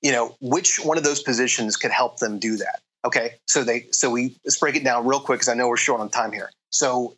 you 0.01 0.12
know, 0.12 0.36
which 0.41 0.80
one 0.80 0.97
of 0.97 1.04
those 1.04 1.21
positions 1.21 1.78
could 1.78 1.91
help 1.91 2.17
them 2.17 2.39
do 2.39 2.58
that? 2.58 2.82
Okay, 3.06 3.36
so 3.45 3.63
they 3.63 3.88
so 3.91 4.10
we 4.10 4.36
let's 4.43 4.58
break 4.58 4.75
it 4.75 4.84
down 4.84 5.06
real 5.06 5.19
quick 5.19 5.39
because 5.39 5.49
I 5.49 5.54
know 5.54 5.67
we're 5.67 5.78
short 5.78 6.01
on 6.01 6.10
time 6.10 6.32
here. 6.32 6.51
So, 6.71 7.15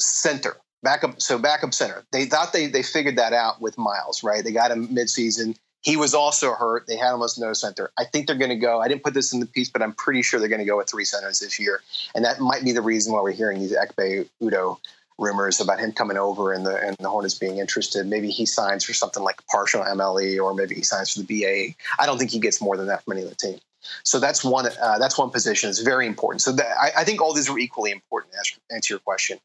center 0.00 0.56
backup. 0.86 1.20
So 1.20 1.36
backup 1.36 1.74
center. 1.74 2.04
They 2.12 2.26
thought 2.26 2.52
they 2.52 2.66
they 2.68 2.82
figured 2.82 3.16
that 3.16 3.32
out 3.32 3.60
with 3.60 3.76
Miles, 3.76 4.22
right? 4.22 4.44
They 4.44 4.52
got 4.52 4.70
him 4.70 4.88
midseason. 4.88 5.56
He 5.82 5.96
was 5.96 6.14
also 6.14 6.54
hurt. 6.54 6.86
They 6.86 6.96
had 6.96 7.10
almost 7.10 7.38
no 7.38 7.52
center. 7.52 7.90
I 7.98 8.04
think 8.04 8.26
they're 8.26 8.36
going 8.36 8.50
to 8.50 8.56
go. 8.56 8.80
I 8.80 8.88
didn't 8.88 9.02
put 9.02 9.14
this 9.14 9.32
in 9.32 9.40
the 9.40 9.46
piece, 9.46 9.68
but 9.68 9.82
I'm 9.82 9.92
pretty 9.92 10.22
sure 10.22 10.40
they're 10.40 10.48
going 10.48 10.60
to 10.60 10.66
go 10.66 10.76
with 10.76 10.88
three 10.88 11.04
centers 11.04 11.40
this 11.40 11.58
year, 11.60 11.82
and 12.14 12.24
that 12.24 12.40
might 12.40 12.64
be 12.64 12.72
the 12.72 12.82
reason 12.82 13.12
why 13.12 13.20
we're 13.20 13.32
hearing 13.32 13.58
these 13.58 13.74
Ekpe 13.74 14.28
Udoh 14.42 14.78
rumors 15.18 15.60
about 15.60 15.80
him 15.80 15.92
coming 15.92 16.16
over 16.16 16.52
and 16.52 16.64
the 16.64 16.76
and 16.76 16.96
the 17.00 17.08
Hornets 17.08 17.34
being 17.34 17.58
interested. 17.58 18.06
Maybe 18.06 18.30
he 18.30 18.46
signs 18.46 18.84
for 18.84 18.94
something 18.94 19.24
like 19.24 19.44
partial 19.48 19.82
MLE, 19.82 20.40
or 20.42 20.54
maybe 20.54 20.76
he 20.76 20.82
signs 20.82 21.10
for 21.10 21.20
the 21.22 21.26
BA. 21.26 21.74
I 21.98 22.06
don't 22.06 22.18
think 22.18 22.30
he 22.30 22.38
gets 22.38 22.60
more 22.60 22.76
than 22.76 22.86
that 22.86 23.02
from 23.02 23.14
any 23.16 23.26
other 23.26 23.34
team. 23.34 23.58
So 24.02 24.20
that's 24.20 24.44
one. 24.44 24.66
Uh, 24.80 24.98
that's 24.98 25.18
one 25.18 25.30
position. 25.30 25.68
It's 25.68 25.80
very 25.80 26.06
important. 26.06 26.42
So 26.42 26.52
that, 26.52 26.76
I, 26.78 27.00
I, 27.00 27.04
think 27.04 27.20
all 27.20 27.34
these 27.34 27.48
are 27.48 27.58
equally 27.58 27.90
important. 27.90 28.32
To 28.32 28.74
answer 28.74 28.94
your 28.94 29.00
question, 29.00 29.38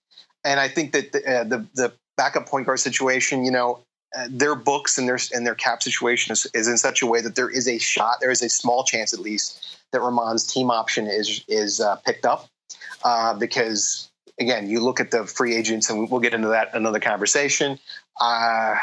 and 0.44 0.60
I 0.60 0.68
think 0.68 0.94
that 0.94 1.12
the, 1.12 1.20
uh, 1.20 1.44
the, 1.44 1.68
the 1.74 1.94
backup 2.18 2.48
point 2.48 2.66
guard 2.66 2.80
situation, 2.80 3.44
you 3.46 3.52
know, 3.52 3.80
uh, 4.18 4.28
their 4.30 4.56
books 4.56 4.98
and 4.98 5.08
their 5.08 5.20
and 5.34 5.46
their 5.46 5.56
cap 5.56 5.82
situation 5.82 6.34
is, 6.34 6.46
is 6.54 6.68
in 6.68 6.78
such 6.78 7.02
a 7.02 7.06
way 7.06 7.22
that 7.22 7.36
there 7.36 7.50
is 7.50 7.68
a 7.68 7.78
shot, 7.78 8.18
there 8.20 8.32
is 8.32 8.42
a 8.42 8.50
small 8.50 8.84
chance 8.84 9.14
at 9.14 9.20
least 9.20 9.78
that 9.92 10.02
Ramon's 10.02 10.46
team 10.46 10.70
option 10.70 11.08
is 11.08 11.46
is 11.48 11.80
uh, 11.80 11.96
picked 11.98 12.26
up 12.26 12.50
uh, 13.04 13.34
because 13.34 14.10
again, 14.40 14.70
you 14.70 14.82
look 14.82 15.00
at 15.00 15.12
the 15.12 15.26
free 15.26 15.56
agents, 15.56 15.90
and 15.90 16.10
we'll 16.10 16.20
get 16.20 16.34
into 16.34 16.50
that 16.50 16.74
another 16.74 17.00
conversation. 17.00 17.80
Uh, 18.20 18.76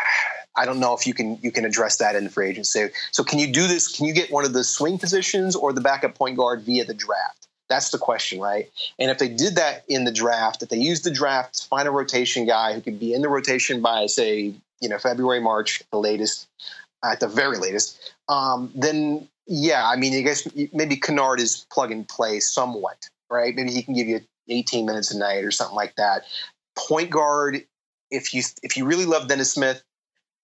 I 0.57 0.65
don't 0.65 0.81
know 0.81 0.95
if 0.95 1.07
you 1.07 1.15
can 1.15 1.39
you 1.43 1.53
can 1.53 1.65
address 1.65 1.99
that 1.99 2.17
in 2.17 2.25
the 2.25 2.31
free 2.31 2.49
agency. 2.49 2.89
So, 3.13 3.23
can 3.23 3.39
you 3.39 3.53
do 3.53 3.67
this? 3.67 3.89
Can 3.89 4.07
you 4.07 4.15
get 4.15 4.31
one 4.31 4.45
of 4.45 4.53
the 4.53 4.65
swing 4.65 4.99
positions 4.99 5.55
or 5.55 5.73
the 5.73 5.81
backup 5.81 6.15
point 6.15 6.37
guard 6.37 6.63
via 6.63 6.85
the 6.85 6.95
draft? 6.95 7.48
That's 7.69 7.91
the 7.91 7.99
question, 7.99 8.41
right? 8.41 8.71
And 8.99 9.11
if 9.11 9.19
they 9.19 9.29
did 9.29 9.57
that 9.57 9.85
in 9.89 10.05
the 10.05 10.13
draft, 10.13 10.63
if 10.63 10.71
they 10.71 10.79
used 10.79 11.05
the 11.05 11.11
draft 11.11 11.55
to 11.61 11.69
find 11.69 11.87
a 11.87 11.91
rotation 11.91 12.47
guy 12.47 12.73
who 12.73 12.81
could 12.81 12.99
be 12.99 13.13
in 13.13 13.23
the 13.23 13.29
rotation 13.29 13.83
by, 13.83 14.07
say, 14.07 14.55
you 14.81 14.89
know, 14.89 14.99
February, 14.99 15.41
March, 15.41 15.83
the 15.91 15.99
latest, 15.99 16.49
at 17.05 17.21
the 17.21 17.29
very 17.29 17.59
latest, 17.59 18.15
um, 18.29 18.73
then 18.75 19.29
yeah, 19.49 19.89
I 19.89 19.97
mean, 19.97 20.15
I 20.15 20.21
guess 20.21 20.47
maybe 20.73 20.97
Kennard 20.97 21.41
is 21.41 21.67
plug 21.73 21.91
and 21.91 22.07
play 22.07 22.39
somewhat, 22.39 23.09
right? 23.31 23.55
Maybe 23.55 23.71
he 23.71 23.83
can 23.83 23.95
give 23.95 24.07
you 24.07 24.21
18 24.49 24.85
minutes 24.85 25.11
a 25.11 25.19
night 25.19 25.45
or 25.45 25.51
something 25.51 25.75
like 25.75 25.97
that. 25.97 26.25
Point 26.77 27.11
guard, 27.11 27.65
if 28.11 28.35
you 28.35 28.43
if 28.63 28.77
you 28.77 28.85
really 28.85 29.07
love 29.07 29.27
Dennis 29.27 29.53
Smith 29.53 29.83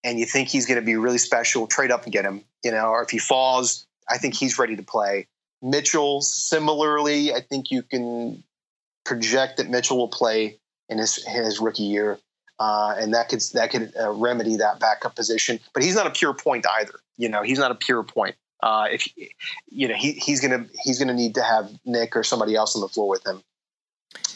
and 0.02 0.18
you 0.18 0.24
think 0.24 0.48
he's 0.48 0.66
going 0.66 0.80
to 0.80 0.84
be 0.84 0.96
really 0.96 1.18
special, 1.18 1.66
trade 1.66 1.90
up 1.90 2.04
and 2.04 2.12
get 2.12 2.24
him. 2.24 2.44
You 2.62 2.70
know, 2.70 2.86
or 2.86 3.02
if 3.02 3.10
he 3.10 3.18
falls, 3.18 3.86
I 4.08 4.16
think 4.16 4.34
he's 4.34 4.58
ready 4.58 4.74
to 4.74 4.82
play. 4.82 5.26
Mitchell, 5.64 6.20
similarly, 6.20 7.32
I 7.32 7.40
think 7.40 7.70
you 7.70 7.82
can 7.82 8.44
project 9.04 9.56
that 9.56 9.70
Mitchell 9.70 9.96
will 9.96 10.08
play 10.08 10.58
in 10.90 10.98
his 10.98 11.24
his 11.24 11.58
rookie 11.58 11.84
year, 11.84 12.18
uh, 12.58 12.94
and 12.98 13.14
that 13.14 13.30
could 13.30 13.40
that 13.54 13.70
could 13.70 13.92
uh, 13.98 14.10
remedy 14.10 14.56
that 14.56 14.78
backup 14.78 15.16
position. 15.16 15.58
But 15.72 15.82
he's 15.82 15.94
not 15.94 16.06
a 16.06 16.10
pure 16.10 16.34
point 16.34 16.66
either. 16.78 17.00
You 17.16 17.30
know, 17.30 17.42
he's 17.42 17.58
not 17.58 17.70
a 17.70 17.74
pure 17.74 18.02
point. 18.02 18.36
Uh, 18.62 18.88
if 18.90 19.08
you 19.70 19.88
know, 19.88 19.94
he, 19.94 20.12
he's 20.12 20.40
gonna 20.40 20.66
he's 20.82 20.98
gonna 20.98 21.14
need 21.14 21.34
to 21.36 21.42
have 21.42 21.70
Nick 21.86 22.14
or 22.14 22.22
somebody 22.22 22.54
else 22.54 22.76
on 22.76 22.82
the 22.82 22.88
floor 22.88 23.08
with 23.08 23.26
him 23.26 23.42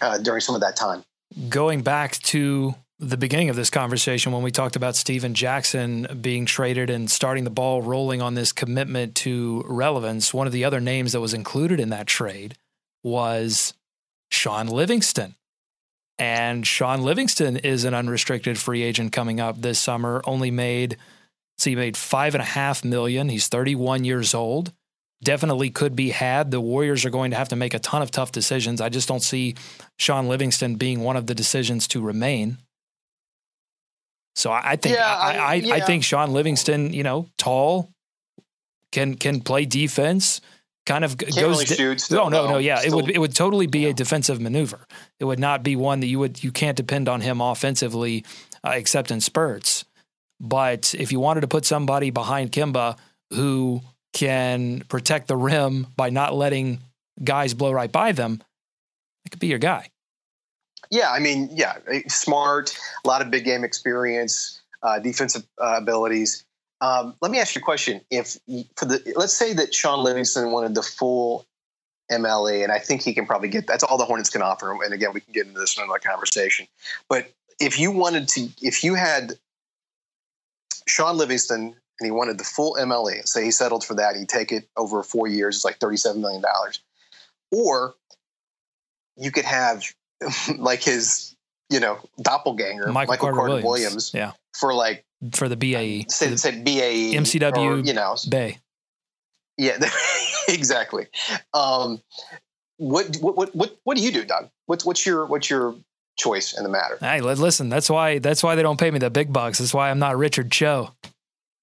uh, 0.00 0.16
during 0.18 0.40
some 0.40 0.54
of 0.54 0.62
that 0.62 0.76
time. 0.76 1.04
Going 1.50 1.82
back 1.82 2.12
to 2.22 2.74
the 3.00 3.16
beginning 3.16 3.48
of 3.48 3.56
this 3.56 3.70
conversation 3.70 4.32
when 4.32 4.42
we 4.42 4.50
talked 4.50 4.74
about 4.74 4.96
Stephen 4.96 5.34
Jackson 5.34 6.18
being 6.20 6.46
traded 6.46 6.90
and 6.90 7.08
starting 7.08 7.44
the 7.44 7.50
ball 7.50 7.80
rolling 7.80 8.20
on 8.20 8.34
this 8.34 8.52
commitment 8.52 9.14
to 9.16 9.62
relevance, 9.68 10.34
one 10.34 10.48
of 10.48 10.52
the 10.52 10.64
other 10.64 10.80
names 10.80 11.12
that 11.12 11.20
was 11.20 11.34
included 11.34 11.78
in 11.78 11.90
that 11.90 12.08
trade 12.08 12.56
was 13.04 13.74
Shaun 14.32 14.66
Livingston. 14.66 15.36
And 16.18 16.66
Shaun 16.66 17.02
Livingston 17.02 17.58
is 17.58 17.84
an 17.84 17.94
unrestricted 17.94 18.58
free 18.58 18.82
agent 18.82 19.12
coming 19.12 19.38
up 19.38 19.60
this 19.60 19.78
summer, 19.78 20.20
only 20.24 20.50
made, 20.50 20.96
so 21.56 21.70
he 21.70 21.76
made 21.76 21.96
five 21.96 22.34
and 22.34 22.42
a 22.42 22.46
half 22.46 22.84
million. 22.84 23.28
He's 23.28 23.46
31 23.46 24.02
years 24.04 24.34
old. 24.34 24.72
Definitely 25.22 25.70
could 25.70 25.94
be 25.94 26.10
had. 26.10 26.50
The 26.50 26.60
Warriors 26.60 27.04
are 27.04 27.10
going 27.10 27.30
to 27.30 27.36
have 27.36 27.48
to 27.50 27.56
make 27.56 27.74
a 27.74 27.78
ton 27.78 28.02
of 28.02 28.10
tough 28.10 28.32
decisions. 28.32 28.80
I 28.80 28.88
just 28.88 29.06
don't 29.06 29.22
see 29.22 29.54
Shaun 29.98 30.26
Livingston 30.26 30.74
being 30.74 31.00
one 31.00 31.16
of 31.16 31.28
the 31.28 31.34
decisions 31.34 31.86
to 31.88 32.00
remain. 32.00 32.58
So 34.38 34.52
I, 34.52 34.70
I 34.72 34.76
think 34.76 34.94
yeah, 34.94 35.16
I, 35.16 35.32
I, 35.34 35.54
yeah. 35.54 35.74
I, 35.74 35.80
think 35.80 36.04
Shaun 36.04 36.32
Livingston, 36.32 36.92
you 36.92 37.02
know, 37.02 37.26
tall, 37.38 37.90
can 38.92 39.16
can 39.16 39.40
play 39.40 39.64
defense. 39.64 40.40
Kind 40.86 41.04
of 41.04 41.18
Can't 41.18 41.34
goes. 41.34 41.42
Really 41.42 41.66
shoot 41.66 42.10
no, 42.12 42.28
no, 42.28 42.46
no. 42.46 42.58
Yeah, 42.58 42.78
still, 42.78 43.00
it 43.00 43.02
would 43.02 43.10
it 43.16 43.18
would 43.18 43.34
totally 43.34 43.66
be 43.66 43.80
yeah. 43.80 43.88
a 43.88 43.92
defensive 43.92 44.40
maneuver. 44.40 44.86
It 45.18 45.24
would 45.24 45.40
not 45.40 45.64
be 45.64 45.74
one 45.74 45.98
that 46.00 46.06
you 46.06 46.20
would 46.20 46.42
you 46.42 46.52
can't 46.52 46.76
depend 46.76 47.08
on 47.08 47.20
him 47.20 47.40
offensively, 47.40 48.24
uh, 48.62 48.74
except 48.76 49.10
in 49.10 49.20
spurts. 49.20 49.84
But 50.40 50.94
if 50.94 51.10
you 51.10 51.18
wanted 51.18 51.40
to 51.40 51.48
put 51.48 51.66
somebody 51.66 52.10
behind 52.10 52.52
Kemba 52.52 52.96
who 53.32 53.80
can 54.12 54.82
protect 54.88 55.26
the 55.26 55.36
rim 55.36 55.88
by 55.96 56.10
not 56.10 56.32
letting 56.32 56.78
guys 57.22 57.54
blow 57.54 57.72
right 57.72 57.90
by 57.90 58.12
them, 58.12 58.40
it 59.24 59.30
could 59.30 59.40
be 59.40 59.48
your 59.48 59.58
guy. 59.58 59.90
Yeah, 60.90 61.10
I 61.10 61.18
mean, 61.18 61.50
yeah, 61.52 61.78
eh, 61.90 62.02
smart, 62.08 62.76
a 63.04 63.08
lot 63.08 63.20
of 63.20 63.30
big 63.30 63.44
game 63.44 63.64
experience, 63.64 64.60
uh, 64.82 64.98
defensive 64.98 65.46
uh, 65.60 65.74
abilities. 65.76 66.44
Um, 66.80 67.14
let 67.20 67.30
me 67.30 67.38
ask 67.38 67.54
you 67.54 67.60
a 67.60 67.64
question: 67.64 68.00
If 68.10 68.38
for 68.76 68.86
the 68.86 69.12
let's 69.16 69.36
say 69.36 69.52
that 69.54 69.74
Shaun 69.74 70.02
Livingston 70.02 70.50
wanted 70.50 70.74
the 70.74 70.82
full 70.82 71.46
MLE, 72.10 72.62
and 72.62 72.72
I 72.72 72.78
think 72.78 73.02
he 73.02 73.12
can 73.12 73.26
probably 73.26 73.48
get 73.48 73.66
that's 73.66 73.82
all 73.82 73.98
the 73.98 74.04
Hornets 74.04 74.30
can 74.30 74.42
offer 74.42 74.70
him. 74.70 74.80
And 74.82 74.94
again, 74.94 75.10
we 75.12 75.20
can 75.20 75.32
get 75.32 75.46
into 75.46 75.58
this 75.58 75.76
in 75.76 75.84
another 75.84 75.98
conversation. 75.98 76.66
But 77.08 77.30
if 77.60 77.78
you 77.78 77.90
wanted 77.90 78.28
to, 78.28 78.48
if 78.62 78.84
you 78.84 78.94
had 78.94 79.32
Shaun 80.86 81.16
Livingston 81.16 81.74
and 82.00 82.06
he 82.06 82.10
wanted 82.10 82.38
the 82.38 82.44
full 82.44 82.76
MLE, 82.80 83.26
say 83.26 83.44
he 83.44 83.50
settled 83.50 83.84
for 83.84 83.94
that, 83.94 84.16
he'd 84.16 84.28
take 84.28 84.52
it 84.52 84.68
over 84.76 85.02
four 85.02 85.26
years. 85.26 85.56
It's 85.56 85.64
like 85.64 85.78
thirty-seven 85.78 86.20
million 86.20 86.42
dollars, 86.42 86.80
or 87.50 87.94
you 89.16 89.32
could 89.32 89.44
have 89.44 89.82
like 90.58 90.82
his, 90.82 91.34
you 91.70 91.80
know, 91.80 91.98
doppelganger, 92.20 92.86
Michael, 92.86 93.12
Michael 93.12 93.16
Carter, 93.16 93.36
Carter 93.36 93.48
Williams. 93.50 93.64
Williams. 93.64 94.10
yeah, 94.14 94.32
for 94.58 94.74
like 94.74 95.04
for 95.32 95.48
the 95.48 95.56
BAE, 95.56 96.06
say, 96.08 96.34
say 96.36 96.62
BAE, 96.62 97.14
MCW, 97.16 97.56
or, 97.56 97.78
you 97.78 97.92
know, 97.92 98.16
Bay. 98.28 98.58
Yeah, 99.56 99.78
exactly. 100.48 101.06
Um, 101.52 102.00
what, 102.76 103.16
what 103.20 103.54
what 103.54 103.76
what 103.82 103.96
do 103.96 104.02
you 104.02 104.12
do, 104.12 104.24
Doug? 104.24 104.50
What's 104.66 104.84
what's 104.84 105.04
your 105.04 105.26
what's 105.26 105.50
your 105.50 105.74
choice 106.16 106.56
in 106.56 106.62
the 106.62 106.68
matter? 106.68 106.96
Hey, 107.00 107.20
listen, 107.20 107.68
that's 107.68 107.90
why 107.90 108.18
that's 108.18 108.42
why 108.42 108.54
they 108.54 108.62
don't 108.62 108.78
pay 108.78 108.90
me 108.90 108.98
the 108.98 109.10
big 109.10 109.32
bucks. 109.32 109.58
That's 109.58 109.74
why 109.74 109.90
I'm 109.90 109.98
not 109.98 110.16
Richard 110.16 110.50
Cho. 110.52 110.90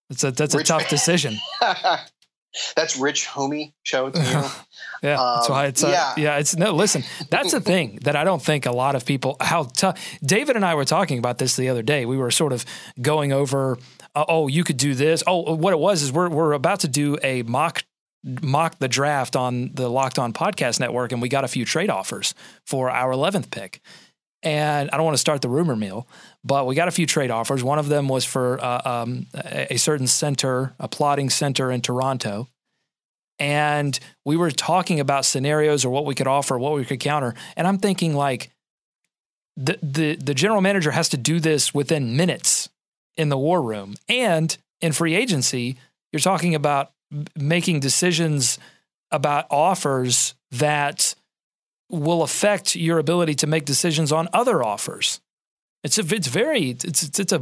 That's 0.10 0.24
a 0.24 0.32
that's 0.32 0.54
a 0.54 0.60
Rich- 0.60 0.68
tough 0.68 0.90
decision. 0.90 1.38
that's 2.76 2.98
Rich 2.98 3.28
Homie 3.28 3.74
show 3.84 4.10
to 4.10 4.20
you. 4.20 4.26
yeah, 5.10 5.20
um, 5.20 5.36
that's 5.38 5.50
why 5.50 5.66
it's 5.68 5.84
uh, 5.84 5.90
yeah. 5.90 6.14
yeah. 6.18 6.38
It's 6.38 6.56
no. 6.56 6.74
Listen, 6.74 7.04
that's 7.30 7.52
the 7.52 7.62
thing 7.62 8.00
that 8.04 8.16
I 8.16 8.24
don't 8.24 8.42
think 8.42 8.66
a 8.66 8.72
lot 8.72 8.96
of 8.96 9.06
people 9.06 9.38
how 9.40 9.64
tough. 9.64 10.00
David 10.24 10.56
and 10.56 10.66
I 10.66 10.76
were 10.76 10.86
talking 10.86 11.20
about 11.20 11.38
this 11.38 11.56
the 11.56 11.70
other 11.70 11.84
day. 11.84 12.06
We 12.06 12.18
were 12.18 12.32
sort 12.32 12.54
of 12.54 12.66
going 13.02 13.32
over. 13.32 13.78
Uh, 14.14 14.26
oh, 14.28 14.48
you 14.48 14.64
could 14.64 14.78
do 14.78 14.94
this. 14.94 15.24
Oh, 15.28 15.56
what 15.56 15.74
it 15.74 15.80
was 15.80 16.02
is 16.02 16.12
we're 16.12 16.30
we're 16.30 16.54
about 16.54 16.82
to 16.82 16.88
do 16.88 17.18
a 17.24 17.44
mock 17.44 17.84
mock 18.42 18.80
the 18.80 18.88
draft 18.88 19.36
on 19.36 19.72
the 19.74 19.88
Locked 19.90 20.20
On 20.20 20.34
Podcast 20.34 20.80
Network, 20.80 21.12
and 21.12 21.22
we 21.22 21.30
got 21.30 21.44
a 21.44 21.48
few 21.48 21.66
trade 21.66 21.90
offers 21.90 22.34
for 22.66 22.90
our 22.90 23.12
eleventh 23.12 23.52
pick. 23.52 23.82
And 24.46 24.92
I 24.92 24.98
don't 24.98 25.06
want 25.06 25.16
to 25.16 25.22
start 25.22 25.42
the 25.42 25.50
rumor 25.50 25.76
mill, 25.76 26.08
but 26.44 26.68
we 26.68 26.76
got 26.76 26.88
a 26.88 26.92
few 26.92 27.08
trade 27.08 27.32
offers. 27.32 27.64
One 27.64 27.80
of 27.80 27.90
them 27.90 28.08
was 28.08 28.24
for 28.24 28.64
uh, 28.64 28.82
um, 28.86 29.26
a, 29.34 29.78
certain 29.78 30.06
center, 30.06 30.76
a 30.80 30.88
plotting 30.88 31.32
center 31.32 31.72
in 31.72 31.82
Toronto. 31.82 32.48
And 33.40 34.00
we 34.24 34.38
were 34.38 34.52
talking 34.52 35.00
about 35.00 35.26
scenarios 35.26 35.84
or 35.84 35.90
what 35.90 36.06
we 36.06 36.14
could 36.14 36.28
offer, 36.28 36.60
what 36.60 36.74
we 36.76 36.86
could 36.86 37.00
counter. 37.00 37.34
And 37.58 37.68
I'm 37.68 37.80
thinking 37.80 38.14
like 38.14 38.52
the 39.58 39.80
the 39.82 40.16
the 40.16 40.34
general 40.34 40.62
manager 40.62 40.92
has 40.92 41.10
to 41.10 41.18
do 41.18 41.40
this 41.40 41.74
within 41.74 42.16
minutes 42.16 42.70
in 43.18 43.30
the 43.30 43.38
war 43.38 43.62
room. 43.62 43.96
And 44.08 44.56
in 44.80 44.92
free 44.92 45.16
agency, 45.16 45.76
you're 46.14 46.20
talking 46.20 46.56
about 46.56 46.92
making 47.36 47.80
decisions 47.80 48.60
about 49.12 49.48
offers 49.50 50.36
that 50.52 51.16
will 51.90 52.24
affect 52.24 52.76
your 52.76 52.98
ability 52.98 53.36
to 53.36 53.48
make 53.48 53.66
decisions 53.66 54.12
on 54.12 54.28
other 54.34 54.64
offers. 54.64 55.22
It's 55.84 55.98
a, 55.98 56.16
it's 56.16 56.28
very, 56.28 56.72
it's, 56.72 57.04
it's, 57.04 57.20
it's 57.20 57.32
a, 57.32 57.42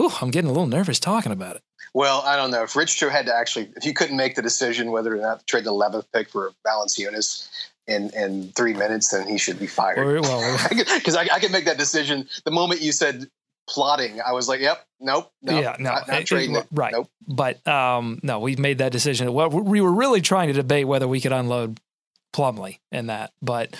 ooh, 0.00 0.10
I'm 0.20 0.30
getting 0.30 0.50
a 0.50 0.52
little 0.52 0.66
nervous 0.66 0.98
talking 0.98 1.32
about 1.32 1.56
it. 1.56 1.62
Well, 1.94 2.22
I 2.24 2.36
don't 2.36 2.50
know 2.50 2.64
if 2.64 2.76
Rich 2.76 2.96
Cho 2.98 3.08
had 3.08 3.26
to 3.26 3.34
actually, 3.34 3.70
if 3.76 3.84
you 3.84 3.94
couldn't 3.94 4.16
make 4.16 4.34
the 4.34 4.42
decision 4.42 4.90
whether 4.90 5.14
or 5.14 5.20
not 5.20 5.40
to 5.40 5.44
trade 5.46 5.64
the 5.64 5.72
11th 5.72 6.06
pick 6.12 6.28
for 6.28 6.52
Valanciunas 6.66 7.48
in, 7.86 8.10
in 8.10 8.52
three 8.52 8.74
minutes, 8.74 9.08
then 9.08 9.26
he 9.26 9.38
should 9.38 9.58
be 9.58 9.66
fired. 9.66 10.22
Because 10.22 11.14
well, 11.14 11.18
I, 11.30 11.36
I, 11.36 11.38
can 11.40 11.50
make 11.50 11.64
that 11.64 11.78
decision 11.78 12.28
the 12.44 12.50
moment 12.50 12.82
you 12.82 12.92
said 12.92 13.28
plotting. 13.68 14.20
I 14.20 14.32
was 14.32 14.48
like, 14.48 14.60
"Yep, 14.60 14.86
nope, 15.00 15.32
nope 15.42 15.62
yeah, 15.62 15.76
no, 15.78 15.90
not, 15.90 16.08
not 16.08 16.26
trading 16.26 16.54
it, 16.54 16.60
it, 16.60 16.66
right." 16.72 16.92
Nope. 16.92 17.10
But 17.26 17.66
um, 17.66 18.20
no, 18.22 18.40
we 18.40 18.56
made 18.56 18.78
that 18.78 18.92
decision. 18.92 19.32
Well, 19.32 19.48
we 19.48 19.80
were 19.80 19.92
really 19.92 20.20
trying 20.20 20.48
to 20.48 20.54
debate 20.54 20.86
whether 20.86 21.08
we 21.08 21.20
could 21.20 21.32
unload 21.32 21.80
Plumlee 22.32 22.78
in 22.92 23.06
that, 23.06 23.32
but. 23.42 23.76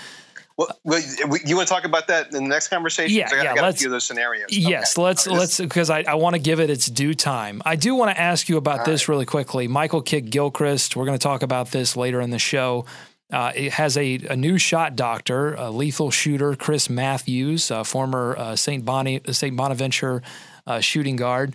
Well, 0.56 1.00
you 1.44 1.54
want 1.54 1.68
to 1.68 1.72
talk 1.72 1.84
about 1.84 2.08
that 2.08 2.34
in 2.34 2.42
the 2.42 2.48
next 2.48 2.66
conversation? 2.66 3.16
Yeah, 3.16 3.28
I 3.28 3.30
got, 3.30 3.44
yeah. 3.44 3.52
I 3.52 3.54
got 3.54 3.62
let's, 3.62 3.76
a 3.76 3.78
few 3.78 3.88
of 3.88 3.92
those 3.92 4.04
scenarios. 4.04 4.48
Yes, 4.50 4.98
okay. 4.98 5.04
let's 5.04 5.26
let's 5.28 5.60
because 5.60 5.88
I, 5.88 6.02
I 6.02 6.14
want 6.14 6.34
to 6.34 6.40
give 6.40 6.58
it 6.58 6.68
its 6.68 6.86
due 6.86 7.14
time. 7.14 7.62
I 7.64 7.76
do 7.76 7.94
want 7.94 8.10
to 8.10 8.20
ask 8.20 8.48
you 8.48 8.56
about 8.56 8.84
this 8.84 9.06
right. 9.06 9.12
really 9.12 9.24
quickly. 9.24 9.68
Michael 9.68 10.02
Kidd 10.02 10.32
Gilchrist. 10.32 10.96
We're 10.96 11.04
going 11.04 11.16
to 11.16 11.22
talk 11.22 11.44
about 11.44 11.70
this 11.70 11.96
later 11.96 12.20
in 12.20 12.30
the 12.30 12.40
show. 12.40 12.86
Uh, 13.32 13.52
it 13.54 13.72
has 13.74 13.96
a, 13.96 14.14
a 14.30 14.36
new 14.36 14.58
shot 14.58 14.96
doctor, 14.96 15.54
a 15.54 15.70
lethal 15.70 16.10
shooter, 16.10 16.56
Chris 16.56 16.90
Matthews, 16.90 17.70
a 17.70 17.84
former 17.84 18.34
uh, 18.36 18.56
St. 18.56 18.84
Bonnie 18.84 19.20
St. 19.30 19.54
Bonaventure 19.54 20.22
uh, 20.66 20.80
shooting 20.80 21.16
guard. 21.16 21.54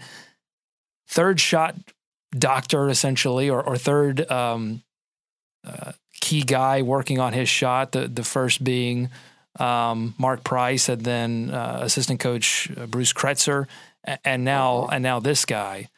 Third 1.07 1.41
shot 1.41 1.75
doctor, 2.37 2.89
essentially, 2.89 3.49
or, 3.49 3.61
or 3.61 3.77
third 3.77 4.29
um, 4.31 4.83
key 6.33 6.41
guy 6.41 6.81
working 6.81 7.19
on 7.19 7.33
his 7.33 7.47
shot. 7.47 7.91
The 7.91 8.07
the 8.07 8.23
first 8.23 8.63
being 8.63 9.09
um, 9.59 10.15
Mark 10.17 10.43
Price, 10.43 10.89
and 10.89 11.01
then 11.01 11.51
uh, 11.51 11.79
assistant 11.81 12.19
coach 12.19 12.71
uh, 12.75 12.87
Bruce 12.87 13.13
Kreutzer, 13.13 13.67
and 14.25 14.43
now 14.43 14.87
and 14.91 15.03
now 15.03 15.19
this 15.19 15.45
guy. 15.45 15.89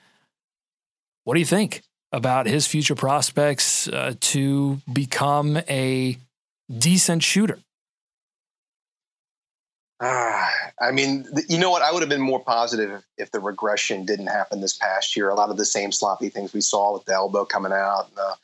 What 1.23 1.36
do 1.36 1.39
you 1.39 1.45
think 1.45 1.83
about 2.11 2.47
his 2.47 2.67
future 2.67 2.95
prospects 2.95 3.88
uh, 3.88 4.13
to 4.19 4.81
become 4.91 5.57
a 5.69 6.17
decent 6.69 7.23
shooter? 7.23 7.59
Uh, 10.01 10.47
I 10.79 10.91
mean, 10.91 11.25
you 11.47 11.57
know 11.57 11.71
what? 11.71 11.81
I 11.81 11.91
would 11.93 12.01
have 12.01 12.09
been 12.09 12.21
more 12.21 12.43
positive 12.43 12.91
if, 12.91 13.03
if, 13.17 13.31
the 13.31 13.39
regression 13.39 14.05
didn't 14.05 14.27
happen 14.27 14.59
this 14.59 14.77
past 14.77 15.15
year. 15.15 15.29
A 15.29 15.36
lot 15.36 15.49
of 15.49 15.55
the 15.55 15.65
same 15.65 15.93
sloppy 15.93 16.27
things 16.27 16.53
we 16.53 16.59
saw 16.59 16.93
with 16.93 17.05
the 17.05 17.13
elbow 17.13 17.45
coming 17.45 17.71
out, 17.71 18.07
and, 18.09 18.17
the, 18.17 18.36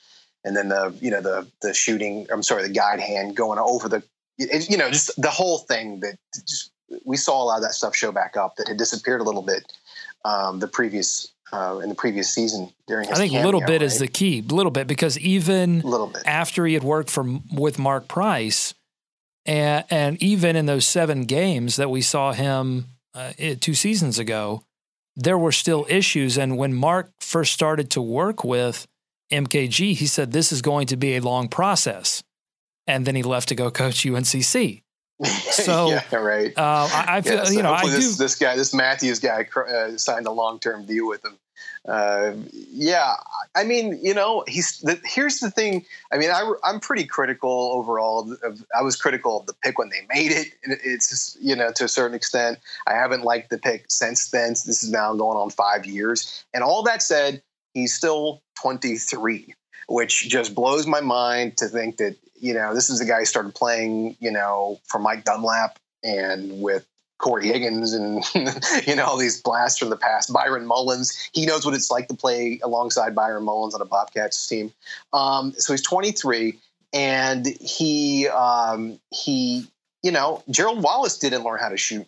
and 0.43 0.55
then 0.55 0.69
the 0.69 0.93
you 1.01 1.11
know 1.11 1.21
the 1.21 1.47
the 1.61 1.73
shooting. 1.73 2.27
I'm 2.31 2.43
sorry, 2.43 2.63
the 2.63 2.73
guide 2.73 2.99
hand 2.99 3.35
going 3.35 3.59
over 3.59 3.87
the 3.89 4.03
it, 4.37 4.69
you 4.69 4.77
know 4.77 4.89
just 4.89 5.19
the 5.21 5.29
whole 5.29 5.59
thing 5.59 5.99
that 6.01 6.17
just, 6.47 6.71
we 7.05 7.17
saw 7.17 7.43
a 7.43 7.45
lot 7.45 7.55
of 7.57 7.63
that 7.63 7.73
stuff 7.73 7.95
show 7.95 8.11
back 8.11 8.35
up 8.37 8.55
that 8.57 8.67
had 8.67 8.77
disappeared 8.77 9.21
a 9.21 9.23
little 9.23 9.41
bit 9.41 9.71
um, 10.25 10.59
the 10.59 10.67
previous 10.67 11.31
uh, 11.53 11.79
in 11.83 11.89
the 11.89 11.95
previous 11.95 12.33
season 12.33 12.71
during 12.87 13.07
his 13.07 13.17
I 13.17 13.21
think 13.21 13.33
a 13.33 13.45
little 13.45 13.61
bit 13.61 13.69
right? 13.69 13.81
is 13.81 13.99
the 13.99 14.07
key, 14.07 14.39
a 14.39 14.53
little 14.53 14.71
bit 14.71 14.87
because 14.87 15.17
even 15.19 15.81
little 15.81 16.07
bit. 16.07 16.23
after 16.25 16.65
he 16.65 16.73
had 16.73 16.83
worked 16.83 17.09
for 17.09 17.25
with 17.51 17.77
Mark 17.77 18.07
Price 18.07 18.73
and, 19.45 19.83
and 19.89 20.21
even 20.23 20.55
in 20.55 20.65
those 20.65 20.85
seven 20.85 21.25
games 21.25 21.75
that 21.75 21.89
we 21.89 22.01
saw 22.01 22.31
him 22.31 22.85
uh, 23.13 23.33
two 23.59 23.73
seasons 23.73 24.19
ago, 24.19 24.63
there 25.15 25.37
were 25.37 25.51
still 25.51 25.85
issues. 25.89 26.37
And 26.37 26.57
when 26.57 26.73
Mark 26.73 27.11
first 27.19 27.53
started 27.53 27.89
to 27.91 28.01
work 28.01 28.43
with 28.43 28.87
MKG, 29.32 29.95
he 29.95 30.05
said, 30.05 30.32
This 30.32 30.51
is 30.51 30.61
going 30.61 30.88
to 30.88 30.97
be 30.97 31.15
a 31.15 31.21
long 31.21 31.47
process. 31.47 32.23
And 32.88 33.05
then 33.05 33.15
he 33.15 33.23
left 33.23 33.49
to 33.49 33.55
go 33.55 33.71
coach 33.71 34.03
UNCC. 34.03 34.84
So, 35.51 35.89
yeah, 35.89 36.15
right. 36.15 36.51
Uh, 36.57 36.89
I, 36.91 37.17
I, 37.17 37.21
feel, 37.21 37.36
yeah, 37.36 37.43
so 37.43 37.51
you 37.51 37.61
know, 37.61 37.73
I 37.73 37.86
this, 37.88 38.15
do. 38.17 38.23
This 38.23 38.36
guy, 38.36 38.55
this 38.55 38.73
Matthews 38.73 39.19
guy, 39.19 39.45
uh, 39.55 39.95
signed 39.97 40.25
a 40.25 40.32
long 40.32 40.59
term 40.59 40.86
deal 40.86 41.07
with 41.07 41.23
him. 41.23 41.38
Uh, 41.88 42.34
yeah, 42.71 43.15
I 43.55 43.63
mean, 43.63 43.99
you 44.01 44.13
know, 44.13 44.43
he's 44.47 44.79
the, 44.79 44.99
here's 45.03 45.39
the 45.39 45.49
thing. 45.49 45.86
I 46.11 46.17
mean, 46.17 46.29
I, 46.29 46.51
am 46.63 46.79
pretty 46.79 47.05
critical 47.05 47.71
overall. 47.73 48.32
Of, 48.43 48.63
I 48.77 48.82
was 48.82 48.95
critical 48.95 49.39
of 49.39 49.45
the 49.47 49.53
pick 49.63 49.77
when 49.77 49.89
they 49.89 50.05
made 50.13 50.32
it. 50.32 50.47
It's 50.63 51.09
just, 51.09 51.41
you 51.41 51.55
know, 51.55 51.71
to 51.73 51.86
a 51.86 51.88
certain 51.88 52.15
extent. 52.15 52.59
I 52.88 52.93
haven't 52.93 53.23
liked 53.23 53.49
the 53.49 53.57
pick 53.57 53.86
since 53.89 54.29
then. 54.29 54.49
This 54.49 54.84
is 54.84 54.91
now 54.91 55.13
going 55.15 55.38
on 55.38 55.49
five 55.49 55.86
years. 55.86 56.45
And 56.53 56.63
all 56.63 56.84
that 56.84 57.01
said, 57.01 57.41
he's 57.74 57.93
still 57.93 58.41
23, 58.61 59.53
which 59.88 60.28
just 60.30 60.55
blows 60.55 60.88
my 60.88 61.01
mind 61.01 61.57
to 61.57 61.67
think 61.67 61.97
that 61.97 62.15
you 62.39 62.53
know 62.53 62.74
this 62.74 62.89
is 62.89 62.99
the 62.99 63.05
guy 63.05 63.19
who 63.19 63.26
started 63.26 63.53
playing, 63.53 64.15
you 64.19 64.32
know, 64.32 64.80
for 64.86 64.99
Mike 64.99 65.24
Dunlap 65.24 65.78
and 66.03 66.61
with 66.61 66.86
Cory 67.22 67.47
Higgins 67.47 67.93
and 67.93 68.24
you 68.88 68.95
know 68.95 69.05
all 69.05 69.17
these 69.17 69.41
blasts 69.41 69.80
from 69.80 69.89
the 69.89 69.95
past. 69.95 70.34
Byron 70.34 70.65
Mullens, 70.65 71.30
he 71.34 71.45
knows 71.45 71.65
what 71.65 71.76
it's 71.76 71.91
like 71.91 72.07
to 72.09 72.15
play 72.15 72.59
alongside 72.63 73.15
Byron 73.15 73.43
Mullens 73.43 73.76
on 73.76 73.82
a 73.82 73.86
Bobcats 73.86 74.47
team. 74.47 74.74
Um, 75.13 75.53
so 75.53 75.72
he's 75.72 75.84
23, 75.84 76.57
and 76.93 77.45
he 77.61 78.28
um, 78.28 78.99
he 79.11 79.67
you 80.03 80.11
know 80.11 80.43
Gerald 80.49 80.84
Wallace 80.84 81.17
didn't 81.17 81.43
learn 81.43 81.59
how 81.59 81.69
to 81.69 81.78
shoot 81.78 82.07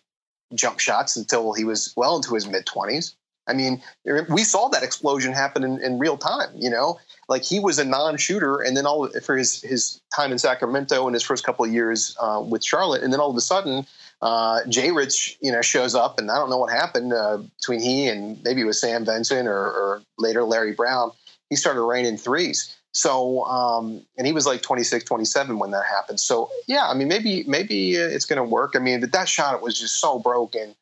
jump 0.54 0.80
shots 0.80 1.16
until 1.16 1.52
he 1.52 1.64
was 1.64 1.92
well 1.96 2.16
into 2.16 2.34
his 2.34 2.46
mid 2.46 2.66
20s. 2.66 3.14
I 3.46 3.52
mean, 3.52 3.82
we 4.28 4.42
saw 4.42 4.68
that 4.68 4.82
explosion 4.82 5.32
happen 5.32 5.64
in, 5.64 5.82
in 5.82 5.98
real 5.98 6.16
time. 6.16 6.50
You 6.54 6.70
know, 6.70 6.98
like 7.28 7.42
he 7.42 7.60
was 7.60 7.78
a 7.78 7.84
non-shooter, 7.84 8.60
and 8.60 8.76
then 8.76 8.86
all 8.86 9.08
for 9.20 9.36
his 9.36 9.60
his 9.62 10.00
time 10.14 10.32
in 10.32 10.38
Sacramento 10.38 11.06
and 11.06 11.14
his 11.14 11.22
first 11.22 11.44
couple 11.44 11.64
of 11.64 11.72
years 11.72 12.16
uh, 12.20 12.42
with 12.46 12.64
Charlotte, 12.64 13.02
and 13.02 13.12
then 13.12 13.20
all 13.20 13.30
of 13.30 13.36
a 13.36 13.42
sudden 13.42 13.86
uh, 14.24 14.60
Jay 14.68 14.90
Rich, 14.90 15.36
you 15.42 15.52
know, 15.52 15.60
shows 15.60 15.94
up, 15.94 16.18
and 16.18 16.30
I 16.30 16.36
don't 16.36 16.48
know 16.48 16.56
what 16.56 16.72
happened 16.72 17.12
uh, 17.12 17.38
between 17.58 17.80
he 17.80 18.08
and 18.08 18.42
maybe 18.42 18.62
it 18.62 18.64
was 18.64 18.80
Sam 18.80 19.04
Vincent 19.04 19.46
or, 19.46 19.54
or 19.54 20.02
later 20.18 20.44
Larry 20.44 20.72
Brown. 20.72 21.10
He 21.50 21.56
started 21.56 21.82
raining 21.82 22.16
threes. 22.16 22.74
So, 22.92 23.44
um, 23.44 24.00
and 24.16 24.26
he 24.26 24.32
was 24.32 24.46
like 24.46 24.62
26, 24.62 25.04
27 25.04 25.58
when 25.58 25.72
that 25.72 25.84
happened. 25.84 26.20
So, 26.20 26.48
yeah, 26.66 26.88
I 26.88 26.94
mean, 26.94 27.08
maybe 27.08 27.44
maybe 27.46 27.96
it's 27.96 28.24
going 28.24 28.38
to 28.38 28.44
work. 28.44 28.72
I 28.76 28.78
mean, 28.78 29.00
that 29.00 29.28
shot 29.28 29.60
was 29.60 29.78
just 29.78 30.00
so 30.00 30.18
broken, 30.18 30.74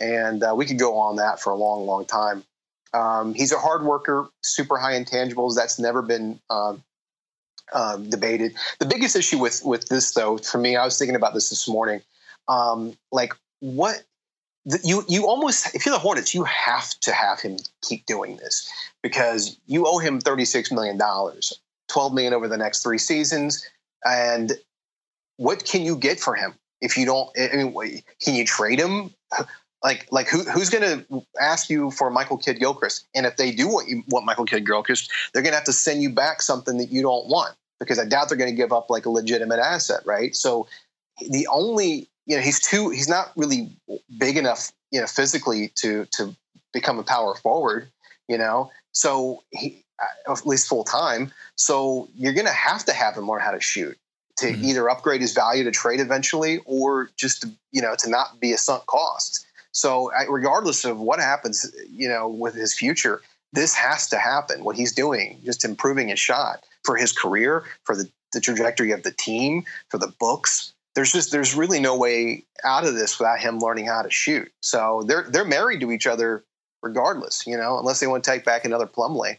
and 0.00 0.42
uh, 0.42 0.54
we 0.56 0.66
could 0.66 0.78
go 0.78 0.96
on 0.96 1.16
that 1.16 1.40
for 1.40 1.50
a 1.50 1.56
long, 1.56 1.86
long 1.86 2.04
time. 2.04 2.44
Um, 2.92 3.34
he's 3.34 3.52
a 3.52 3.58
hard 3.58 3.84
worker, 3.84 4.28
super 4.42 4.76
high 4.76 4.94
intangibles. 4.94 5.54
That's 5.54 5.78
never 5.78 6.02
been 6.02 6.40
um, 6.50 6.82
um, 7.72 8.10
debated. 8.10 8.54
The 8.80 8.86
biggest 8.86 9.14
issue 9.14 9.38
with 9.38 9.62
with 9.64 9.88
this, 9.88 10.12
though, 10.12 10.38
for 10.38 10.58
me, 10.58 10.76
I 10.76 10.84
was 10.84 10.98
thinking 10.98 11.16
about 11.16 11.34
this 11.34 11.50
this 11.50 11.68
morning 11.68 12.02
um, 12.50 12.96
like 13.12 13.32
what 13.60 14.02
you 14.84 15.04
you 15.08 15.26
almost 15.26 15.74
if 15.74 15.86
you're 15.86 15.94
the 15.94 15.98
Hornets, 15.98 16.34
you 16.34 16.44
have 16.44 16.90
to 17.00 17.12
have 17.12 17.40
him 17.40 17.56
keep 17.82 18.04
doing 18.06 18.36
this 18.36 18.70
because 19.02 19.56
you 19.66 19.86
owe 19.86 19.98
him 19.98 20.20
thirty 20.20 20.44
six 20.44 20.70
million 20.70 20.98
dollars, 20.98 21.58
twelve 21.88 22.12
million 22.12 22.34
over 22.34 22.48
the 22.48 22.58
next 22.58 22.82
three 22.82 22.98
seasons, 22.98 23.66
and 24.04 24.52
what 25.36 25.64
can 25.64 25.82
you 25.82 25.96
get 25.96 26.20
for 26.20 26.34
him 26.34 26.54
if 26.80 26.98
you 26.98 27.06
don't? 27.06 27.30
I 27.38 27.56
mean, 27.56 28.02
can 28.20 28.34
you 28.34 28.44
trade 28.44 28.78
him? 28.78 29.14
Like, 29.82 30.06
like 30.10 30.28
who, 30.28 30.42
who's 30.42 30.68
going 30.68 30.84
to 30.84 31.22
ask 31.40 31.70
you 31.70 31.90
for 31.90 32.10
Michael 32.10 32.36
Kidd 32.36 32.58
Gilchrist? 32.58 33.06
And 33.14 33.24
if 33.24 33.36
they 33.36 33.50
do 33.50 33.66
want 33.68 33.88
you 33.88 34.02
want 34.08 34.26
Michael 34.26 34.44
Kidd 34.44 34.66
Gilchrist, 34.66 35.10
they're 35.32 35.42
going 35.42 35.52
to 35.52 35.56
have 35.56 35.64
to 35.64 35.72
send 35.72 36.02
you 36.02 36.10
back 36.10 36.42
something 36.42 36.76
that 36.78 36.90
you 36.90 37.00
don't 37.00 37.28
want 37.28 37.54
because 37.78 37.98
I 37.98 38.04
doubt 38.04 38.28
they're 38.28 38.36
going 38.36 38.50
to 38.50 38.56
give 38.56 38.72
up 38.72 38.90
like 38.90 39.06
a 39.06 39.10
legitimate 39.10 39.58
asset, 39.58 40.02
right? 40.04 40.36
So 40.36 40.68
the 41.30 41.46
only 41.50 42.08
you 42.26 42.36
know 42.36 42.42
he's 42.42 42.60
too 42.60 42.90
he's 42.90 43.08
not 43.08 43.32
really 43.36 43.70
big 44.18 44.36
enough 44.36 44.72
you 44.90 45.00
know 45.00 45.06
physically 45.06 45.72
to 45.74 46.06
to 46.12 46.34
become 46.72 46.98
a 46.98 47.02
power 47.02 47.34
forward 47.34 47.88
you 48.28 48.38
know 48.38 48.70
so 48.92 49.42
he 49.50 49.84
at 50.28 50.46
least 50.46 50.68
full 50.68 50.84
time 50.84 51.30
so 51.56 52.08
you're 52.14 52.32
going 52.32 52.46
to 52.46 52.52
have 52.52 52.84
to 52.84 52.92
have 52.92 53.16
him 53.16 53.28
learn 53.28 53.40
how 53.40 53.50
to 53.50 53.60
shoot 53.60 53.98
to 54.36 54.46
mm-hmm. 54.46 54.64
either 54.64 54.88
upgrade 54.88 55.20
his 55.20 55.34
value 55.34 55.64
to 55.64 55.70
trade 55.70 56.00
eventually 56.00 56.60
or 56.64 57.10
just 57.16 57.42
to 57.42 57.50
you 57.72 57.82
know 57.82 57.94
to 57.98 58.08
not 58.08 58.40
be 58.40 58.52
a 58.52 58.58
sunk 58.58 58.86
cost 58.86 59.44
so 59.72 60.10
regardless 60.28 60.84
of 60.84 60.98
what 60.98 61.20
happens 61.20 61.72
you 61.90 62.08
know 62.08 62.28
with 62.28 62.54
his 62.54 62.74
future 62.74 63.22
this 63.52 63.74
has 63.74 64.08
to 64.08 64.18
happen 64.18 64.64
what 64.64 64.76
he's 64.76 64.92
doing 64.92 65.38
just 65.44 65.64
improving 65.64 66.08
his 66.08 66.18
shot 66.18 66.64
for 66.84 66.96
his 66.96 67.12
career 67.12 67.64
for 67.84 67.96
the, 67.96 68.08
the 68.32 68.40
trajectory 68.40 68.92
of 68.92 69.02
the 69.02 69.12
team 69.12 69.64
for 69.88 69.98
the 69.98 70.12
books 70.18 70.72
there's 70.94 71.12
just 71.12 71.30
there's 71.32 71.54
really 71.54 71.80
no 71.80 71.96
way 71.96 72.44
out 72.64 72.84
of 72.84 72.94
this 72.94 73.18
without 73.18 73.38
him 73.38 73.58
learning 73.58 73.86
how 73.86 74.02
to 74.02 74.10
shoot. 74.10 74.50
So 74.60 75.04
they're 75.06 75.26
they're 75.30 75.44
married 75.44 75.80
to 75.80 75.92
each 75.92 76.06
other 76.06 76.44
regardless, 76.82 77.46
you 77.46 77.56
know, 77.56 77.78
unless 77.78 78.00
they 78.00 78.06
want 78.06 78.24
to 78.24 78.30
take 78.30 78.44
back 78.44 78.64
another 78.64 78.86
Plumlee. 78.86 79.38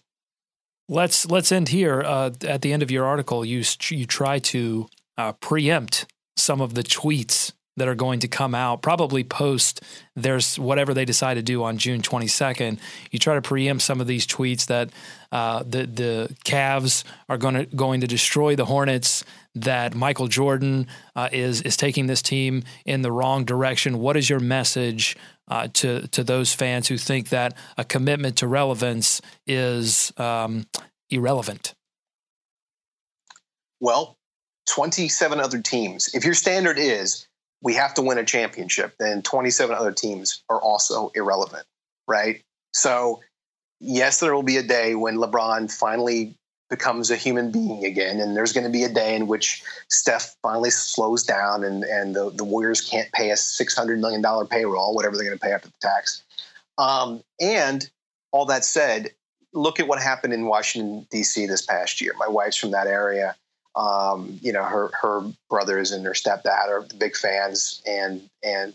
Let's 0.87 1.25
let's 1.25 1.51
end 1.51 1.69
here. 1.69 2.01
Uh, 2.01 2.31
at 2.47 2.61
the 2.61 2.73
end 2.73 2.83
of 2.83 2.91
your 2.91 3.05
article, 3.05 3.45
you 3.45 3.63
you 3.89 4.05
try 4.05 4.39
to 4.39 4.87
uh, 5.17 5.33
preempt 5.33 6.05
some 6.37 6.61
of 6.61 6.73
the 6.73 6.83
tweets 6.83 7.53
that 7.77 7.87
are 7.87 7.95
going 7.95 8.19
to 8.19 8.27
come 8.27 8.53
out 8.53 8.81
probably 8.81 9.23
post 9.23 9.81
there's 10.15 10.59
whatever 10.59 10.93
they 10.93 11.05
decide 11.05 11.35
to 11.35 11.41
do 11.41 11.63
on 11.63 11.77
June 11.77 12.01
22nd. 12.01 12.79
You 13.11 13.19
try 13.19 13.35
to 13.35 13.41
preempt 13.41 13.83
some 13.83 14.01
of 14.01 14.07
these 14.07 14.27
tweets 14.27 14.65
that 14.67 14.89
uh, 15.31 15.63
the 15.63 15.85
the 15.85 16.35
Cavs 16.43 17.03
are 17.29 17.37
going 17.37 17.55
to 17.55 17.65
going 17.65 18.01
to 18.01 18.07
destroy 18.07 18.55
the 18.55 18.65
Hornets. 18.65 19.23
That 19.55 19.95
Michael 19.95 20.27
Jordan 20.27 20.87
uh, 21.15 21.29
is 21.31 21.61
is 21.61 21.75
taking 21.75 22.07
this 22.07 22.21
team 22.21 22.63
in 22.85 23.01
the 23.01 23.11
wrong 23.11 23.43
direction. 23.43 23.99
What 23.99 24.15
is 24.15 24.29
your 24.29 24.39
message 24.39 25.17
uh, 25.49 25.67
to 25.73 26.07
to 26.07 26.23
those 26.23 26.53
fans 26.53 26.87
who 26.87 26.97
think 26.97 27.29
that 27.29 27.55
a 27.77 27.83
commitment 27.83 28.37
to 28.37 28.47
relevance 28.47 29.21
is 29.45 30.13
um, 30.17 30.65
irrelevant? 31.09 31.73
Well, 33.81 34.17
27 34.67 35.39
other 35.39 35.59
teams. 35.59 36.13
If 36.13 36.23
your 36.23 36.35
standard 36.35 36.77
is 36.77 37.27
we 37.61 37.75
have 37.75 37.93
to 37.95 38.01
win 38.01 38.17
a 38.17 38.25
championship, 38.25 38.95
then 38.99 39.21
27 39.21 39.75
other 39.75 39.91
teams 39.91 40.43
are 40.49 40.59
also 40.59 41.11
irrelevant, 41.15 41.65
right? 42.07 42.41
So, 42.73 43.21
yes, 43.79 44.19
there 44.19 44.33
will 44.33 44.43
be 44.43 44.57
a 44.57 44.63
day 44.63 44.95
when 44.95 45.17
LeBron 45.17 45.71
finally 45.71 46.35
becomes 46.69 47.11
a 47.11 47.17
human 47.17 47.51
being 47.51 47.83
again, 47.85 48.19
and 48.19 48.35
there's 48.35 48.53
going 48.53 48.63
to 48.63 48.69
be 48.71 48.83
a 48.83 48.89
day 48.89 49.15
in 49.15 49.27
which 49.27 49.61
Steph 49.89 50.35
finally 50.41 50.69
slows 50.69 51.21
down 51.21 51.63
and, 51.63 51.83
and 51.83 52.15
the, 52.15 52.31
the 52.31 52.45
Warriors 52.45 52.81
can't 52.81 53.11
pay 53.11 53.29
a 53.29 53.35
$600 53.35 53.99
million 53.99 54.23
payroll, 54.47 54.95
whatever 54.95 55.15
they're 55.15 55.25
going 55.25 55.37
to 55.37 55.45
pay 55.45 55.51
after 55.51 55.67
the 55.67 55.73
tax. 55.81 56.23
Um, 56.77 57.21
and 57.39 57.89
all 58.31 58.45
that 58.45 58.63
said, 58.63 59.11
look 59.53 59.79
at 59.79 59.87
what 59.87 60.01
happened 60.01 60.33
in 60.33 60.45
Washington, 60.45 61.05
D.C. 61.11 61.45
this 61.45 61.65
past 61.65 61.99
year. 61.99 62.13
My 62.17 62.29
wife's 62.29 62.55
from 62.55 62.71
that 62.71 62.87
area 62.87 63.35
um, 63.75 64.39
you 64.41 64.51
know, 64.51 64.63
her 64.63 64.91
her 65.01 65.23
brothers 65.49 65.91
and 65.91 66.05
her 66.05 66.13
stepdad 66.13 66.67
are 66.67 66.85
big 66.97 67.15
fans, 67.15 67.81
and 67.87 68.29
and 68.43 68.73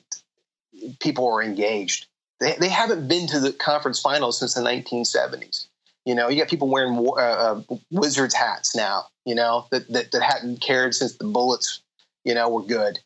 people 1.00 1.26
are 1.28 1.42
engaged. 1.42 2.06
They 2.40 2.56
they 2.58 2.68
haven't 2.68 3.08
been 3.08 3.26
to 3.28 3.40
the 3.40 3.52
conference 3.52 4.00
finals 4.00 4.38
since 4.38 4.54
the 4.54 4.62
1970s. 4.62 5.66
You 6.04 6.14
know, 6.14 6.28
you 6.28 6.38
got 6.38 6.48
people 6.48 6.68
wearing 6.68 6.96
uh, 6.96 7.10
uh, 7.20 7.60
Wizards 7.90 8.34
hats 8.34 8.74
now. 8.76 9.06
You 9.24 9.34
know 9.34 9.66
that, 9.70 9.90
that 9.92 10.12
that 10.12 10.22
hadn't 10.22 10.60
cared 10.60 10.94
since 10.94 11.16
the 11.16 11.24
Bullets, 11.24 11.82
you 12.24 12.34
know, 12.34 12.48
were 12.48 12.62
good 12.62 12.98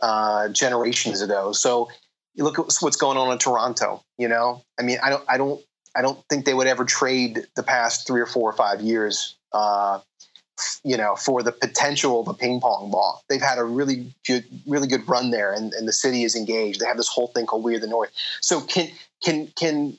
uh, 0.00 0.48
generations 0.48 1.20
ago. 1.20 1.52
So 1.52 1.90
you 2.34 2.44
look 2.44 2.58
at 2.58 2.66
what's 2.80 2.96
going 2.96 3.18
on 3.18 3.32
in 3.32 3.38
Toronto. 3.38 4.02
You 4.18 4.28
know, 4.28 4.62
I 4.78 4.82
mean, 4.82 4.98
I 5.02 5.10
don't, 5.10 5.24
I 5.28 5.36
don't, 5.36 5.60
I 5.94 6.02
don't 6.02 6.18
think 6.28 6.44
they 6.44 6.54
would 6.54 6.66
ever 6.66 6.84
trade 6.84 7.46
the 7.56 7.62
past 7.62 8.06
three 8.06 8.20
or 8.20 8.26
four 8.26 8.48
or 8.48 8.52
five 8.52 8.80
years 8.80 9.36
uh, 9.52 10.00
you 10.84 10.96
know, 10.96 11.16
for 11.16 11.42
the 11.42 11.52
potential 11.52 12.20
of 12.20 12.28
a 12.28 12.34
ping 12.34 12.60
pong 12.60 12.90
ball. 12.90 13.22
They've 13.28 13.42
had 13.42 13.58
a 13.58 13.64
really 13.64 14.12
good, 14.26 14.44
really 14.66 14.88
good 14.88 15.08
run 15.08 15.30
there, 15.30 15.52
and, 15.52 15.72
and 15.74 15.86
the 15.86 15.92
city 15.92 16.24
is 16.24 16.34
engaged. 16.34 16.80
They 16.80 16.86
have 16.86 16.96
this 16.96 17.08
whole 17.08 17.28
thing 17.28 17.46
called 17.46 17.64
We 17.64 17.74
Are 17.76 17.80
the 17.80 17.86
North. 17.86 18.12
So 18.40 18.60
can 18.60 18.88
can 19.22 19.48
can 19.56 19.98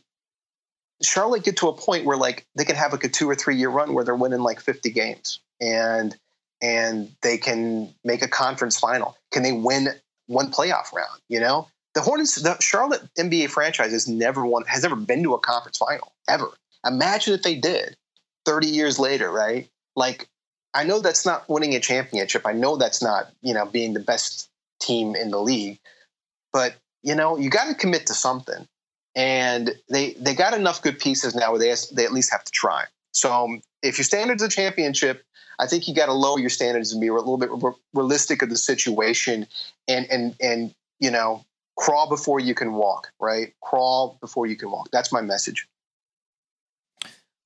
Charlotte 1.01 1.43
get 1.43 1.57
to 1.57 1.67
a 1.67 1.73
point 1.73 2.05
where 2.05 2.17
like 2.17 2.45
they 2.55 2.65
can 2.65 2.75
have 2.75 2.91
like 2.91 3.03
a 3.03 3.09
two 3.09 3.29
or 3.29 3.35
three 3.35 3.55
year 3.55 3.69
run 3.69 3.93
where 3.93 4.03
they're 4.03 4.15
winning 4.15 4.41
like 4.41 4.59
fifty 4.59 4.89
games 4.89 5.39
and 5.61 6.15
and 6.61 7.11
they 7.21 7.37
can 7.37 7.93
make 8.03 8.21
a 8.21 8.27
conference 8.27 8.79
final? 8.79 9.17
Can 9.31 9.43
they 9.43 9.51
win 9.51 9.89
one 10.27 10.51
playoff 10.51 10.91
round? 10.93 11.21
You 11.29 11.39
know, 11.39 11.67
the 11.93 12.01
Hornets, 12.01 12.35
the 12.35 12.57
Charlotte 12.59 13.01
NBA 13.17 13.49
franchise 13.49 13.91
has 13.91 14.07
never 14.07 14.45
won, 14.45 14.63
has 14.65 14.83
never 14.83 14.95
been 14.95 15.23
to 15.23 15.33
a 15.33 15.39
conference 15.39 15.77
final 15.77 16.13
ever. 16.29 16.49
Imagine 16.85 17.33
if 17.33 17.41
they 17.41 17.55
did 17.55 17.95
30 18.45 18.67
years 18.67 18.99
later, 18.99 19.31
right? 19.31 19.67
Like 19.95 20.27
I 20.77 20.83
know 20.83 20.99
that's 20.99 21.25
not 21.25 21.49
winning 21.49 21.73
a 21.73 21.79
championship. 21.79 22.43
I 22.45 22.53
know 22.53 22.77
that's 22.77 23.01
not, 23.01 23.31
you 23.41 23.51
know, 23.51 23.65
being 23.65 23.93
the 23.93 23.99
best 23.99 24.47
team 24.79 25.15
in 25.15 25.31
the 25.31 25.41
league. 25.41 25.79
But, 26.53 26.75
you 27.01 27.15
know, 27.15 27.35
you 27.35 27.49
got 27.49 27.67
to 27.67 27.73
commit 27.73 28.05
to 28.07 28.13
something. 28.13 28.67
And 29.15 29.71
they 29.89 30.13
they 30.13 30.35
got 30.35 30.53
enough 30.53 30.83
good 30.83 30.99
pieces 30.99 31.33
now 31.33 31.49
where 31.49 31.59
they 31.59 31.73
they 31.91 32.05
at 32.05 32.13
least 32.13 32.31
have 32.31 32.43
to 32.43 32.51
try. 32.51 32.83
So 33.11 33.33
um, 33.33 33.61
if 33.81 33.97
your 33.97 34.05
standards 34.05 34.43
a 34.43 34.49
championship, 34.49 35.23
I 35.57 35.65
think 35.65 35.87
you 35.87 35.95
got 35.95 36.05
to 36.05 36.13
lower 36.13 36.37
your 36.37 36.51
standards 36.51 36.91
and 36.91 37.01
be 37.01 37.07
a 37.07 37.13
little 37.13 37.39
bit 37.39 37.49
realistic 37.95 38.43
of 38.43 38.51
the 38.51 38.57
situation, 38.57 39.47
and 39.87 40.05
and 40.11 40.35
and 40.39 40.75
you 40.99 41.09
know, 41.09 41.43
crawl 41.75 42.07
before 42.07 42.39
you 42.39 42.53
can 42.53 42.73
walk. 42.73 43.11
Right, 43.19 43.55
crawl 43.61 44.19
before 44.21 44.45
you 44.45 44.55
can 44.55 44.69
walk. 44.69 44.89
That's 44.91 45.11
my 45.11 45.21
message. 45.21 45.67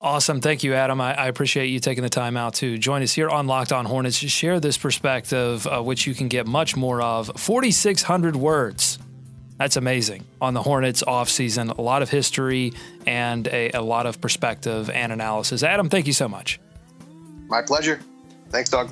Awesome. 0.03 0.41
Thank 0.41 0.63
you, 0.63 0.73
Adam. 0.73 0.99
I, 0.99 1.13
I, 1.13 1.27
appreciate 1.27 1.67
you 1.67 1.79
taking 1.79 2.01
the 2.01 2.09
time 2.09 2.35
out 2.35 2.55
to 2.55 2.79
join 2.79 3.03
us 3.03 3.13
here 3.13 3.29
on 3.29 3.45
Locked 3.45 3.71
On 3.71 3.85
Hornets. 3.85 4.19
To 4.21 4.29
share 4.29 4.59
this 4.59 4.75
perspective, 4.75 5.67
uh, 5.67 5.79
which 5.83 6.07
you 6.07 6.15
can 6.15 6.27
get 6.27 6.47
much 6.47 6.75
more 6.75 7.03
of. 7.03 7.29
4,600 7.37 8.35
words. 8.35 8.97
That's 9.59 9.75
amazing 9.75 10.25
on 10.41 10.55
the 10.55 10.63
Hornets 10.63 11.03
offseason. 11.03 11.77
A 11.77 11.81
lot 11.83 12.01
of 12.01 12.09
history 12.09 12.73
and 13.05 13.47
a, 13.49 13.69
a 13.73 13.81
lot 13.81 14.07
of 14.07 14.19
perspective 14.19 14.89
and 14.89 15.11
analysis. 15.11 15.61
Adam, 15.61 15.87
thank 15.87 16.07
you 16.07 16.13
so 16.13 16.27
much. 16.27 16.59
My 17.47 17.61
pleasure. 17.61 17.99
Thanks, 18.49 18.71
Doug. 18.71 18.89